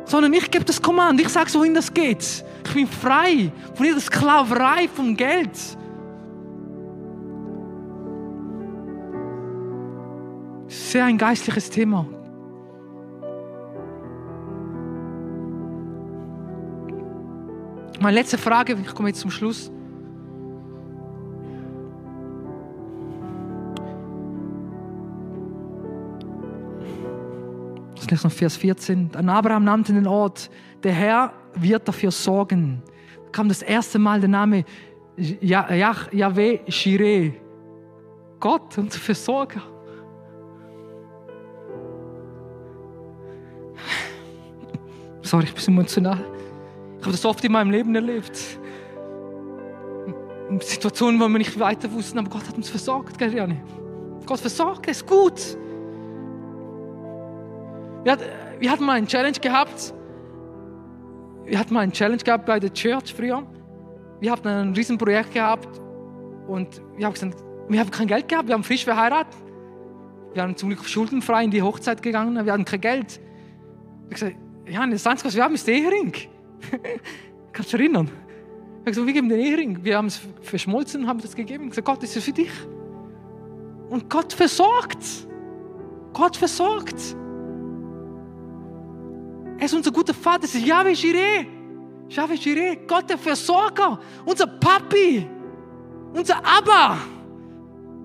Sondern 0.04 0.32
ich 0.32 0.48
gebe 0.50 0.64
das 0.64 0.80
Kommando. 0.80 1.22
Ich 1.22 1.28
sage, 1.28 1.52
wohin 1.54 1.74
das 1.74 1.92
geht. 1.92 2.44
Ich 2.64 2.72
bin 2.72 2.86
frei 2.86 3.52
von 3.74 3.84
dieser 3.84 4.00
Sklaverei 4.00 4.88
vom 4.88 5.16
Geld. 5.16 5.50
Sehr 10.68 11.04
ein 11.04 11.18
geistliches 11.18 11.68
Thema. 11.68 12.06
Meine 18.00 18.16
letzte 18.16 18.38
Frage, 18.38 18.78
ich 18.80 18.94
komme 18.94 19.08
jetzt 19.08 19.20
zum 19.20 19.32
Schluss. 19.32 19.72
Vielleicht 28.08 28.24
noch 28.24 28.32
Vers 28.32 28.56
14. 28.56 29.10
An 29.14 29.28
Abraham 29.28 29.64
nannte 29.64 29.92
den 29.92 30.06
Ort, 30.06 30.50
der 30.82 30.92
Herr 30.92 31.32
wird 31.54 31.86
dafür 31.86 32.10
sorgen. 32.10 32.82
Da 33.24 33.30
kam 33.30 33.48
das 33.48 33.62
erste 33.62 33.98
Mal 33.98 34.20
der 34.20 34.28
Name 34.28 34.64
Yahweh 35.16 36.60
Shireh. 36.68 37.32
Gott, 38.40 38.78
unser 38.78 38.98
Versorger. 38.98 39.62
Sorry, 45.22 45.44
ich 45.44 45.54
bin 45.54 45.74
emotional. 45.74 46.24
Ich 46.98 47.02
habe 47.02 47.12
das 47.12 47.24
oft 47.26 47.44
in 47.44 47.52
meinem 47.52 47.70
Leben 47.70 47.94
erlebt. 47.94 48.38
Situationen, 50.60 51.20
wo 51.20 51.28
wir 51.28 51.38
nicht 51.38 51.58
weiter 51.58 51.92
wussten, 51.92 52.18
aber 52.18 52.30
Gott 52.30 52.48
hat 52.48 52.56
uns 52.56 52.70
versorgt, 52.70 53.18
gell, 53.18 53.34
Jani? 53.34 53.60
Gott 54.24 54.40
versorgt, 54.40 54.86
er 54.86 54.92
ist 54.92 55.06
gut. 55.06 55.58
Wir, 58.08 58.16
wir 58.58 58.70
hatten 58.70 58.86
mal 58.86 58.94
eine 58.94 59.06
Challenge 59.06 59.38
gehabt. 59.38 59.92
Wir 61.44 61.58
hatten 61.58 61.74
mal 61.74 61.80
eine 61.80 61.92
Challenge 61.92 62.22
gehabt 62.22 62.46
bei 62.46 62.58
der 62.58 62.72
Church 62.72 63.12
früher. 63.14 63.46
Wir 64.20 64.32
hatten 64.32 64.48
ein 64.48 64.72
Riesenprojekt 64.72 65.34
gehabt 65.34 65.68
und 66.46 66.80
wir 66.96 67.04
haben 67.04 67.12
gesagt, 67.12 67.36
wir 67.68 67.78
haben 67.78 67.90
kein 67.90 68.06
Geld 68.06 68.26
gehabt, 68.26 68.48
wir 68.48 68.54
haben 68.54 68.64
frisch 68.64 68.84
verheiratet. 68.84 69.34
Wir 70.32 70.42
haben 70.42 70.56
zum 70.56 70.70
Glück 70.70 70.86
schuldenfrei 70.86 71.44
in 71.44 71.50
die 71.50 71.60
Hochzeit 71.60 72.00
gegangen, 72.00 72.42
wir 72.46 72.50
hatten 72.50 72.64
kein 72.64 72.80
Geld. 72.80 73.20
Ich 74.04 74.14
gesagt, 74.14 74.36
ja, 74.66 74.86
das 74.86 75.06
Einzige, 75.06 75.28
was 75.28 75.36
wir 75.36 75.44
haben, 75.44 75.54
ist 75.54 75.66
der 75.66 75.74
Ehering. 75.74 76.12
Kannst 77.52 77.74
du 77.74 77.76
dich 77.76 77.86
erinnern? 77.86 78.06
Ich 78.06 78.80
habe 78.80 78.84
gesagt, 78.86 79.06
wir 79.06 79.12
geben 79.12 79.28
den 79.28 79.40
Ehering. 79.40 79.84
Wir 79.84 79.98
haben 79.98 80.06
es 80.06 80.18
verschmolzen, 80.40 81.06
haben 81.06 81.20
das 81.20 81.36
gegeben. 81.36 81.64
Ich 81.64 81.76
habe 81.76 81.82
gesagt, 81.82 81.86
Gott, 81.86 82.02
das 82.02 82.16
ist 82.16 82.24
für 82.24 82.32
dich. 82.32 82.50
Und 83.90 84.08
Gott 84.08 84.32
versorgt. 84.32 85.04
Gott 86.14 86.38
versorgt. 86.38 86.96
Er 89.58 89.64
ist 89.64 89.74
unser 89.74 89.90
guter 89.90 90.14
Vater. 90.14 90.40
Das 90.40 90.54
ist 90.54 90.64
Yahweh 90.64 90.92
Jireh. 90.92 91.46
Yahweh 92.08 92.34
Jireh. 92.34 92.76
Gott 92.86 93.10
der 93.10 93.18
Versorger. 93.18 93.98
Unser 94.24 94.46
Papi. 94.46 95.28
Unser 96.14 96.36
Abba. 96.36 96.98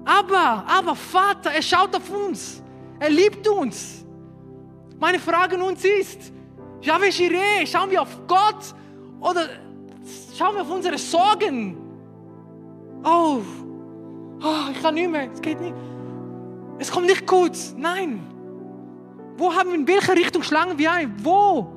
Abba. 0.03 0.65
Abba, 0.67 0.95
Vater. 0.95 1.51
Er 1.51 1.61
schaut 1.61 1.95
auf 1.95 2.09
uns. 2.09 2.61
Er 2.99 3.09
liebt 3.09 3.47
uns. 3.47 4.03
Meine 4.99 5.19
Frage 5.19 5.55
an 5.55 5.61
uns 5.63 5.83
ist, 5.83 6.31
Yahweh 6.81 7.09
Jireh, 7.09 7.65
schauen 7.65 7.91
wir 7.91 8.01
auf 8.01 8.25
Gott 8.27 8.73
oder 9.19 9.49
schauen 10.37 10.55
wir 10.55 10.61
auf 10.61 10.71
unsere 10.71 10.97
Sorgen? 10.97 11.77
Oh, 13.03 13.41
oh 14.41 14.71
ich 14.71 14.81
kann 14.81 14.93
nicht 14.93 15.09
mehr, 15.09 15.29
es 15.31 15.41
geht 15.41 15.59
nicht. 15.59 15.75
Es 16.79 16.89
kommt 16.91 17.07
nicht 17.07 17.27
gut. 17.27 17.51
Nein. 17.75 18.32
Wo 19.37 19.53
haben 19.53 19.69
wir, 19.69 19.75
in 19.75 19.87
welche 19.87 20.13
Richtung 20.13 20.43
schlagen 20.43 20.77
wir 20.77 20.91
ein? 20.91 21.13
Wo 21.23 21.67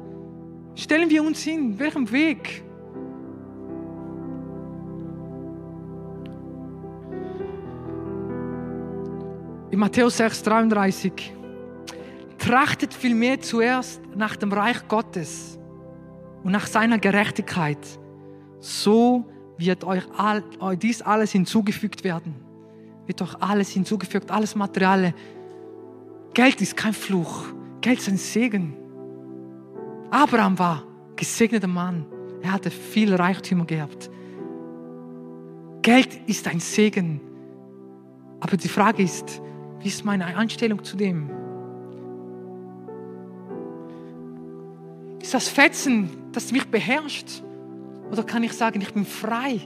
stellen 0.74 1.08
wir 1.08 1.22
uns 1.22 1.42
hin? 1.42 1.78
Welchem 1.78 2.10
Weg? 2.10 2.62
In 9.70 9.78
Matthäus 9.78 10.16
6, 10.16 10.42
33. 10.42 11.32
Trachtet 12.38 12.94
vielmehr 12.94 13.40
zuerst 13.40 14.00
nach 14.14 14.36
dem 14.36 14.52
Reich 14.52 14.86
Gottes 14.88 15.58
und 16.44 16.52
nach 16.52 16.66
seiner 16.66 16.98
Gerechtigkeit. 16.98 17.78
So 18.60 19.24
wird 19.58 19.84
euch, 19.84 20.04
all, 20.16 20.42
dies 20.76 21.02
alles 21.02 21.32
hinzugefügt 21.32 22.04
werden. 22.04 22.34
Wird 23.06 23.20
euch 23.22 23.34
alles 23.40 23.70
hinzugefügt, 23.70 24.30
alles 24.30 24.54
Materielle. 24.54 25.14
Geld 26.36 26.60
ist 26.60 26.76
kein 26.76 26.92
Fluch. 26.92 27.46
Geld 27.80 27.98
ist 27.98 28.10
ein 28.10 28.18
Segen. 28.18 28.76
Abraham 30.10 30.58
war 30.58 30.82
gesegneter 31.16 31.66
Mann. 31.66 32.04
Er 32.42 32.52
hatte 32.52 32.70
viel 32.70 33.14
Reichtümer 33.14 33.64
gehabt. 33.64 34.10
Geld 35.80 36.20
ist 36.26 36.46
ein 36.46 36.60
Segen. 36.60 37.22
Aber 38.40 38.58
die 38.58 38.68
Frage 38.68 39.02
ist, 39.02 39.40
wie 39.80 39.88
ist 39.88 40.04
meine 40.04 40.26
Einstellung 40.26 40.84
zu 40.84 40.98
dem? 40.98 41.30
Ist 45.22 45.32
das 45.32 45.48
Fetzen, 45.48 46.10
das 46.32 46.52
mich 46.52 46.66
beherrscht? 46.66 47.42
Oder 48.12 48.24
kann 48.24 48.42
ich 48.42 48.52
sagen, 48.52 48.82
ich 48.82 48.92
bin 48.92 49.06
frei? 49.06 49.62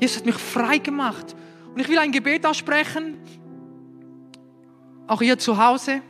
Jesus 0.00 0.16
hat 0.16 0.26
mich 0.26 0.38
frei 0.38 0.78
gemacht. 0.78 1.36
Und 1.72 1.80
ich 1.80 1.88
will 1.88 1.98
ein 1.98 2.10
Gebet 2.10 2.44
aussprechen 2.44 3.21
auch 5.12 5.20
hier 5.20 5.38
zu 5.38 5.62
Hause, 5.62 6.00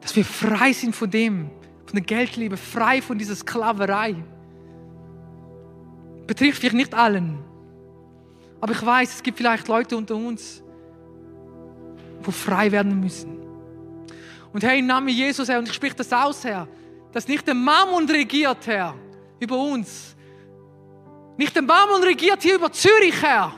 dass 0.00 0.14
wir 0.14 0.24
frei 0.24 0.72
sind 0.72 0.94
von 0.94 1.10
dem, 1.10 1.50
von 1.84 1.94
der 1.94 2.04
Geldliebe, 2.04 2.56
frei 2.56 3.02
von 3.02 3.18
dieser 3.18 3.34
Sklaverei. 3.34 4.14
Betrifft 6.28 6.60
vielleicht 6.60 6.76
nicht 6.76 6.94
allen, 6.94 7.40
aber 8.60 8.72
ich 8.74 8.86
weiß, 8.86 9.16
es 9.16 9.22
gibt 9.24 9.38
vielleicht 9.38 9.66
Leute 9.66 9.96
unter 9.96 10.14
uns, 10.14 10.62
wo 12.22 12.30
frei 12.30 12.70
werden 12.70 13.00
müssen. 13.00 13.36
Und 14.52 14.62
Herr, 14.62 14.76
im 14.76 14.86
Namen 14.86 15.08
Jesus, 15.08 15.48
Herr, 15.48 15.58
und 15.58 15.68
ich 15.68 15.74
spreche 15.74 15.96
das 15.96 16.12
aus, 16.12 16.44
Herr, 16.44 16.68
dass 17.10 17.26
nicht 17.26 17.44
der 17.44 17.54
Mammon 17.54 18.08
regiert, 18.08 18.64
Herr, 18.68 18.94
über 19.40 19.58
uns. 19.58 20.14
Nicht 21.36 21.56
der 21.56 21.62
Mammon 21.62 22.04
regiert 22.04 22.40
hier 22.40 22.54
über 22.54 22.70
Zürich, 22.70 23.20
Herr 23.20 23.52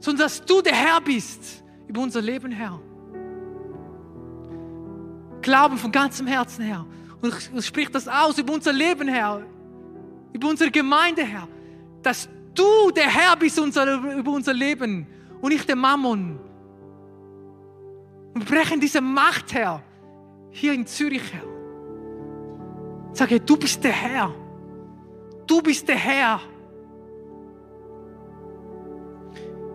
sondern 0.00 0.26
dass 0.26 0.44
du 0.44 0.60
der 0.62 0.74
Herr 0.74 1.00
bist 1.00 1.64
über 1.86 2.00
unser 2.00 2.22
Leben, 2.22 2.52
Herr. 2.52 2.80
Glauben 5.42 5.76
von 5.76 5.92
ganzem 5.92 6.26
Herzen, 6.26 6.64
Herr. 6.64 6.86
Und 7.20 7.34
ich 7.56 7.66
sprich 7.66 7.88
das 7.88 8.08
aus 8.08 8.38
über 8.38 8.52
unser 8.52 8.72
Leben, 8.72 9.08
Herr. 9.08 9.42
Über 10.32 10.48
unsere 10.48 10.70
Gemeinde, 10.70 11.22
Herr. 11.22 11.48
Dass 12.02 12.28
du 12.54 12.90
der 12.90 13.08
Herr 13.08 13.36
bist 13.36 13.58
über 13.58 14.30
unser 14.30 14.52
Leben 14.52 15.06
und 15.40 15.52
nicht 15.52 15.68
der 15.68 15.76
Mammon. 15.76 16.38
Und 18.34 18.44
brechen 18.44 18.80
diese 18.80 19.00
Macht, 19.00 19.54
Herr, 19.54 19.82
hier 20.50 20.72
in 20.72 20.86
Zürich, 20.86 21.22
Herr. 21.32 21.44
Sage, 23.12 23.40
du 23.40 23.56
bist 23.56 23.82
der 23.82 23.92
Herr. 23.92 24.34
Du 25.46 25.62
bist 25.62 25.88
der 25.88 25.96
Herr. 25.96 26.40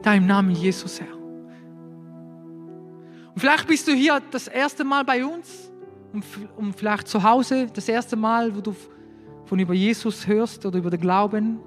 Da 0.01 0.13
im 0.15 0.25
Namen 0.25 0.51
Jesus, 0.51 0.99
Herr. 0.99 1.13
Und 3.33 3.39
vielleicht 3.39 3.67
bist 3.67 3.87
du 3.87 3.93
hier 3.93 4.21
das 4.31 4.47
erste 4.47 4.83
Mal 4.83 5.03
bei 5.03 5.25
uns 5.25 5.71
und 6.57 6.75
vielleicht 6.75 7.07
zu 7.07 7.23
Hause 7.23 7.67
das 7.73 7.87
erste 7.87 8.15
Mal, 8.15 8.55
wo 8.55 8.61
du 8.61 8.75
von 9.45 9.59
über 9.59 9.73
Jesus 9.73 10.27
hörst 10.27 10.65
oder 10.65 10.79
über 10.79 10.89
den 10.89 10.99
Glauben. 10.99 11.59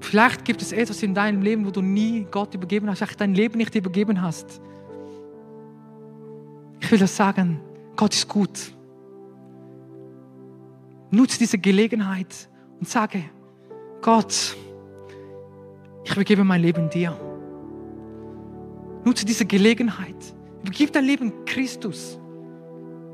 Vielleicht 0.00 0.44
gibt 0.44 0.62
es 0.62 0.72
etwas 0.72 1.02
in 1.02 1.14
deinem 1.14 1.42
Leben, 1.42 1.66
wo 1.66 1.70
du 1.70 1.82
nie 1.82 2.26
Gott 2.30 2.54
übergeben 2.54 2.88
hast, 2.88 3.02
dein 3.20 3.34
Leben 3.34 3.58
nicht 3.58 3.74
übergeben 3.74 4.22
hast. 4.22 4.62
Ich 6.80 6.90
will 6.90 6.98
das 6.98 7.14
sagen, 7.14 7.60
Gott 7.96 8.14
ist 8.14 8.28
gut. 8.28 8.72
Nutze 11.10 11.38
diese 11.38 11.58
Gelegenheit 11.58 12.48
und 12.80 12.88
sage, 12.88 13.24
Gott, 14.00 14.56
ich 16.08 16.14
übergebe 16.14 16.42
mein 16.42 16.62
Leben 16.62 16.88
dir. 16.88 17.14
Nutze 19.04 19.26
diese 19.26 19.44
Gelegenheit. 19.44 20.16
Übergib 20.62 20.90
dein 20.92 21.04
Leben 21.04 21.44
Christus. 21.44 22.18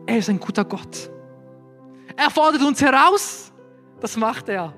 Er 0.07 0.19
ist 0.19 0.31
ein 0.31 0.39
guter 0.39 0.65
Gott. 0.65 1.11
Er 2.17 2.31
fordert 2.31 2.63
uns 2.63 2.81
heraus. 2.81 3.53
Das 4.01 4.17
macht 4.17 4.49
er. 4.49 4.73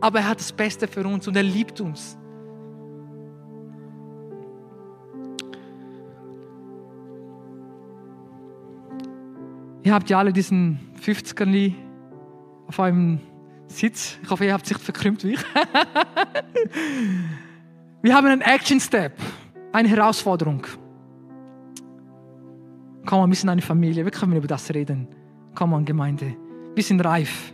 Aber 0.00 0.20
er 0.20 0.28
hat 0.28 0.40
das 0.40 0.50
Beste 0.50 0.88
für 0.88 1.06
uns 1.06 1.28
und 1.28 1.36
er 1.36 1.42
liebt 1.42 1.78
uns. 1.78 2.16
Ihr 9.82 9.92
habt 9.92 10.08
ja 10.08 10.18
alle 10.18 10.32
diesen 10.32 10.80
50er 11.02 11.74
auf 12.66 12.80
einem 12.80 13.20
Sitz. 13.68 14.18
Ich 14.22 14.30
hoffe, 14.30 14.44
ihr 14.44 14.52
habt 14.52 14.66
sich 14.66 14.78
verkrümmt 14.78 15.24
wie 15.24 15.34
ich. 15.34 15.40
Wir 18.02 18.14
haben 18.14 18.26
einen 18.28 18.42
Action 18.42 18.78
Step, 18.78 19.14
eine 19.72 19.88
Herausforderung. 19.88 20.64
Komm 23.04 23.28
wir 23.30 23.36
sind 23.36 23.48
eine 23.48 23.62
Familie, 23.62 24.04
wir 24.04 24.12
können 24.12 24.36
über 24.36 24.46
das 24.46 24.72
reden. 24.72 25.08
Komm 25.54 25.70
mal, 25.70 25.82
Gemeinde. 25.84 26.36
Wir 26.74 26.82
sind 26.84 27.00
reif. 27.04 27.52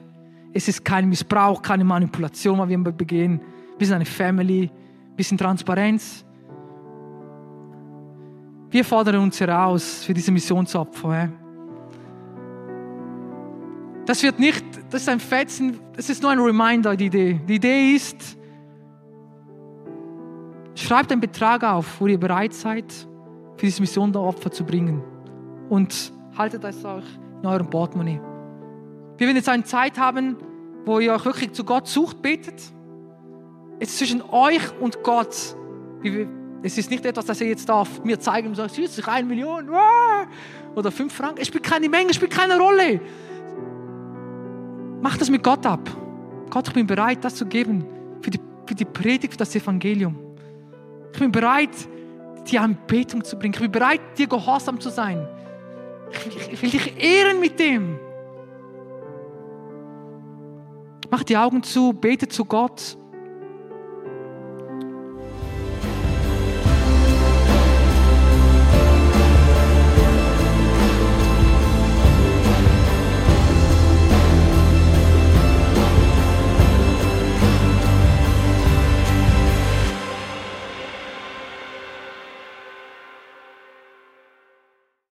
Es 0.52 0.68
ist 0.68 0.84
kein 0.84 1.08
Missbrauch, 1.08 1.62
keine 1.62 1.84
Manipulation, 1.84 2.58
was 2.58 2.68
wir 2.68 2.78
begehen. 2.78 3.40
Wir 3.78 3.86
sind 3.86 3.96
eine 3.96 4.04
Family, 4.04 4.70
wir 5.16 5.24
sind 5.24 5.38
Transparenz. 5.38 6.24
Wir 8.70 8.84
fordern 8.84 9.16
uns 9.16 9.40
heraus 9.40 10.04
für 10.04 10.14
diese 10.14 10.32
Missionsopfer. 10.32 11.30
Das 14.04 14.22
wird 14.22 14.38
nicht, 14.38 14.64
das 14.92 15.02
ist 15.02 15.08
ein 15.08 15.20
Fetzen, 15.20 15.80
das 15.96 16.10
ist 16.10 16.22
nur 16.22 16.30
ein 16.30 16.38
Reminder, 16.38 16.94
die 16.94 17.06
Idee. 17.06 17.40
Die 17.48 17.54
Idee 17.54 17.94
ist, 17.94 18.36
schreibt 20.74 21.10
einen 21.10 21.20
Betrag 21.22 21.64
auf, 21.64 21.98
wo 21.98 22.06
ihr 22.06 22.20
bereit 22.20 22.52
seid, 22.52 22.92
für 23.56 23.66
diese 23.66 23.80
Mission 23.80 24.12
der 24.12 24.20
Opfer 24.20 24.50
zu 24.50 24.64
bringen. 24.64 25.02
Und 25.70 26.12
haltet 26.36 26.62
das 26.62 26.84
euch 26.84 27.04
in 27.40 27.46
eurem 27.46 27.70
Portemonnaie. 27.70 28.20
Wir 29.16 29.26
werden 29.26 29.36
jetzt 29.36 29.48
eine 29.48 29.64
Zeit 29.64 29.98
haben, 29.98 30.36
wo 30.84 30.98
ihr 30.98 31.14
euch 31.14 31.24
wirklich 31.24 31.52
zu 31.52 31.64
Gott 31.64 31.88
sucht, 31.88 32.20
betet. 32.20 32.60
Es 33.78 33.88
ist 33.88 33.98
zwischen 33.98 34.20
euch 34.20 34.60
und 34.78 35.02
Gott. 35.02 35.56
Es 36.62 36.76
ist 36.76 36.90
nicht 36.90 37.06
etwas, 37.06 37.24
das 37.24 37.40
ihr 37.40 37.48
jetzt 37.48 37.66
darf 37.66 38.04
mir 38.04 38.20
zeigen 38.20 38.48
und 38.48 38.56
sagt, 38.56 38.74
süß, 38.74 39.08
eine 39.08 39.26
Million 39.26 39.70
oder 40.74 40.90
fünf 40.90 41.14
Franken. 41.14 41.40
Es 41.40 41.48
spielt 41.48 41.64
keine 41.64 41.88
Menge, 41.88 42.10
es 42.10 42.16
spielt 42.16 42.32
keine 42.32 42.58
Rolle. 42.58 43.00
Mach 45.02 45.18
das 45.18 45.28
mit 45.28 45.42
Gott 45.42 45.66
ab. 45.66 45.80
Gott, 46.48 46.68
ich 46.68 46.74
bin 46.74 46.86
bereit, 46.86 47.24
das 47.24 47.34
zu 47.34 47.44
geben 47.44 47.84
für 48.22 48.30
die, 48.30 48.38
für 48.66 48.74
die 48.76 48.84
Predigt, 48.84 49.32
für 49.32 49.38
das 49.38 49.54
Evangelium. 49.54 50.16
Ich 51.12 51.18
bin 51.18 51.32
bereit, 51.32 51.70
dir 52.48 52.62
Anbetung 52.62 53.24
zu 53.24 53.36
bringen. 53.36 53.52
Ich 53.52 53.60
bin 53.60 53.72
bereit, 53.72 54.00
dir 54.16 54.28
gehorsam 54.28 54.80
zu 54.80 54.90
sein. 54.90 55.26
Ich, 56.12 56.52
ich 56.52 56.62
will 56.62 56.70
dich 56.70 57.02
ehren 57.02 57.40
mit 57.40 57.58
dem. 57.58 57.98
Mach 61.10 61.24
die 61.24 61.36
Augen 61.36 61.64
zu, 61.64 61.92
bete 61.92 62.28
zu 62.28 62.44
Gott. 62.44 62.96